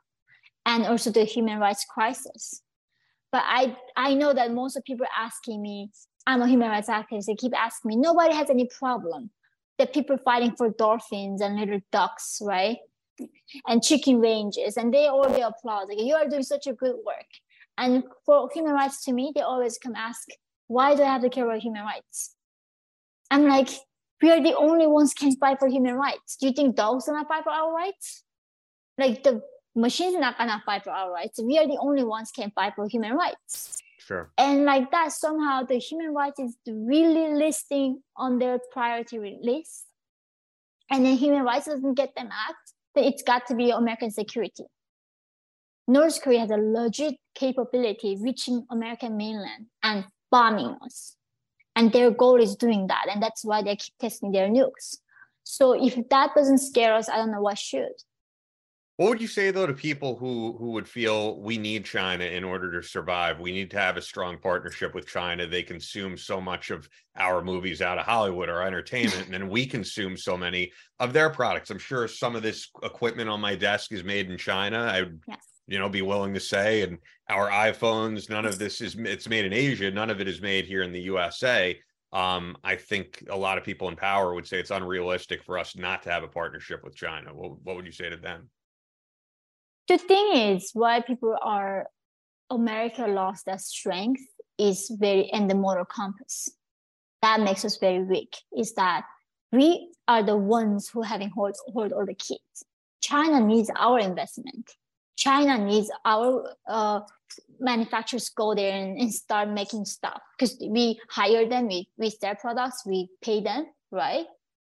and 0.66 0.84
also 0.84 1.10
the 1.10 1.24
human 1.24 1.58
rights 1.58 1.86
crisis. 1.88 2.60
But 3.32 3.44
I, 3.46 3.76
I 3.96 4.14
know 4.14 4.34
that 4.34 4.52
most 4.52 4.76
of 4.76 4.84
people 4.84 5.06
asking 5.16 5.62
me, 5.62 5.90
I'm 6.26 6.42
a 6.42 6.48
human 6.48 6.68
rights 6.68 6.88
activist, 6.88 7.26
they 7.26 7.36
keep 7.36 7.56
asking 7.56 7.88
me, 7.88 7.96
nobody 7.96 8.34
has 8.34 8.50
any 8.50 8.68
problem. 8.78 9.30
The 9.78 9.86
people 9.86 10.18
fighting 10.18 10.56
for 10.56 10.70
dolphins 10.70 11.40
and 11.40 11.56
little 11.56 11.80
ducks, 11.92 12.38
right? 12.42 12.78
And 13.66 13.82
chicken 13.82 14.20
ranges, 14.20 14.76
and 14.76 14.92
they 14.92 15.06
all 15.06 15.24
applaud, 15.24 15.88
like, 15.88 16.00
you 16.00 16.14
are 16.14 16.28
doing 16.28 16.42
such 16.42 16.66
a 16.66 16.72
good 16.72 16.96
work. 17.06 17.26
And 17.78 18.04
for 18.24 18.48
human 18.52 18.72
rights 18.72 19.04
to 19.04 19.12
me, 19.12 19.32
they 19.34 19.42
always 19.42 19.78
come 19.78 19.94
ask, 19.94 20.28
why 20.66 20.96
do 20.96 21.02
I 21.02 21.06
have 21.06 21.22
to 21.22 21.30
care 21.30 21.44
about 21.44 21.60
human 21.60 21.82
rights? 21.82 22.34
I'm 23.30 23.46
like, 23.46 23.68
we 24.22 24.30
are 24.30 24.42
the 24.42 24.56
only 24.56 24.86
ones 24.86 25.14
can 25.14 25.36
fight 25.36 25.58
for 25.58 25.68
human 25.68 25.94
rights. 25.94 26.36
Do 26.36 26.46
you 26.46 26.52
think 26.52 26.74
dogs 26.74 27.06
gonna 27.06 27.26
fight 27.26 27.44
for 27.44 27.50
our 27.50 27.72
rights? 27.72 28.24
Like 28.98 29.22
the 29.22 29.42
machines 29.76 30.14
not 30.14 30.38
gonna 30.38 30.62
fight 30.64 30.84
for 30.84 30.90
our 30.90 31.12
rights. 31.12 31.40
We 31.40 31.58
are 31.58 31.66
the 31.66 31.78
only 31.80 32.02
ones 32.02 32.32
can 32.32 32.50
fight 32.50 32.74
for 32.74 32.88
human 32.88 33.12
rights. 33.12 33.82
Sure. 33.98 34.30
And 34.38 34.64
like 34.64 34.90
that, 34.92 35.12
somehow 35.12 35.64
the 35.64 35.78
human 35.78 36.14
rights 36.14 36.38
is 36.38 36.56
really 36.66 37.34
listing 37.34 38.02
on 38.16 38.38
their 38.38 38.58
priority 38.72 39.38
list. 39.42 39.84
And 40.90 41.04
then 41.04 41.16
human 41.16 41.42
rights 41.42 41.66
doesn't 41.66 41.94
get 41.94 42.14
them 42.14 42.28
act, 42.32 42.72
then 42.94 43.04
it's 43.04 43.22
got 43.22 43.46
to 43.48 43.54
be 43.54 43.70
American 43.70 44.10
security. 44.10 44.64
North 45.88 46.20
Korea 46.22 46.40
has 46.40 46.50
a 46.50 46.56
legit 46.56 47.16
capability 47.34 48.16
reaching 48.20 48.66
American 48.70 49.16
mainland 49.16 49.66
and 49.82 50.04
bombing 50.30 50.76
us. 50.82 51.16
And 51.74 51.92
their 51.92 52.10
goal 52.10 52.40
is 52.40 52.56
doing 52.56 52.86
that. 52.86 53.06
And 53.10 53.22
that's 53.22 53.44
why 53.44 53.62
they 53.62 53.76
keep 53.76 53.94
testing 54.00 54.32
their 54.32 54.48
nukes. 54.48 54.96
So 55.44 55.72
if 55.72 55.96
that 56.08 56.30
doesn't 56.34 56.58
scare 56.58 56.94
us, 56.94 57.08
I 57.08 57.16
don't 57.16 57.30
know 57.30 57.42
what 57.42 57.58
should. 57.58 57.92
What 58.96 59.10
would 59.10 59.20
you 59.20 59.26
say 59.26 59.50
though 59.50 59.66
to 59.66 59.74
people 59.74 60.16
who 60.16 60.56
who 60.58 60.70
would 60.70 60.88
feel 60.88 61.38
we 61.42 61.58
need 61.58 61.84
China 61.84 62.24
in 62.24 62.42
order 62.44 62.72
to 62.72 62.86
survive? 62.86 63.38
We 63.38 63.52
need 63.52 63.70
to 63.72 63.78
have 63.78 63.98
a 63.98 64.02
strong 64.02 64.38
partnership 64.38 64.94
with 64.94 65.06
China. 65.06 65.46
They 65.46 65.62
consume 65.62 66.16
so 66.16 66.40
much 66.40 66.70
of 66.70 66.88
our 67.14 67.42
movies 67.42 67.82
out 67.82 67.98
of 67.98 68.06
Hollywood 68.06 68.48
or 68.48 68.62
entertainment, 68.62 69.26
and 69.26 69.34
then 69.34 69.50
we 69.50 69.66
consume 69.66 70.16
so 70.16 70.34
many 70.34 70.72
of 70.98 71.12
their 71.12 71.28
products. 71.28 71.68
I'm 71.68 71.78
sure 71.78 72.08
some 72.08 72.34
of 72.34 72.42
this 72.42 72.70
equipment 72.82 73.28
on 73.28 73.38
my 73.38 73.54
desk 73.54 73.92
is 73.92 74.02
made 74.02 74.30
in 74.30 74.38
China. 74.38 74.78
I 74.78 75.02
would, 75.02 75.20
yes. 75.28 75.44
you 75.66 75.78
know, 75.78 75.90
be 75.90 76.00
willing 76.00 76.32
to 76.32 76.40
say, 76.40 76.80
and 76.80 76.96
our 77.28 77.50
iPhones, 77.50 78.30
none 78.30 78.46
of 78.46 78.58
this 78.58 78.80
is 78.80 78.96
it's 78.98 79.28
made 79.28 79.44
in 79.44 79.52
Asia. 79.52 79.90
None 79.90 80.08
of 80.08 80.22
it 80.22 80.28
is 80.28 80.40
made 80.40 80.64
here 80.64 80.82
in 80.82 80.92
the 80.92 81.02
USA. 81.02 81.78
Um, 82.14 82.56
I 82.64 82.76
think 82.76 83.24
a 83.28 83.36
lot 83.36 83.58
of 83.58 83.64
people 83.64 83.90
in 83.90 83.96
power 83.96 84.32
would 84.32 84.46
say 84.46 84.58
it's 84.58 84.70
unrealistic 84.70 85.42
for 85.44 85.58
us 85.58 85.76
not 85.76 86.02
to 86.04 86.10
have 86.10 86.22
a 86.22 86.28
partnership 86.28 86.82
with 86.82 86.96
China. 86.96 87.34
What, 87.34 87.60
what 87.62 87.76
would 87.76 87.84
you 87.84 87.92
say 87.92 88.08
to 88.08 88.16
them? 88.16 88.48
The 89.88 89.98
thing 89.98 90.32
is 90.34 90.70
why 90.72 91.00
people 91.00 91.36
are 91.40 91.86
America 92.50 93.06
lost 93.06 93.46
their 93.46 93.58
strength 93.58 94.22
is 94.58 94.90
very 94.98 95.30
and 95.30 95.50
the 95.50 95.54
moral 95.54 95.84
compass. 95.84 96.48
That 97.22 97.40
makes 97.40 97.64
us 97.64 97.78
very 97.78 98.02
weak. 98.02 98.36
Is 98.56 98.74
that 98.74 99.04
we 99.52 99.90
are 100.08 100.22
the 100.22 100.36
ones 100.36 100.88
who 100.88 101.02
having 101.02 101.30
hold, 101.30 101.56
hold 101.72 101.92
all 101.92 102.06
the 102.06 102.14
kids. 102.14 102.64
China 103.00 103.40
needs 103.40 103.70
our 103.76 103.98
investment. 103.98 104.70
China 105.16 105.58
needs 105.58 105.90
our 106.04 106.54
uh, 106.68 107.00
manufacturers 107.58 108.28
go 108.28 108.54
there 108.54 108.76
and, 108.76 108.98
and 108.98 109.12
start 109.12 109.48
making 109.48 109.84
stuff 109.84 110.20
because 110.36 110.56
we 110.60 111.00
hire 111.08 111.48
them, 111.48 111.68
we, 111.68 111.88
we 111.96 112.10
sell 112.10 112.34
products, 112.34 112.82
we 112.86 113.08
pay 113.22 113.40
them, 113.40 113.66
right? 113.90 114.26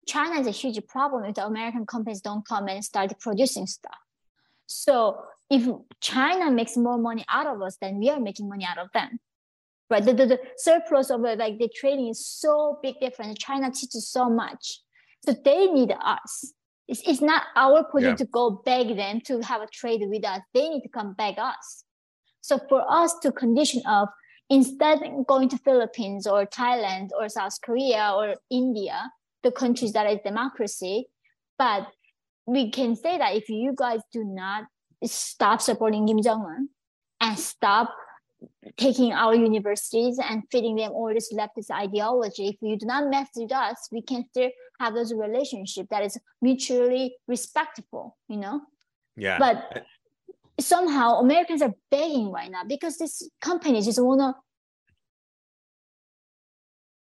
China 0.07 0.41
is 0.41 0.47
a 0.47 0.51
huge 0.51 0.85
problem 0.89 1.25
if 1.25 1.35
the 1.35 1.45
American 1.45 1.85
companies 1.85 2.21
don't 2.21 2.47
come 2.47 2.69
and 2.69 2.85
start 2.85 3.13
producing 3.21 3.67
stuff. 3.67 3.99
So 4.71 5.25
if 5.51 5.69
China 6.01 6.51
makes 6.51 6.77
more 6.77 6.97
money 6.97 7.25
out 7.29 7.47
of 7.47 7.61
us, 7.61 7.77
then 7.81 7.99
we 7.99 8.09
are 8.09 8.21
making 8.21 8.49
money 8.49 8.65
out 8.65 8.79
of 8.79 8.89
them. 8.95 9.19
Right. 9.91 10.05
The, 10.05 10.13
the, 10.13 10.27
the 10.27 10.41
surplus 10.57 11.11
of 11.11 11.23
like 11.23 11.59
the 11.59 11.69
trading 11.75 12.07
is 12.07 12.25
so 12.25 12.79
big 12.81 13.01
difference. 13.01 13.39
China 13.39 13.73
teaches 13.73 14.09
so 14.09 14.31
much. 14.31 14.81
So 15.27 15.35
they 15.45 15.67
need 15.67 15.93
us. 16.01 16.53
It's, 16.87 17.03
it's 17.05 17.21
not 17.21 17.43
our 17.57 17.83
position 17.83 18.13
yeah. 18.13 18.17
to 18.17 18.25
go 18.27 18.63
beg 18.65 18.97
them 18.97 19.21
to 19.23 19.41
have 19.41 19.61
a 19.61 19.67
trade 19.67 20.03
with 20.05 20.25
us. 20.25 20.41
They 20.55 20.69
need 20.69 20.83
to 20.83 20.89
come 20.89 21.15
beg 21.15 21.41
us. 21.41 21.85
So 22.41 22.61
for 22.69 22.85
us 22.89 23.19
to 23.23 23.33
condition 23.33 23.83
of 23.87 24.09
instead 24.49 25.01
going 25.27 25.49
to 25.49 25.59
Philippines 25.59 26.29
or 26.29 26.47
Thailand 26.47 27.09
or 27.19 27.29
South 27.29 27.61
Korea 27.61 28.13
or 28.15 28.37
India, 28.51 29.11
the 29.43 29.51
countries 29.51 29.93
that 29.95 30.09
is 30.09 30.21
democracy, 30.25 31.07
but 31.59 31.89
we 32.47 32.71
can 32.71 32.97
say 32.97 33.19
that 33.19 33.37
if 33.37 33.49
you 33.49 33.75
guys 33.77 34.01
do 34.13 34.25
not 34.25 34.65
stop 35.05 35.61
supporting 35.61 36.07
Kim 36.07 36.23
Jong 36.23 36.45
Un 36.45 36.69
and 37.21 37.39
stop 37.39 37.95
taking 38.77 39.13
our 39.13 39.35
universities 39.35 40.19
and 40.19 40.43
feeding 40.51 40.77
them 40.77 40.93
all 40.93 41.13
this 41.13 41.33
leftist 41.33 41.71
ideology, 41.71 42.49
if 42.49 42.57
you 42.61 42.77
do 42.77 42.87
not 42.87 43.09
mess 43.09 43.29
with 43.37 43.53
us, 43.53 43.89
we 43.93 44.03
can 44.03 44.25
still 44.31 44.51
have 44.79 44.95
those 44.95 45.13
relationship 45.13 45.87
that 45.91 46.03
is 46.03 46.19
mutually 46.41 47.17
respectful, 47.29 48.17
you 48.29 48.37
know? 48.37 48.63
Yeah. 49.17 49.39
But 49.39 49.85
somehow 50.59 51.21
Americans 51.21 51.63
are 51.63 51.75
begging 51.91 52.31
right 52.31 52.51
now 52.51 52.65
because 52.65 52.99
these 52.99 53.29
companies 53.41 53.87
just 53.87 54.03
wanna 54.03 54.35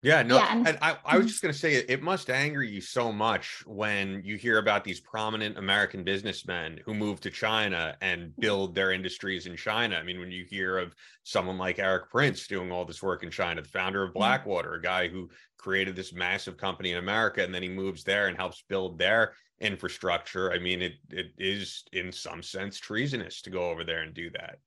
yeah, 0.01 0.23
no, 0.23 0.37
yeah, 0.37 0.77
I, 0.81 0.97
I 1.03 1.17
was 1.17 1.23
mm-hmm. 1.23 1.27
just 1.27 1.41
going 1.41 1.53
to 1.53 1.59
say 1.59 1.73
it 1.73 2.01
must 2.01 2.29
anger 2.29 2.63
you 2.63 2.79
so 2.79 3.11
much 3.11 3.63
when 3.65 4.21
you 4.23 4.37
hear 4.37 4.57
about 4.57 4.85
these 4.85 5.01
prominent 5.01 5.57
American 5.57 6.05
businessmen 6.05 6.79
who 6.85 6.93
move 6.93 7.19
to 7.21 7.29
China 7.29 7.97
and 7.99 8.33
build 8.37 8.73
their 8.73 8.93
industries 8.93 9.45
in 9.45 9.57
China. 9.57 9.97
I 9.97 10.03
mean, 10.03 10.19
when 10.21 10.31
you 10.31 10.45
hear 10.45 10.77
of 10.77 10.95
someone 11.23 11.57
like 11.57 11.79
Erik 11.79 12.09
Prince 12.09 12.47
doing 12.47 12.71
all 12.71 12.85
this 12.85 13.03
work 13.03 13.23
in 13.23 13.29
China, 13.29 13.61
the 13.61 13.67
founder 13.67 14.01
of 14.01 14.11
mm-hmm. 14.11 14.19
Blackwater, 14.19 14.75
a 14.75 14.81
guy 14.81 15.09
who 15.09 15.29
created 15.57 15.97
this 15.97 16.13
massive 16.13 16.55
company 16.55 16.91
in 16.91 16.97
America, 16.97 17.43
and 17.43 17.53
then 17.53 17.63
he 17.63 17.69
moves 17.69 18.05
there 18.05 18.27
and 18.27 18.37
helps 18.37 18.63
build 18.69 18.97
their 18.97 19.33
infrastructure. 19.59 20.53
I 20.53 20.59
mean, 20.59 20.81
it 20.81 20.93
it 21.09 21.33
is 21.37 21.83
in 21.91 22.13
some 22.13 22.41
sense 22.41 22.79
treasonous 22.79 23.41
to 23.41 23.49
go 23.49 23.69
over 23.69 23.83
there 23.83 24.03
and 24.03 24.13
do 24.13 24.29
that. 24.29 24.59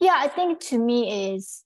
Yeah, 0.00 0.14
I 0.16 0.28
think 0.28 0.60
to 0.66 0.78
me 0.78 1.32
is 1.34 1.64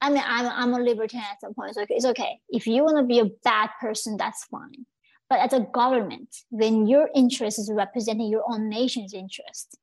I 0.00 0.10
mean, 0.10 0.22
I'm, 0.24 0.46
I'm 0.46 0.80
a 0.80 0.82
libertarian 0.82 1.28
at 1.30 1.40
some 1.40 1.54
point. 1.54 1.74
So 1.74 1.84
it's 1.88 2.06
okay. 2.06 2.38
If 2.48 2.66
you 2.66 2.84
want 2.84 2.98
to 2.98 3.04
be 3.04 3.18
a 3.18 3.30
bad 3.44 3.70
person, 3.80 4.16
that's 4.16 4.44
fine. 4.44 4.86
But 5.28 5.40
as 5.40 5.52
a 5.52 5.60
government, 5.60 6.34
when 6.50 6.86
your 6.86 7.08
interest 7.14 7.58
is 7.58 7.70
representing 7.72 8.28
your 8.28 8.42
own 8.48 8.68
nation's 8.68 9.14
interest, 9.14 9.76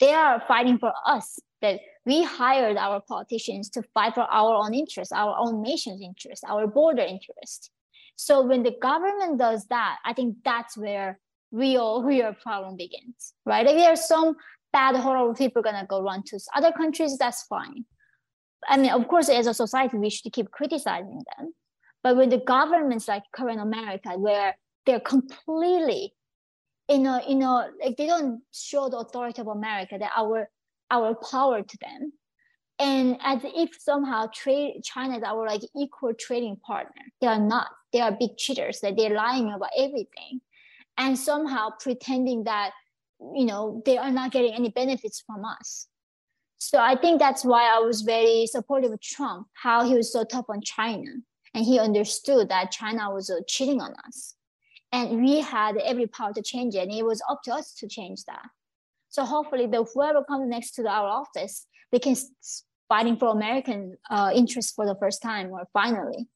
they 0.00 0.12
are 0.12 0.42
fighting 0.46 0.78
for 0.78 0.92
us. 1.06 1.38
That 1.60 1.80
we 2.06 2.22
hired 2.22 2.76
our 2.76 3.00
politicians 3.00 3.68
to 3.70 3.82
fight 3.92 4.14
for 4.14 4.20
our 4.20 4.54
own 4.54 4.74
interests, 4.74 5.12
our 5.12 5.36
own 5.36 5.60
nation's 5.60 6.00
interest, 6.00 6.44
our 6.48 6.68
border 6.68 7.02
interest. 7.02 7.72
So 8.14 8.42
when 8.42 8.62
the 8.62 8.76
government 8.80 9.40
does 9.40 9.66
that, 9.66 9.96
I 10.04 10.12
think 10.12 10.36
that's 10.44 10.76
where 10.76 11.18
real 11.50 12.04
real 12.04 12.32
problem 12.42 12.76
begins, 12.76 13.34
right? 13.44 13.66
If 13.66 13.76
there 13.76 13.92
are 13.92 13.96
some 13.96 14.36
bad 14.72 14.94
horrible 14.96 15.34
people 15.34 15.62
gonna 15.62 15.86
go 15.88 16.00
run 16.00 16.22
to 16.26 16.38
other 16.54 16.70
countries, 16.70 17.16
that's 17.18 17.42
fine. 17.44 17.84
I 18.66 18.76
mean, 18.76 18.90
of 18.90 19.06
course, 19.08 19.28
as 19.28 19.46
a 19.46 19.54
society, 19.54 19.98
we 19.98 20.10
should 20.10 20.32
keep 20.32 20.50
criticizing 20.50 21.22
them. 21.36 21.52
But 22.02 22.16
with 22.16 22.30
the 22.30 22.38
governments 22.38 23.08
like 23.08 23.22
current 23.32 23.60
America, 23.60 24.10
where 24.16 24.56
they're 24.86 25.00
completely, 25.00 26.14
you 26.88 26.98
know, 26.98 27.20
you 27.26 27.34
know, 27.34 27.68
like 27.82 27.96
they 27.96 28.06
don't 28.06 28.40
show 28.52 28.88
the 28.88 28.98
authority 28.98 29.40
of 29.40 29.48
America, 29.48 29.98
that 29.98 30.12
our 30.16 30.48
our 30.90 31.14
power 31.30 31.62
to 31.62 31.78
them, 31.80 32.12
and 32.78 33.18
as 33.22 33.40
if 33.44 33.70
somehow 33.78 34.28
trade 34.32 34.80
China 34.82 35.18
is 35.18 35.22
our 35.22 35.46
like 35.46 35.62
equal 35.76 36.14
trading 36.14 36.56
partner. 36.56 37.02
They 37.20 37.26
are 37.26 37.40
not. 37.40 37.68
They 37.92 38.00
are 38.00 38.12
big 38.12 38.36
cheaters. 38.38 38.80
That 38.80 38.96
they're 38.96 39.14
lying 39.14 39.52
about 39.52 39.70
everything, 39.76 40.40
and 40.96 41.18
somehow 41.18 41.70
pretending 41.80 42.44
that 42.44 42.72
you 43.34 43.44
know 43.44 43.82
they 43.84 43.98
are 43.98 44.10
not 44.10 44.30
getting 44.30 44.54
any 44.54 44.70
benefits 44.70 45.22
from 45.26 45.44
us 45.44 45.88
so 46.58 46.78
I 46.78 46.96
think 46.96 47.20
that's 47.20 47.44
why 47.44 47.64
I 47.64 47.78
was 47.78 48.02
very 48.02 48.46
supportive 48.46 48.92
of 48.92 49.00
Trump, 49.00 49.46
how 49.54 49.84
he 49.84 49.94
was 49.94 50.12
so 50.12 50.24
tough 50.24 50.46
on 50.48 50.60
China. 50.60 51.10
And 51.54 51.64
he 51.64 51.78
understood 51.78 52.48
that 52.50 52.72
China 52.72 53.12
was 53.12 53.30
uh, 53.30 53.36
cheating 53.46 53.80
on 53.80 53.94
us. 54.06 54.34
And 54.92 55.22
we 55.22 55.40
had 55.40 55.76
every 55.78 56.06
power 56.06 56.32
to 56.32 56.42
change 56.42 56.74
it. 56.74 56.80
And 56.80 56.92
it 56.92 57.04
was 57.04 57.22
up 57.30 57.42
to 57.44 57.54
us 57.54 57.74
to 57.74 57.88
change 57.88 58.24
that. 58.24 58.46
So 59.08 59.24
hopefully, 59.24 59.66
the 59.66 59.84
whoever 59.84 60.24
comes 60.24 60.48
next 60.48 60.72
to 60.72 60.86
our 60.86 61.08
office, 61.08 61.66
they 61.90 61.98
can 61.98 62.16
fighting 62.88 63.16
for 63.16 63.28
American 63.28 63.96
uh, 64.10 64.32
interests 64.34 64.72
for 64.72 64.84
the 64.84 64.96
first 64.96 65.22
time 65.22 65.50
or 65.50 65.66
finally. 65.72 66.28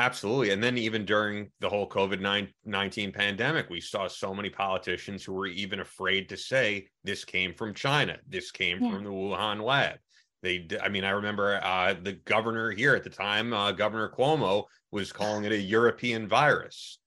Absolutely. 0.00 0.50
And 0.50 0.62
then 0.62 0.78
even 0.78 1.04
during 1.04 1.50
the 1.60 1.68
whole 1.68 1.86
COVID 1.86 2.48
19 2.64 3.12
pandemic, 3.12 3.68
we 3.68 3.82
saw 3.82 4.08
so 4.08 4.34
many 4.34 4.48
politicians 4.48 5.22
who 5.22 5.34
were 5.34 5.46
even 5.46 5.80
afraid 5.80 6.26
to 6.30 6.38
say 6.38 6.88
this 7.04 7.22
came 7.22 7.52
from 7.52 7.74
China, 7.74 8.16
this 8.26 8.50
came 8.50 8.82
yeah. 8.82 8.90
from 8.90 9.04
the 9.04 9.10
Wuhan 9.10 9.62
lab. 9.62 9.98
They, 10.42 10.66
I 10.82 10.88
mean, 10.88 11.04
I 11.04 11.10
remember 11.10 11.60
uh, 11.62 11.94
the 12.02 12.14
governor 12.14 12.70
here 12.70 12.94
at 12.94 13.04
the 13.04 13.10
time, 13.10 13.52
uh, 13.52 13.72
Governor 13.72 14.08
Cuomo, 14.08 14.64
was 14.90 15.12
calling 15.12 15.44
it 15.44 15.52
a 15.52 15.60
European 15.60 16.26
virus. 16.26 16.98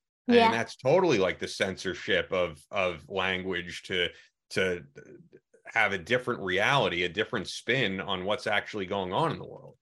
And 0.45 0.53
that's 0.53 0.75
totally 0.75 1.17
like 1.17 1.39
the 1.39 1.47
censorship 1.47 2.31
of 2.31 2.61
of 2.69 3.03
language 3.09 3.81
to 3.87 4.09
to 4.51 4.83
have 5.65 5.93
a 5.93 5.97
different 5.97 6.41
reality, 6.41 7.03
a 7.03 7.09
different 7.09 7.47
spin 7.47 7.99
on 7.99 8.23
what's 8.23 8.45
actually 8.45 8.85
going 8.85 9.11
on 9.13 9.31
in 9.31 9.39
the 9.39 9.47
world. 9.47 9.77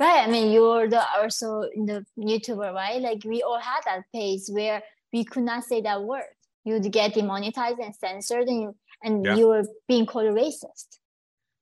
Right. 0.00 0.26
I 0.26 0.30
mean, 0.30 0.50
you're 0.50 0.88
the 0.88 1.02
also 1.18 1.68
in 1.74 1.84
the 1.84 2.06
YouTuber, 2.18 2.72
right? 2.72 3.02
Like 3.02 3.22
we 3.22 3.42
all 3.42 3.60
had 3.60 3.80
that 3.84 4.04
phase 4.12 4.48
where 4.50 4.82
we 5.12 5.24
could 5.24 5.42
not 5.42 5.64
say 5.64 5.82
that 5.82 6.02
word. 6.02 6.24
You'd 6.64 6.90
get 6.90 7.14
demonetized 7.14 7.78
and 7.78 7.94
censored, 7.94 8.48
and, 8.48 8.74
and 9.02 9.24
yeah. 9.24 9.36
you 9.36 9.48
were 9.48 9.64
being 9.88 10.06
called 10.06 10.26
a 10.26 10.32
racist. 10.32 10.98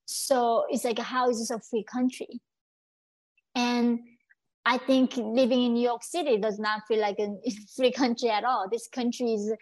So 0.07 0.66
it's 0.70 0.84
like, 0.84 1.01
how 1.01 1.28
is 1.30 1.41
this 1.41 1.51
a 1.51 1.61
free 1.61 1.84
country? 1.84 2.41
And 3.57 3.99
I 4.64 4.78
think 4.78 5.16
living 5.16 5.64
in 5.64 5.74
New 5.74 5.82
York 5.82 6.05
City 6.05 6.39
does 6.39 6.61
not 6.61 6.82
feel 6.86 7.01
like 7.01 7.18
a 7.18 7.34
free 7.76 7.91
country 7.91 8.30
at 8.30 8.45
all. 8.45 8.68
This 8.70 8.86
country 8.86 9.34
is 9.34 9.53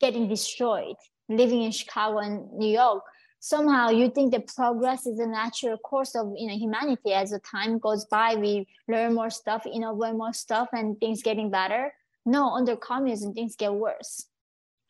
getting 0.00 0.28
destroyed. 0.28 0.96
Living 1.30 1.62
in 1.62 1.70
Chicago 1.70 2.18
and 2.18 2.50
New 2.52 2.70
York, 2.70 3.04
somehow 3.40 3.88
you 3.90 4.10
think 4.10 4.32
that 4.32 4.48
progress 4.48 5.06
is 5.06 5.18
a 5.18 5.26
natural 5.26 5.78
course 5.78 6.14
of 6.14 6.32
you 6.36 6.48
know 6.48 6.56
humanity. 6.56 7.12
As 7.12 7.30
the 7.30 7.40
time 7.40 7.78
goes 7.78 8.04
by 8.06 8.34
we 8.34 8.66
learn 8.88 9.14
more 9.14 9.30
stuff 9.30 9.62
you 9.64 9.80
know 9.80 9.92
learn 9.92 10.18
more 10.18 10.32
stuff 10.32 10.68
and 10.72 10.98
things 10.98 11.22
getting 11.22 11.50
better. 11.50 11.92
No 12.26 12.50
under 12.50 12.76
communism 12.76 13.34
things 13.34 13.56
get 13.56 13.72
worse. 13.72 14.26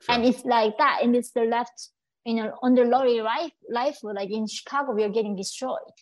Sure. 0.00 0.14
and 0.14 0.24
it's 0.24 0.44
like 0.44 0.78
that. 0.78 1.00
And 1.02 1.16
it's 1.16 1.32
the 1.32 1.42
left 1.42 1.90
you 2.24 2.34
know 2.34 2.56
under 2.62 2.84
lori 2.84 3.20
life 3.20 3.52
life 3.70 3.98
like 4.02 4.30
in 4.30 4.46
chicago 4.46 4.92
we 4.92 5.04
are 5.04 5.08
getting 5.08 5.36
destroyed. 5.36 5.96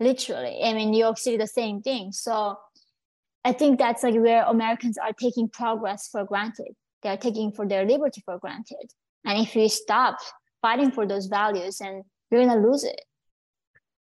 Literally. 0.00 0.60
I 0.62 0.74
mean, 0.74 0.90
new 0.90 0.98
york 0.98 1.18
city 1.18 1.36
the 1.36 1.46
same 1.46 1.82
thing. 1.82 2.12
So 2.12 2.58
i 3.44 3.52
think 3.52 3.78
that's 3.78 4.02
like 4.02 4.14
where 4.14 4.42
americans 4.44 4.96
are 4.98 5.12
taking 5.12 5.48
progress 5.48 6.08
for 6.08 6.24
granted. 6.24 6.74
They're 7.02 7.18
taking 7.18 7.52
for 7.52 7.68
their 7.68 7.84
liberty 7.84 8.22
for 8.24 8.38
granted. 8.38 8.90
And 9.26 9.46
if 9.46 9.54
we 9.54 9.68
stop 9.68 10.16
fighting 10.64 10.90
for 10.90 11.06
those 11.06 11.26
values 11.26 11.82
and 11.82 12.02
you're 12.30 12.42
going 12.42 12.62
to 12.62 12.66
lose 12.66 12.84
it. 12.84 12.98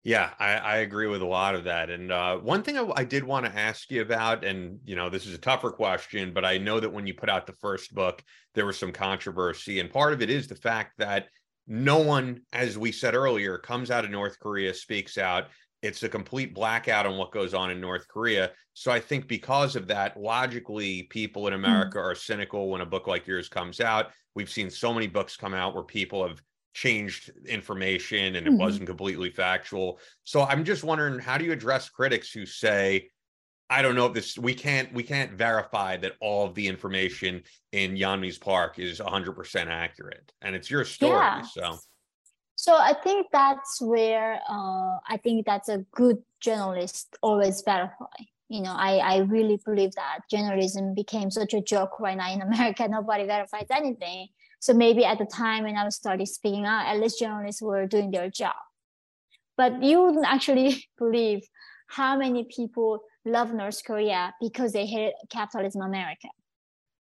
Yeah, 0.05 0.31
I, 0.39 0.55
I, 0.55 0.77
agree 0.77 1.07
with 1.07 1.21
a 1.21 1.27
lot 1.27 1.55
of 1.55 1.65
that. 1.65 1.91
And 1.91 2.11
uh, 2.11 2.39
one 2.39 2.63
thing 2.63 2.79
I, 2.79 2.91
I 2.97 3.05
did 3.05 3.25
want 3.25 3.45
to 3.45 3.55
ask 3.55 3.91
you 3.91 4.01
about, 4.01 4.43
and 4.43 4.79
you 4.87 4.97
know, 4.97 5.11
this 5.11 5.27
is 5.27 5.35
a 5.35 5.39
tougher 5.39 5.71
question, 5.71 6.33
but 6.33 6.47
I 6.47 6.57
know 6.57 6.81
that 6.81 6.93
when 6.93 7.07
you 7.07 7.13
put 7.13 7.29
out 7.29 7.45
the 7.45 7.53
first 7.55 7.95
book, 7.95 8.23
there 8.55 8.65
was 8.65 8.79
some 8.79 8.93
controversy, 8.93 9.81
and 9.81 9.91
part 9.91 10.15
of 10.15 10.23
it 10.23 10.31
is 10.31 10.47
the 10.49 10.55
fact 10.55 10.93
that 10.99 11.27
no 11.67 11.99
one, 11.99 12.41
as 12.53 12.79
we 12.79 12.91
said 12.93 13.15
earlier, 13.15 13.59
comes 13.59 13.91
out 13.91 14.05
of 14.05 14.11
North 14.11 14.39
Korea, 14.39 14.73
speaks 14.73 15.19
out. 15.19 15.49
It's 15.87 16.03
a 16.03 16.09
complete 16.09 16.55
blackout 16.55 17.07
on 17.07 17.17
what 17.17 17.33
goes 17.33 17.55
on 17.55 17.71
in 17.71 17.81
North 17.81 18.09
Korea. 18.09 18.53
So 18.75 18.91
I 18.91 19.01
think 19.01 19.27
because 19.29 19.77
of 19.77 19.87
that, 19.89 20.21
logically, 20.21 21.05
people 21.05 21.47
in 21.47 21.55
hmm. 21.55 21.65
America 21.65 21.99
mm-hmm. 21.99 22.09
are 22.09 22.15
cynical 22.15 22.69
when 22.69 22.81
a 22.81 22.87
book 22.87 23.07
like 23.07 23.27
yours 23.27 23.49
comes 23.49 23.81
out. 23.81 24.11
We've 24.35 24.51
seen 24.51 24.71
so 24.71 24.93
many 24.93 25.07
books 25.07 25.37
come 25.37 25.55
out 25.55 25.75
where 25.75 25.85
people 25.85 26.27
have 26.27 26.43
changed 26.75 27.31
information 27.47 28.37
and 28.37 28.47
it 28.47 28.53
Mhm. 28.53 28.59
wasn't 28.59 28.87
completely 28.87 29.31
factual. 29.31 29.99
So 30.25 30.43
I'm 30.43 30.63
just 30.63 30.85
wondering, 30.85 31.19
how 31.19 31.39
do 31.39 31.47
you 31.47 31.53
address 31.53 31.89
critics 31.89 32.31
who 32.31 32.45
say, 32.45 33.09
I 33.71 33.81
don't 33.81 33.95
know 33.95 34.07
if 34.07 34.13
this 34.13 34.39
we 34.39 34.55
can't 34.55 34.93
we 34.93 35.03
can't 35.03 35.33
verify 35.33 35.97
that 35.97 36.13
all 36.21 36.47
of 36.47 36.55
the 36.55 36.69
information 36.69 37.43
in 37.73 37.97
Yeonmi's 37.97 38.39
Park 38.39 38.79
is 38.79 39.01
100% 39.01 39.69
accurate 39.69 40.33
and 40.43 40.55
it's 40.55 40.71
your 40.71 40.85
story. 40.85 41.19
Yeah. 41.19 41.43
So 41.43 41.79
So 42.57 42.75
I 42.75 42.95
think 42.95 43.27
that's 43.31 43.81
where 43.83 44.41
uh, 44.49 44.97
I 45.09 45.19
think 45.23 45.45
that's 45.45 45.69
a 45.69 45.85
good 45.93 46.17
journalist 46.41 47.17
always 47.23 47.63
verify. 47.63 48.17
You 48.49 48.63
know, 48.63 48.75
I, 48.75 48.97
I 48.97 49.17
really 49.19 49.61
believe 49.65 49.93
that 49.97 50.21
journalism 50.31 50.95
became 50.95 51.31
such 51.31 51.53
a 51.53 51.61
joke 51.61 52.01
right 52.01 52.17
now 52.17 52.33
in 52.33 52.41
America. 52.51 52.89
Nobody 52.89 53.27
verifies 53.27 53.67
anything. 53.71 54.29
So 54.61 54.73
maybe 54.73 55.05
at 55.05 55.19
the 55.19 55.27
time 55.27 55.65
when 55.65 55.77
I 55.77 55.85
was 55.85 55.97
started 55.97 56.27
speaking 56.29 56.65
out, 56.65 56.87
at 56.87 56.99
least 56.99 57.19
journalists 57.19 57.61
were 57.61 57.87
doing 57.87 58.11
their 58.11 58.31
job. 58.31 58.55
But 59.57 59.83
you 59.83 60.03
wouldn't 60.03 60.27
actually 60.27 60.89
believe 60.99 61.43
how 61.89 62.17
many 62.17 62.45
people 62.45 63.01
love 63.27 63.53
North 63.53 63.85
Korea 63.85 64.35
because 64.41 64.73
they 64.73 64.87
hate 64.87 65.13
capitalism 65.31 65.83
America. 65.83 66.29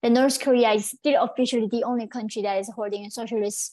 The 0.02 0.10
North 0.10 0.40
Korea 0.40 0.72
is 0.72 0.86
still 0.86 1.22
officially 1.22 1.68
the 1.70 1.84
only 1.84 2.08
country 2.08 2.42
that 2.42 2.58
is 2.58 2.70
holding 2.74 3.04
a 3.06 3.10
socialist 3.10 3.72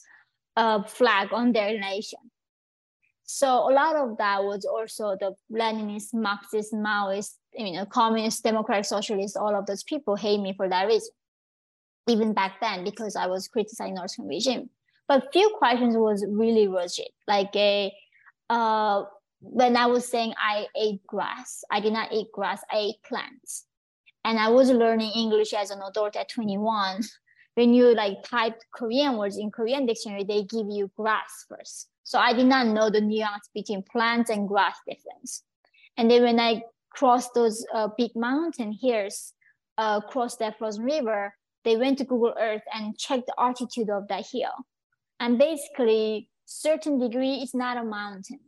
uh, 0.56 0.82
flag 0.82 1.32
on 1.32 1.52
their 1.52 1.78
nation. 1.78 2.18
So 3.24 3.46
a 3.46 3.72
lot 3.72 3.94
of 3.94 4.18
that 4.18 4.42
was 4.42 4.64
also 4.64 5.16
the 5.20 5.34
Leninist, 5.52 6.12
Marxist, 6.14 6.72
Maoist, 6.74 7.34
you 7.54 7.72
know, 7.72 7.86
communist, 7.86 8.42
democratic, 8.42 8.86
socialist, 8.86 9.36
all 9.36 9.54
of 9.54 9.66
those 9.66 9.84
people 9.84 10.16
hate 10.16 10.40
me 10.40 10.52
for 10.56 10.68
that 10.68 10.86
reason. 10.86 11.10
Even 12.08 12.32
back 12.34 12.60
then, 12.60 12.82
because 12.82 13.14
I 13.14 13.26
was 13.26 13.46
criticizing 13.46 13.94
North 13.94 14.16
Korean 14.16 14.28
regime. 14.28 14.70
But 15.06 15.32
few 15.32 15.54
questions 15.58 15.96
was 15.96 16.24
really 16.28 16.66
rigid. 16.66 17.08
Like 17.28 17.54
a 17.54 17.92
uh, 18.48 19.04
when 19.40 19.76
I 19.76 19.86
was 19.86 20.08
saying 20.08 20.34
I 20.36 20.66
ate 20.76 21.06
grass, 21.06 21.62
I 21.70 21.80
did 21.80 21.92
not 21.92 22.12
eat 22.12 22.28
grass, 22.32 22.62
I 22.70 22.78
ate 22.78 23.02
plants. 23.04 23.66
And 24.24 24.38
I 24.38 24.48
was 24.48 24.70
learning 24.70 25.12
English 25.14 25.52
as 25.52 25.70
an 25.70 25.80
adult 25.88 26.16
at 26.16 26.28
21 26.28 27.00
when 27.60 27.74
you 27.74 27.94
like 27.94 28.22
type 28.22 28.58
Korean 28.72 29.18
words 29.18 29.36
in 29.36 29.50
Korean 29.50 29.84
dictionary, 29.84 30.24
they 30.24 30.44
give 30.44 30.66
you 30.70 30.90
grass 30.96 31.44
first. 31.46 31.88
So 32.04 32.18
I 32.18 32.32
did 32.32 32.46
not 32.46 32.66
know 32.66 32.88
the 32.88 33.02
nuance 33.02 33.50
between 33.52 33.82
plants 33.82 34.30
and 34.30 34.48
grass 34.48 34.78
difference. 34.88 35.42
And 35.98 36.10
then 36.10 36.22
when 36.22 36.40
I 36.40 36.62
crossed 36.88 37.34
those 37.34 37.66
uh, 37.74 37.88
big 37.98 38.12
mountain 38.16 38.72
hills, 38.72 39.34
uh, 39.76 40.00
that 40.38 40.56
frozen 40.58 40.84
river, 40.84 41.34
they 41.64 41.76
went 41.76 41.98
to 41.98 42.04
Google 42.04 42.32
Earth 42.40 42.62
and 42.72 42.96
checked 42.96 43.26
the 43.26 43.34
altitude 43.38 43.90
of 43.90 44.08
that 44.08 44.24
hill. 44.32 44.56
And 45.18 45.38
basically, 45.38 46.30
certain 46.46 46.98
degree, 46.98 47.42
is 47.42 47.52
not 47.52 47.76
a 47.76 47.84
mountain. 47.84 48.40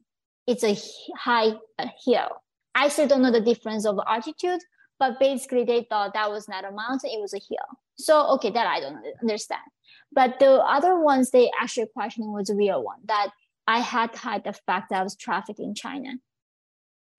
It's 0.46 0.64
a 0.64 0.74
high 1.18 1.52
uh, 1.78 1.88
hill. 2.02 2.30
I 2.74 2.88
still 2.88 3.08
don't 3.08 3.20
know 3.20 3.30
the 3.30 3.42
difference 3.42 3.84
of 3.84 4.00
altitude, 4.08 4.60
but 4.98 5.20
basically 5.20 5.64
they 5.64 5.86
thought 5.90 6.14
that 6.14 6.30
was 6.30 6.48
not 6.48 6.64
a 6.64 6.72
mountain, 6.72 7.10
it 7.12 7.20
was 7.20 7.34
a 7.34 7.44
hill. 7.50 7.68
So 7.96 8.26
okay, 8.34 8.50
that 8.50 8.66
I 8.66 8.80
don't 8.80 9.02
understand. 9.20 9.62
But 10.12 10.38
the 10.38 10.52
other 10.52 11.00
ones 11.00 11.30
they 11.30 11.50
actually 11.60 11.86
questioning 11.94 12.32
was 12.32 12.50
a 12.50 12.54
real 12.54 12.82
one 12.82 13.00
that 13.06 13.30
I 13.66 13.78
had 13.78 14.14
hide 14.14 14.44
the 14.44 14.52
fact 14.52 14.90
that 14.90 15.00
I 15.00 15.02
was 15.02 15.16
trafficked 15.16 15.60
in 15.60 15.74
China. 15.74 16.14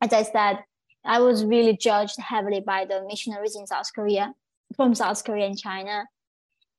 As 0.01 0.13
I 0.13 0.23
said, 0.23 0.63
I 1.05 1.19
was 1.19 1.43
really 1.45 1.75
judged 1.75 2.19
heavily 2.19 2.59
by 2.59 2.85
the 2.85 3.05
missionaries 3.07 3.55
in 3.55 3.67
South 3.67 3.91
Korea, 3.93 4.33
from 4.75 4.95
South 4.95 5.23
Korea 5.23 5.47
and 5.47 5.57
China. 5.57 6.05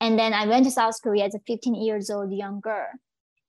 And 0.01 0.19
then 0.19 0.33
I 0.33 0.47
went 0.47 0.65
to 0.65 0.71
South 0.71 1.01
Korea 1.03 1.25
as 1.25 1.35
a 1.35 1.41
15 1.47 1.75
years 1.75 2.11
old 2.11 2.33
young 2.33 2.61
girl. 2.61 2.89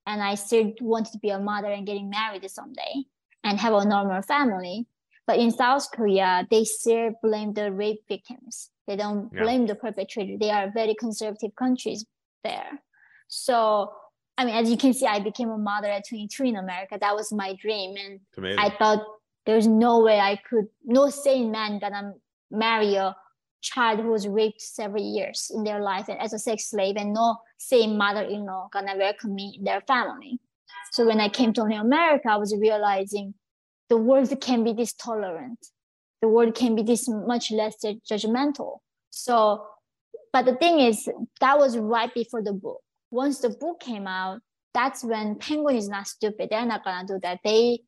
And 0.08 0.22
I 0.22 0.36
still 0.36 0.72
wanted 0.82 1.14
to 1.14 1.20
be 1.20 1.30
a 1.30 1.40
mother 1.40 1.68
and 1.68 1.86
getting 1.86 2.10
married 2.10 2.50
someday 2.50 3.04
and 3.44 3.60
have 3.60 3.74
a 3.74 3.86
normal 3.86 4.22
family. 4.22 4.88
But 5.28 5.40
in 5.40 5.52
South 5.52 5.90
Korea, 5.92 6.48
they 6.50 6.64
still 6.64 7.12
blame 7.24 7.54
the 7.54 7.72
rape 7.72 8.04
victims. 8.08 8.70
They 8.88 8.96
don't 8.96 9.32
Yeah. 9.34 9.44
blame 9.44 9.66
the 9.68 9.76
perpetrator. 9.76 10.38
They 10.38 10.52
are 10.52 10.72
very 10.72 10.96
conservative 10.96 11.56
countries 11.56 12.06
there. 12.44 12.84
So, 13.28 13.94
I 14.38 14.46
mean, 14.46 14.56
as 14.56 14.70
you 14.70 14.78
can 14.78 14.94
see, 14.94 15.08
I 15.08 15.20
became 15.20 15.50
a 15.50 15.58
mother 15.58 15.88
at 15.88 16.08
23 16.08 16.50
in 16.50 16.58
America. 16.58 16.98
That 17.00 17.16
was 17.16 17.32
my 17.32 17.54
dream. 17.54 17.96
And. 17.98 18.20
I 18.60 18.70
thought 18.70 19.04
there's 19.46 19.68
no 19.68 20.00
way 20.00 20.20
I 20.20 20.36
could, 20.36 20.68
no 20.84 21.10
sane 21.10 21.52
man 21.52 21.80
gonna 21.80 22.14
marry 22.52 22.96
a 22.96 23.16
child 23.62 24.00
who 24.00 24.10
was 24.12 24.28
raped 24.28 24.62
several 24.62 25.04
years 25.04 25.52
in 25.54 25.64
their 25.64 25.80
life 25.80 26.08
and 26.10 26.20
as 26.20 26.34
a 26.34 26.40
sex 26.40 26.70
slave, 26.70 26.98
and 26.98 27.14
no 27.14 27.38
same 27.58 27.98
mother-in-law 27.98 28.70
gonna 28.72 28.96
welcome 28.98 29.34
me 29.34 29.56
in 29.58 29.64
their 29.64 29.82
family. 29.82 30.40
So 30.92 31.06
when 31.06 31.20
I 31.20 31.30
came 31.30 31.52
to 31.54 31.64
America, 31.64 32.30
I 32.30 32.38
was 32.38 32.56
realizing 32.56 33.34
the 33.90 33.98
world 33.98 34.34
can 34.42 34.64
be 34.64 34.74
this 34.74 34.94
tolerant. 34.94 35.60
The 36.26 36.30
world 36.30 36.56
can 36.56 36.74
be 36.74 36.82
this 36.82 37.08
much 37.08 37.52
less 37.52 37.76
judgmental. 37.86 38.80
So, 39.12 39.64
but 40.34 40.46
the 40.46 40.56
thing 40.56 40.80
is, 40.80 41.08
that 41.40 41.60
was 41.60 41.78
right 41.78 42.12
before 42.12 42.42
the 42.42 42.52
book. 42.52 42.82
Once 43.12 43.42
the 43.42 43.50
book 43.50 43.80
came 43.80 44.08
out, 44.08 44.40
that's 44.74 45.04
when 45.04 45.36
Penguin 45.36 45.76
is 45.76 45.88
not 45.88 46.08
stupid. 46.08 46.48
They're 46.50 46.66
not 46.66 46.84
gonna 46.84 47.08
do 47.08 47.20
that. 47.22 47.42
They, 47.44 47.82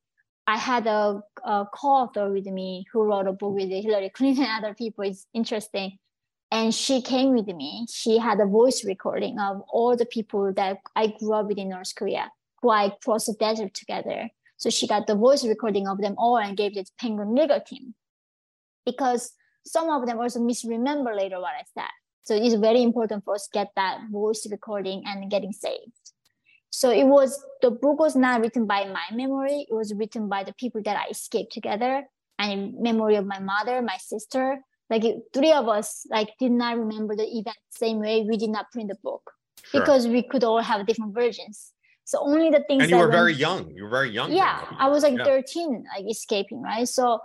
I 0.46 0.58
had 0.58 0.86
a, 0.86 1.20
a 1.44 1.66
co-author 1.74 2.32
with 2.32 2.46
me 2.46 2.86
who 2.94 3.06
wrote 3.06 3.26
a 3.26 3.34
book 3.34 3.56
with 3.56 3.72
Hillary 3.72 4.12
Clinton 4.12 4.44
and 4.44 4.64
other 4.64 4.76
people. 4.76 5.04
It's 5.04 5.26
interesting. 5.34 5.98
And 6.52 6.72
she 6.76 7.02
came 7.02 7.34
with 7.34 7.48
me. 7.48 7.88
She 7.90 8.20
had 8.20 8.40
a 8.40 8.46
voice 8.46 8.86
recording 8.86 9.40
of 9.40 9.64
all 9.68 9.98
the 9.98 10.06
people 10.06 10.54
that 10.54 10.78
I 10.96 11.08
grew 11.08 11.34
up 11.34 11.48
with 11.48 11.58
in 11.58 11.70
North 11.70 11.96
Korea, 11.96 12.30
who 12.62 12.70
I 12.70 12.94
crossed 13.04 13.26
the 13.26 13.34
desert 13.34 13.74
together. 13.74 14.30
So 14.58 14.70
she 14.70 14.86
got 14.86 15.08
the 15.08 15.16
voice 15.16 15.44
recording 15.44 15.88
of 15.88 15.98
them 15.98 16.14
all 16.20 16.38
and 16.38 16.56
gave 16.56 16.78
it 16.78 16.86
to 16.86 16.92
Penguin 17.00 17.34
legal 17.34 17.62
team. 17.62 17.96
Because 18.90 19.22
some 19.74 19.88
of 19.96 20.02
them 20.08 20.18
also 20.24 20.40
misremember 20.40 21.14
later 21.22 21.40
what 21.46 21.54
I 21.62 21.66
said. 21.78 21.92
So 22.28 22.32
it's 22.36 22.56
very 22.56 22.82
important 22.90 23.20
for 23.26 23.36
us 23.36 23.46
to 23.48 23.54
get 23.60 23.70
that 23.76 23.96
voice 24.20 24.42
recording 24.56 25.00
and 25.06 25.30
getting 25.34 25.52
saved. 25.66 25.92
So 26.70 26.90
it 27.02 27.06
was 27.16 27.30
the 27.64 27.72
book 27.72 27.98
was 28.06 28.16
not 28.16 28.42
written 28.42 28.66
by 28.74 28.82
my 29.00 29.08
memory. 29.22 29.58
It 29.70 29.74
was 29.82 29.94
written 30.00 30.24
by 30.36 30.42
the 30.48 30.54
people 30.62 30.82
that 30.88 30.98
I 31.04 31.06
escaped 31.10 31.52
together 31.54 31.94
and 32.40 32.52
in 32.52 32.82
memory 32.90 33.16
of 33.22 33.26
my 33.26 33.40
mother, 33.54 33.82
my 33.82 33.98
sister. 34.14 34.46
Like 34.90 35.04
it- 35.10 35.22
three 35.34 35.52
of 35.62 35.66
us 35.78 35.88
like 36.18 36.30
did 36.40 36.52
not 36.64 36.78
remember 36.84 37.14
the 37.22 37.28
event 37.40 37.58
same 37.84 38.00
way. 38.00 38.16
We 38.30 38.38
did 38.44 38.52
not 38.58 38.66
print 38.72 38.90
the 38.94 39.00
book 39.04 39.24
Sure. 39.64 39.82
because 39.82 40.08
we 40.08 40.22
could 40.32 40.44
all 40.50 40.62
have 40.72 40.86
different 40.88 41.14
versions. 41.14 41.74
So 42.12 42.16
only 42.22 42.50
the 42.56 42.64
things 42.68 42.84
and 42.84 42.90
you 42.92 42.96
that 42.98 43.04
were 43.06 43.12
very 43.22 43.34
young. 43.34 43.62
You 43.76 43.84
were 43.86 43.90
very 44.00 44.12
young. 44.18 44.30
yeah 44.32 44.56
i 44.86 44.88
was 44.94 45.02
like 45.08 45.18
Yeah. 45.18 45.26
13 45.26 45.84
like 45.94 46.06
escaping 46.16 46.62
right 46.62 46.88
so 46.88 47.20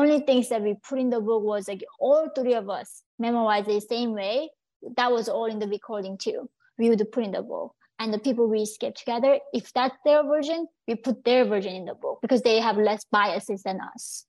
only 0.00 0.18
things 0.20 0.48
that 0.50 0.62
we 0.62 0.74
put 0.88 0.98
in 0.98 1.10
the 1.10 1.20
book 1.20 1.42
was 1.50 1.68
like 1.68 1.82
all 1.98 2.28
three 2.36 2.54
of 2.54 2.68
us 2.78 3.02
memorized 3.18 3.68
the 3.68 3.80
same 3.80 4.12
way 4.12 4.48
that 4.96 5.10
was 5.16 5.28
all 5.28 5.46
in 5.54 5.58
the 5.58 5.68
recording 5.68 6.16
too 6.26 6.40
we 6.78 6.88
would 6.90 7.04
put 7.12 7.24
in 7.24 7.32
the 7.36 7.42
book 7.42 7.72
and 7.98 8.12
the 8.12 8.18
people 8.26 8.48
we 8.48 8.60
escaped 8.60 8.98
together 8.98 9.38
if 9.52 9.72
that's 9.72 9.96
their 10.04 10.22
version 10.24 10.66
we 10.88 10.94
put 10.94 11.24
their 11.24 11.44
version 11.54 11.74
in 11.80 11.86
the 11.86 11.94
book 11.94 12.18
because 12.22 12.42
they 12.42 12.60
have 12.60 12.76
less 12.90 13.04
biases 13.18 13.62
than 13.62 13.80
us 13.94 14.26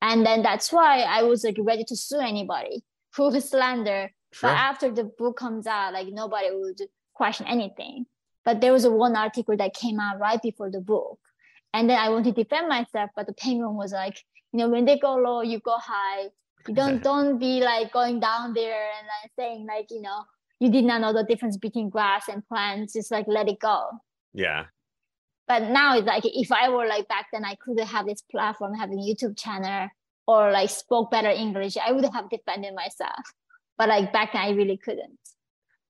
and 0.00 0.24
then 0.26 0.42
that's 0.48 0.72
why 0.72 1.02
i 1.18 1.22
was 1.22 1.44
like 1.44 1.56
ready 1.60 1.84
to 1.84 1.96
sue 1.96 2.20
anybody 2.32 2.82
who 3.16 3.30
was 3.30 3.50
slander 3.50 4.10
Sure. 4.32 4.48
but 4.48 4.56
after 4.56 4.90
the 4.90 5.04
book 5.04 5.36
comes 5.36 5.66
out, 5.66 5.92
like 5.92 6.08
nobody 6.10 6.48
would 6.50 6.80
question 7.14 7.46
anything. 7.46 8.06
But 8.44 8.60
there 8.60 8.72
was 8.72 8.84
a 8.84 8.90
one 8.90 9.14
article 9.14 9.56
that 9.56 9.74
came 9.74 10.00
out 10.00 10.18
right 10.18 10.40
before 10.40 10.70
the 10.70 10.80
book. 10.80 11.18
And 11.74 11.88
then 11.88 11.98
I 11.98 12.08
wanted 12.08 12.34
to 12.34 12.42
defend 12.44 12.68
myself, 12.68 13.10
but 13.14 13.26
the 13.26 13.34
penguin 13.34 13.76
was 13.76 13.92
like, 13.92 14.18
you 14.52 14.58
know, 14.58 14.68
when 14.68 14.84
they 14.84 14.98
go 14.98 15.14
low, 15.16 15.40
you 15.42 15.60
go 15.60 15.76
high. 15.78 16.28
You 16.68 16.74
don't 16.74 17.02
don't 17.02 17.38
be 17.38 17.60
like 17.60 17.92
going 17.92 18.20
down 18.20 18.54
there 18.54 18.90
and 18.98 19.06
like 19.06 19.32
saying 19.36 19.66
like, 19.66 19.86
you 19.90 20.00
know, 20.00 20.24
you 20.60 20.70
did 20.70 20.84
not 20.84 21.00
know 21.00 21.12
the 21.12 21.24
difference 21.24 21.56
between 21.56 21.88
grass 21.90 22.28
and 22.28 22.46
plants. 22.46 22.92
Just 22.92 23.10
like 23.10 23.26
let 23.28 23.48
it 23.48 23.58
go. 23.60 23.88
yeah. 24.32 24.66
But 25.48 25.64
now 25.70 25.96
it's 25.96 26.06
like 26.06 26.22
if 26.24 26.52
I 26.52 26.68
were 26.68 26.86
like 26.86 27.08
back 27.08 27.26
then, 27.32 27.44
I 27.44 27.56
could 27.56 27.78
have 27.80 28.06
this 28.06 28.22
platform, 28.30 28.74
having 28.74 28.98
YouTube 28.98 29.36
channel, 29.36 29.88
or 30.26 30.52
like 30.52 30.70
spoke 30.70 31.10
better 31.10 31.30
English. 31.30 31.76
I 31.76 31.92
would 31.92 32.04
have 32.04 32.30
defended 32.30 32.74
myself. 32.74 33.24
But 33.76 33.88
like 33.88 34.12
back 34.12 34.32
then, 34.32 34.42
I 34.42 34.50
really 34.50 34.76
couldn't. 34.76 35.18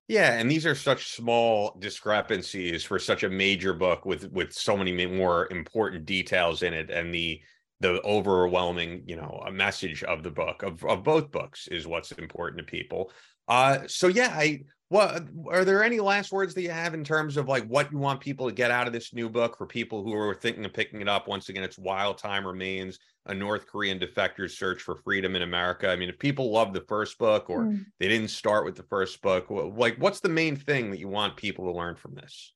Yeah, 0.09 0.35
and 0.35 0.51
these 0.51 0.67
are 0.67 0.75
such 0.75 1.13
small 1.13 1.77
discrepancies 1.79 2.85
for 2.85 2.99
such 2.99 3.23
a 3.23 3.31
major 3.31 3.73
book 3.73 4.05
with 4.05 4.31
with 4.33 4.53
so 4.53 4.77
many 4.77 5.07
more 5.07 5.49
important 5.51 6.07
details 6.07 6.63
in 6.63 6.75
it, 6.75 6.91
and 6.91 7.15
the 7.15 7.41
the 7.83 8.01
overwhelming, 8.05 9.03
you 9.07 9.17
know, 9.17 9.43
a 9.47 9.53
message 9.53 10.03
of 10.05 10.23
the 10.23 10.31
book 10.31 10.63
of 10.63 10.83
of 10.85 11.03
both 11.03 11.31
books 11.31 11.67
is 11.69 11.87
what's 11.87 12.13
important 12.13 12.59
to 12.59 12.65
people. 12.65 13.11
Uh, 13.49 13.81
so 13.89 14.07
yeah, 14.07 14.33
I 14.33 14.63
what 14.89 15.27
are 15.51 15.65
there 15.65 15.83
any 15.83 16.01
last 16.01 16.33
words 16.33 16.55
that 16.55 16.63
you 16.63 16.71
have 16.71 16.95
in 16.95 17.03
terms 17.03 17.37
of 17.37 17.49
like 17.49 17.65
what 17.65 17.91
you 17.91 17.99
want 17.99 18.21
people 18.21 18.47
to 18.47 18.55
get 18.55 18.71
out 18.71 18.87
of 18.87 18.93
this 18.93 19.13
new 19.13 19.29
book 19.29 19.57
for 19.59 19.67
people 19.67 20.03
who 20.05 20.13
are 20.15 20.35
thinking 20.35 20.65
of 20.65 20.73
picking 20.73 21.01
it 21.01 21.09
up? 21.09 21.27
Once 21.27 21.49
again, 21.49 21.65
it's 21.65 21.79
While 21.79 22.15
Time 22.15 22.47
Remains: 22.47 22.99
A 23.27 23.35
North 23.35 23.67
Korean 23.67 23.99
Defector's 23.99 24.57
Search 24.57 24.81
for 24.81 24.97
Freedom 24.97 25.35
in 25.35 25.43
America. 25.43 25.89
I 25.89 25.97
mean, 25.97 26.09
if 26.09 26.19
people 26.19 26.53
love 26.53 26.73
the 26.73 26.85
first 26.89 27.19
book 27.19 27.51
or 27.51 27.65
Mm. 27.67 27.87
they 27.99 28.09
didn't 28.09 28.29
start 28.29 28.65
with 28.65 28.77
the 28.77 28.83
first 28.85 29.21
book 29.23 29.47
like 29.51 29.97
what's 29.97 30.21
the 30.21 30.29
main 30.29 30.57
thing 30.57 30.91
that 30.91 30.99
you 30.99 31.09
want 31.09 31.37
people 31.37 31.65
to 31.67 31.77
learn 31.77 31.97
from 31.97 32.15
this 32.15 32.53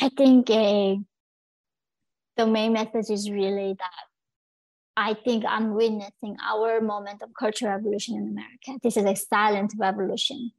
I 0.00 0.08
think 0.10 0.48
a 0.50 1.00
the 2.40 2.46
main 2.46 2.72
message 2.72 3.10
is 3.10 3.30
really 3.30 3.74
that 3.78 4.04
I 4.96 5.14
think 5.14 5.44
I'm 5.46 5.74
witnessing 5.74 6.36
our 6.42 6.80
moment 6.80 7.22
of 7.22 7.30
cultural 7.38 7.72
revolution 7.72 8.16
in 8.16 8.28
America. 8.28 8.80
This 8.82 8.96
is 8.96 9.04
a 9.04 9.14
silent 9.14 9.74
revolution. 9.78 10.52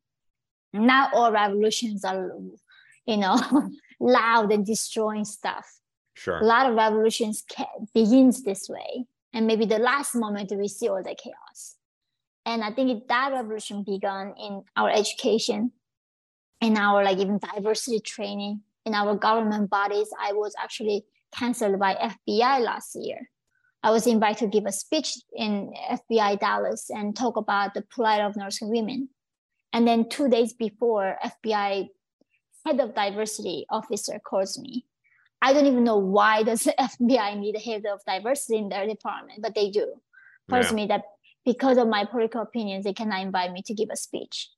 Not 0.74 1.14
all 1.14 1.32
revolutions 1.32 2.06
are, 2.06 2.32
you 3.06 3.18
know, 3.18 3.36
loud 4.00 4.52
and 4.52 4.66
destroying 4.66 5.26
stuff. 5.26 5.68
Sure. 6.14 6.40
A 6.40 6.46
lot 6.46 6.70
of 6.70 6.76
revolutions 6.76 7.44
begins 7.94 8.44
this 8.44 8.70
way, 8.70 9.06
and 9.34 9.48
maybe 9.48 9.66
the 9.66 9.80
last 9.80 10.16
moment 10.16 10.52
we 10.56 10.68
see 10.68 10.88
all 10.88 11.02
the 11.02 11.16
chaos. 11.16 11.78
And 12.46 12.64
I 12.64 12.72
think 12.72 13.08
that 13.08 13.32
revolution 13.32 13.84
began 13.84 14.34
in 14.38 14.64
our 14.76 14.90
education, 14.90 15.72
in 16.62 16.78
our 16.78 17.04
like 17.04 17.18
even 17.18 17.40
diversity 17.40 18.00
training, 18.00 18.62
in 18.86 18.94
our 18.94 19.16
government 19.16 19.70
bodies. 19.70 20.10
I 20.20 20.34
was 20.34 20.54
actually 20.62 21.06
canceled 21.32 21.80
by 21.80 21.96
FBI 21.96 22.62
last 22.62 22.96
year. 22.96 23.30
I 23.84 23.92
was 23.92 24.06
invited 24.06 24.40
to 24.40 24.48
give 24.48 24.66
a 24.66 24.72
speech 24.72 25.18
in 25.36 25.74
FBI 25.90 26.40
Dallas 26.40 26.90
and 26.90 27.16
talk 27.16 27.36
about 27.38 27.74
the 27.74 27.82
plight 27.82 28.22
of 28.22 28.36
North 28.36 28.60
women. 28.62 29.10
And 29.74 29.88
then 29.88 30.08
two 30.10 30.30
days 30.30 30.54
before, 30.54 31.18
FBI 31.24 31.88
head 32.66 32.80
of 32.80 32.94
diversity 32.94 33.66
officer 33.70 34.20
calls 34.20 34.60
me. 34.60 34.86
I 35.42 35.54
don't 35.54 35.66
even 35.66 35.84
know 35.84 35.98
why 35.98 36.44
does 36.44 36.64
the 36.66 36.76
FBI 36.80 37.40
need 37.40 37.56
a 37.56 37.60
head 37.60 37.86
of 37.86 38.02
diversity 38.06 38.60
in 38.60 38.70
their 38.70 38.86
department, 38.86 39.42
but 39.42 39.56
they 39.56 39.72
do. 39.72 39.96
Tells 40.50 40.70
yeah. 40.70 40.76
me 40.76 40.86
that 40.88 41.04
because 41.44 41.78
of 41.78 41.88
my 41.88 42.06
political 42.06 42.42
opinions, 42.42 42.86
they 42.86 42.94
cannot 42.94 43.22
invite 43.22 43.52
me 43.52 43.64
to 43.64 43.74
give 43.74 43.90
a 43.92 43.96
speech. 43.96 44.50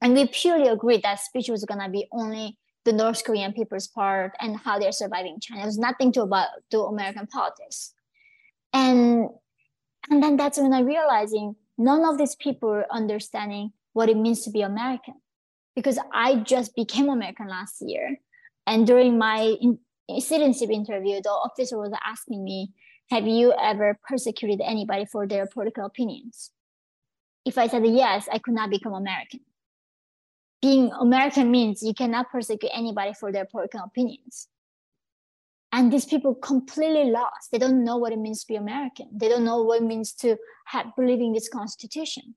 And 0.00 0.14
we 0.14 0.26
purely 0.28 0.68
agreed 0.68 1.02
that 1.02 1.20
speech 1.20 1.48
was 1.48 1.64
gonna 1.64 1.88
be 1.88 2.06
only 2.12 2.58
the 2.84 2.92
North 2.92 3.24
Korean 3.24 3.52
people's 3.52 3.86
part 3.86 4.32
and 4.40 4.56
how 4.56 4.78
they're 4.78 4.92
surviving 4.92 5.38
China. 5.40 5.62
There's 5.62 5.78
nothing 5.78 6.12
to 6.12 6.22
about 6.22 6.48
to 6.70 6.80
American 6.82 7.26
politics. 7.26 7.92
And 8.72 9.28
and 10.10 10.22
then 10.22 10.36
that's 10.36 10.58
when 10.58 10.72
I 10.72 10.80
realizing 10.80 11.56
none 11.76 12.04
of 12.04 12.18
these 12.18 12.34
people 12.34 12.70
are 12.70 12.86
understanding 12.90 13.72
what 13.92 14.08
it 14.08 14.16
means 14.16 14.42
to 14.42 14.50
be 14.50 14.62
American. 14.62 15.14
Because 15.76 15.98
I 16.12 16.36
just 16.36 16.74
became 16.74 17.08
American 17.08 17.48
last 17.48 17.80
year. 17.80 18.16
And 18.66 18.86
during 18.86 19.18
my 19.18 19.56
in, 19.60 19.78
citizenship 20.18 20.70
interview, 20.70 21.20
the 21.22 21.30
officer 21.30 21.78
was 21.78 21.92
asking 22.04 22.42
me, 22.42 22.72
have 23.10 23.26
you 23.26 23.52
ever 23.52 23.98
persecuted 24.08 24.60
anybody 24.60 25.04
for 25.04 25.26
their 25.26 25.46
political 25.46 25.84
opinions? 25.84 26.50
If 27.44 27.58
I 27.58 27.68
said 27.68 27.86
yes, 27.86 28.28
I 28.32 28.38
could 28.38 28.54
not 28.54 28.70
become 28.70 28.92
American 28.92 29.40
being 30.62 30.90
American 30.92 31.50
means 31.50 31.82
you 31.82 31.94
cannot 31.94 32.30
persecute 32.30 32.70
anybody 32.74 33.12
for 33.14 33.32
their 33.32 33.44
political 33.44 33.80
opinions. 33.80 34.48
And 35.72 35.92
these 35.92 36.04
people 36.04 36.34
completely 36.34 37.10
lost. 37.10 37.50
They 37.52 37.58
don't 37.58 37.84
know 37.84 37.96
what 37.96 38.12
it 38.12 38.18
means 38.18 38.40
to 38.40 38.48
be 38.48 38.56
American. 38.56 39.08
They 39.12 39.28
don't 39.28 39.44
know 39.44 39.62
what 39.62 39.82
it 39.82 39.84
means 39.84 40.12
to 40.14 40.36
have 40.66 40.94
believe 40.96 41.20
in 41.20 41.32
this 41.32 41.48
constitution. 41.48 42.34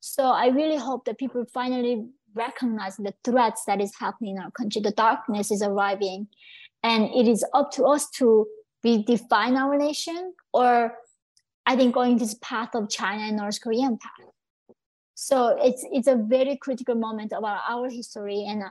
So 0.00 0.24
I 0.24 0.48
really 0.48 0.76
hope 0.76 1.04
that 1.06 1.18
people 1.18 1.44
finally 1.52 2.06
recognize 2.34 2.96
the 2.96 3.14
threats 3.24 3.64
that 3.66 3.80
is 3.80 3.92
happening 3.98 4.36
in 4.36 4.42
our 4.42 4.50
country. 4.50 4.80
The 4.82 4.92
darkness 4.92 5.50
is 5.50 5.62
arriving, 5.62 6.28
and 6.82 7.04
it 7.14 7.26
is 7.26 7.44
up 7.54 7.70
to 7.72 7.84
us 7.84 8.08
to 8.10 8.46
redefine 8.84 9.56
our 9.56 9.76
nation, 9.76 10.34
or 10.52 10.94
I 11.66 11.76
think 11.76 11.94
going 11.94 12.18
this 12.18 12.34
path 12.40 12.74
of 12.74 12.88
China 12.88 13.22
and 13.24 13.36
North 13.36 13.60
Korean 13.60 13.98
path 13.98 14.29
so 15.20 15.54
it's 15.60 15.84
it's 15.92 16.08
a 16.08 16.16
very 16.16 16.56
critical 16.56 16.94
moment 16.94 17.30
about 17.36 17.60
our 17.68 17.90
history 17.90 18.46
and 18.48 18.62
uh, 18.62 18.70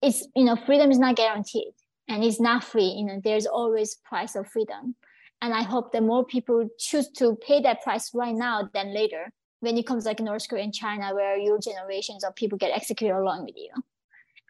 it's 0.00 0.24
you 0.36 0.44
know 0.44 0.54
freedom 0.54 0.92
is 0.92 0.98
not 1.00 1.16
guaranteed 1.16 1.74
and 2.08 2.22
it's 2.22 2.38
not 2.38 2.62
free 2.62 2.84
you 2.98 3.04
know 3.04 3.20
there's 3.24 3.46
always 3.46 3.96
price 4.04 4.36
of 4.36 4.46
freedom. 4.46 4.94
And 5.42 5.52
i 5.52 5.62
hope 5.62 5.90
that 5.92 6.04
more 6.04 6.24
people 6.24 6.68
choose 6.78 7.08
to 7.18 7.34
pay 7.34 7.60
that 7.62 7.82
price 7.82 8.14
right 8.14 8.34
now 8.34 8.70
than 8.72 8.94
later 8.94 9.32
when 9.58 9.76
it 9.76 9.84
comes 9.84 10.06
like 10.06 10.20
north 10.20 10.48
korea 10.48 10.62
and 10.62 10.72
china 10.72 11.12
where 11.16 11.36
your 11.36 11.58
generations 11.58 12.22
of 12.22 12.36
people 12.36 12.58
get 12.58 12.70
executed 12.70 13.16
along 13.16 13.46
with 13.46 13.56
you. 13.56 13.70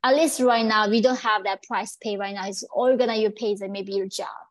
At 0.05 0.17
least 0.17 0.39
right 0.41 0.67
now 0.67 0.91
we 0.91 1.01
don't 1.01 1.21
have 1.21 1.45
that 1.45 1.63
price 1.63 1.97
pay 2.03 2.19
right 2.19 2.35
now. 2.35 2.47
It's 2.47 2.63
all 2.75 2.95
gonna 2.99 3.17
you 3.17 3.31
pay 3.31 3.53
is 3.53 3.63
maybe 3.67 3.93
your 3.95 4.07
job. 4.07 4.43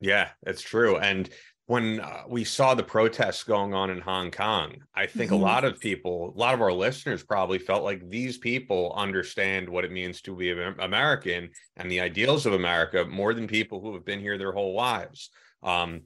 Yeah 0.00 0.30
that's 0.42 0.62
true. 0.62 0.96
And 0.96 1.28
when 1.66 2.00
uh, 2.00 2.24
we 2.28 2.44
saw 2.44 2.74
the 2.74 2.82
protests 2.82 3.42
going 3.42 3.72
on 3.72 3.88
in 3.88 4.00
Hong 4.00 4.30
Kong, 4.30 4.76
I 4.94 5.06
think 5.06 5.30
mm-hmm. 5.30 5.42
a 5.42 5.46
lot 5.46 5.64
of 5.64 5.80
people, 5.80 6.32
a 6.34 6.38
lot 6.38 6.52
of 6.52 6.60
our 6.60 6.72
listeners 6.72 7.22
probably 7.22 7.58
felt 7.58 7.84
like 7.84 8.08
these 8.10 8.36
people 8.36 8.92
understand 8.94 9.68
what 9.68 9.84
it 9.84 9.92
means 9.92 10.20
to 10.22 10.36
be 10.36 10.50
American 10.50 11.50
and 11.76 11.90
the 11.90 12.00
ideals 12.00 12.44
of 12.44 12.52
America 12.52 13.06
more 13.06 13.32
than 13.32 13.46
people 13.46 13.80
who 13.80 13.94
have 13.94 14.04
been 14.04 14.20
here 14.20 14.36
their 14.36 14.52
whole 14.52 14.74
lives. 14.74 15.30
Um, 15.62 16.02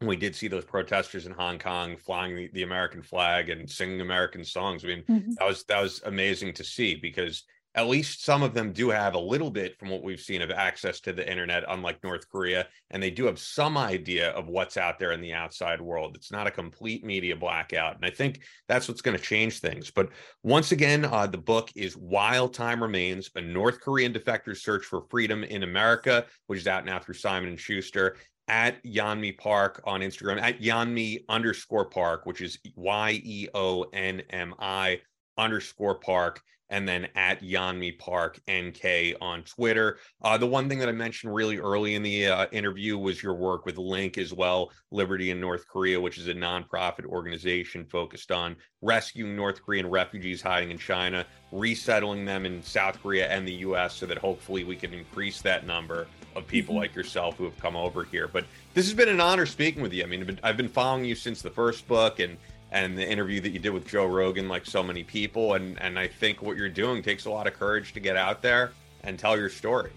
we 0.00 0.16
did 0.16 0.34
see 0.34 0.48
those 0.48 0.64
protesters 0.64 1.26
in 1.26 1.32
Hong 1.32 1.58
Kong 1.58 1.96
flying 1.96 2.34
the, 2.34 2.50
the 2.54 2.62
American 2.62 3.02
flag 3.02 3.50
and 3.50 3.68
singing 3.70 4.00
American 4.00 4.44
songs. 4.44 4.84
I 4.84 4.88
mean, 4.88 5.04
mm-hmm. 5.08 5.32
that 5.38 5.46
was 5.46 5.64
that 5.64 5.80
was 5.80 6.02
amazing 6.04 6.54
to 6.54 6.64
see 6.64 6.96
because 6.96 7.44
at 7.74 7.88
least 7.88 8.24
some 8.24 8.42
of 8.42 8.54
them 8.54 8.72
do 8.72 8.90
have 8.90 9.14
a 9.14 9.18
little 9.18 9.50
bit 9.50 9.78
from 9.78 9.88
what 9.88 10.02
we've 10.02 10.20
seen 10.20 10.42
of 10.42 10.50
access 10.50 11.00
to 11.00 11.12
the 11.12 11.28
internet 11.28 11.64
unlike 11.68 12.02
north 12.02 12.28
korea 12.28 12.66
and 12.90 13.02
they 13.02 13.10
do 13.10 13.24
have 13.26 13.38
some 13.38 13.76
idea 13.76 14.30
of 14.30 14.48
what's 14.48 14.76
out 14.76 14.98
there 14.98 15.12
in 15.12 15.20
the 15.20 15.32
outside 15.32 15.80
world. 15.80 16.14
It's 16.14 16.30
not 16.30 16.46
a 16.46 16.50
complete 16.50 17.04
media 17.04 17.36
blackout 17.36 17.96
and 17.96 18.04
i 18.04 18.10
think 18.10 18.40
that's 18.68 18.88
what's 18.88 19.02
going 19.02 19.16
to 19.16 19.22
change 19.22 19.60
things. 19.60 19.90
But 19.90 20.10
once 20.42 20.72
again 20.72 21.04
uh, 21.04 21.26
the 21.26 21.38
book 21.38 21.70
is 21.74 21.94
while 21.96 22.48
time 22.48 22.82
remains 22.82 23.30
a 23.34 23.40
north 23.40 23.80
korean 23.80 24.12
defector's 24.12 24.62
search 24.62 24.84
for 24.84 25.02
freedom 25.10 25.44
in 25.44 25.62
america 25.62 26.26
which 26.46 26.60
is 26.60 26.66
out 26.66 26.84
now 26.84 26.98
through 26.98 27.14
simon 27.14 27.48
and 27.48 27.60
schuster 27.60 28.16
at 28.48 28.82
Yeonmi 28.82 29.38
Park 29.38 29.80
on 29.84 30.00
Instagram, 30.00 30.40
at 30.40 30.60
Yeonmi 30.60 31.24
underscore 31.28 31.84
Park, 31.84 32.26
which 32.26 32.40
is 32.40 32.58
Y 32.74 33.20
E 33.24 33.48
O 33.54 33.84
N 33.92 34.20
M 34.30 34.54
I 34.58 35.00
underscore 35.38 35.94
Park 35.94 36.42
and 36.72 36.88
then 36.88 37.06
at 37.14 37.42
Yeonmi 37.42 37.98
Park 37.98 38.40
NK 38.50 39.14
on 39.20 39.42
Twitter. 39.42 39.98
Uh, 40.22 40.38
the 40.38 40.46
one 40.46 40.70
thing 40.70 40.78
that 40.78 40.88
I 40.88 40.92
mentioned 40.92 41.34
really 41.34 41.58
early 41.58 41.94
in 41.94 42.02
the 42.02 42.28
uh, 42.28 42.46
interview 42.50 42.96
was 42.96 43.22
your 43.22 43.34
work 43.34 43.66
with 43.66 43.76
Link 43.76 44.16
as 44.16 44.32
well, 44.32 44.72
Liberty 44.90 45.30
in 45.30 45.38
North 45.38 45.68
Korea, 45.68 46.00
which 46.00 46.16
is 46.16 46.28
a 46.28 46.34
nonprofit 46.34 47.04
organization 47.04 47.84
focused 47.84 48.32
on 48.32 48.56
rescuing 48.80 49.36
North 49.36 49.62
Korean 49.62 49.86
refugees 49.86 50.40
hiding 50.40 50.70
in 50.70 50.78
China, 50.78 51.26
resettling 51.52 52.24
them 52.24 52.46
in 52.46 52.62
South 52.62 53.00
Korea 53.02 53.28
and 53.28 53.46
the 53.46 53.54
US 53.66 53.94
so 53.94 54.06
that 54.06 54.16
hopefully 54.16 54.64
we 54.64 54.74
can 54.74 54.94
increase 54.94 55.42
that 55.42 55.66
number 55.66 56.06
of 56.34 56.46
people 56.46 56.74
mm-hmm. 56.74 56.80
like 56.80 56.94
yourself 56.94 57.36
who 57.36 57.44
have 57.44 57.58
come 57.58 57.76
over 57.76 58.04
here. 58.04 58.28
But 58.28 58.46
this 58.72 58.86
has 58.86 58.94
been 58.94 59.10
an 59.10 59.20
honor 59.20 59.44
speaking 59.44 59.82
with 59.82 59.92
you. 59.92 60.02
I 60.02 60.06
mean, 60.06 60.40
I've 60.42 60.56
been 60.56 60.68
following 60.68 61.04
you 61.04 61.14
since 61.14 61.42
the 61.42 61.50
first 61.50 61.86
book 61.86 62.18
and 62.18 62.38
and 62.72 62.96
the 62.96 63.08
interview 63.08 63.40
that 63.42 63.50
you 63.50 63.58
did 63.58 63.70
with 63.70 63.86
Joe 63.86 64.06
Rogan, 64.06 64.48
like 64.48 64.66
so 64.66 64.82
many 64.82 65.04
people. 65.04 65.54
And 65.54 65.80
and 65.80 65.98
I 65.98 66.08
think 66.08 66.42
what 66.42 66.56
you're 66.56 66.68
doing 66.68 67.02
takes 67.02 67.26
a 67.26 67.30
lot 67.30 67.46
of 67.46 67.54
courage 67.54 67.92
to 67.92 68.00
get 68.00 68.16
out 68.16 68.42
there 68.42 68.72
and 69.04 69.18
tell 69.18 69.38
your 69.38 69.50
story. 69.50 69.92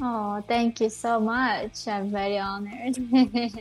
Oh, 0.00 0.42
thank 0.46 0.80
you 0.80 0.90
so 0.90 1.18
much. 1.18 1.88
I'm 1.88 2.10
very 2.10 2.38
honored. 2.38 2.96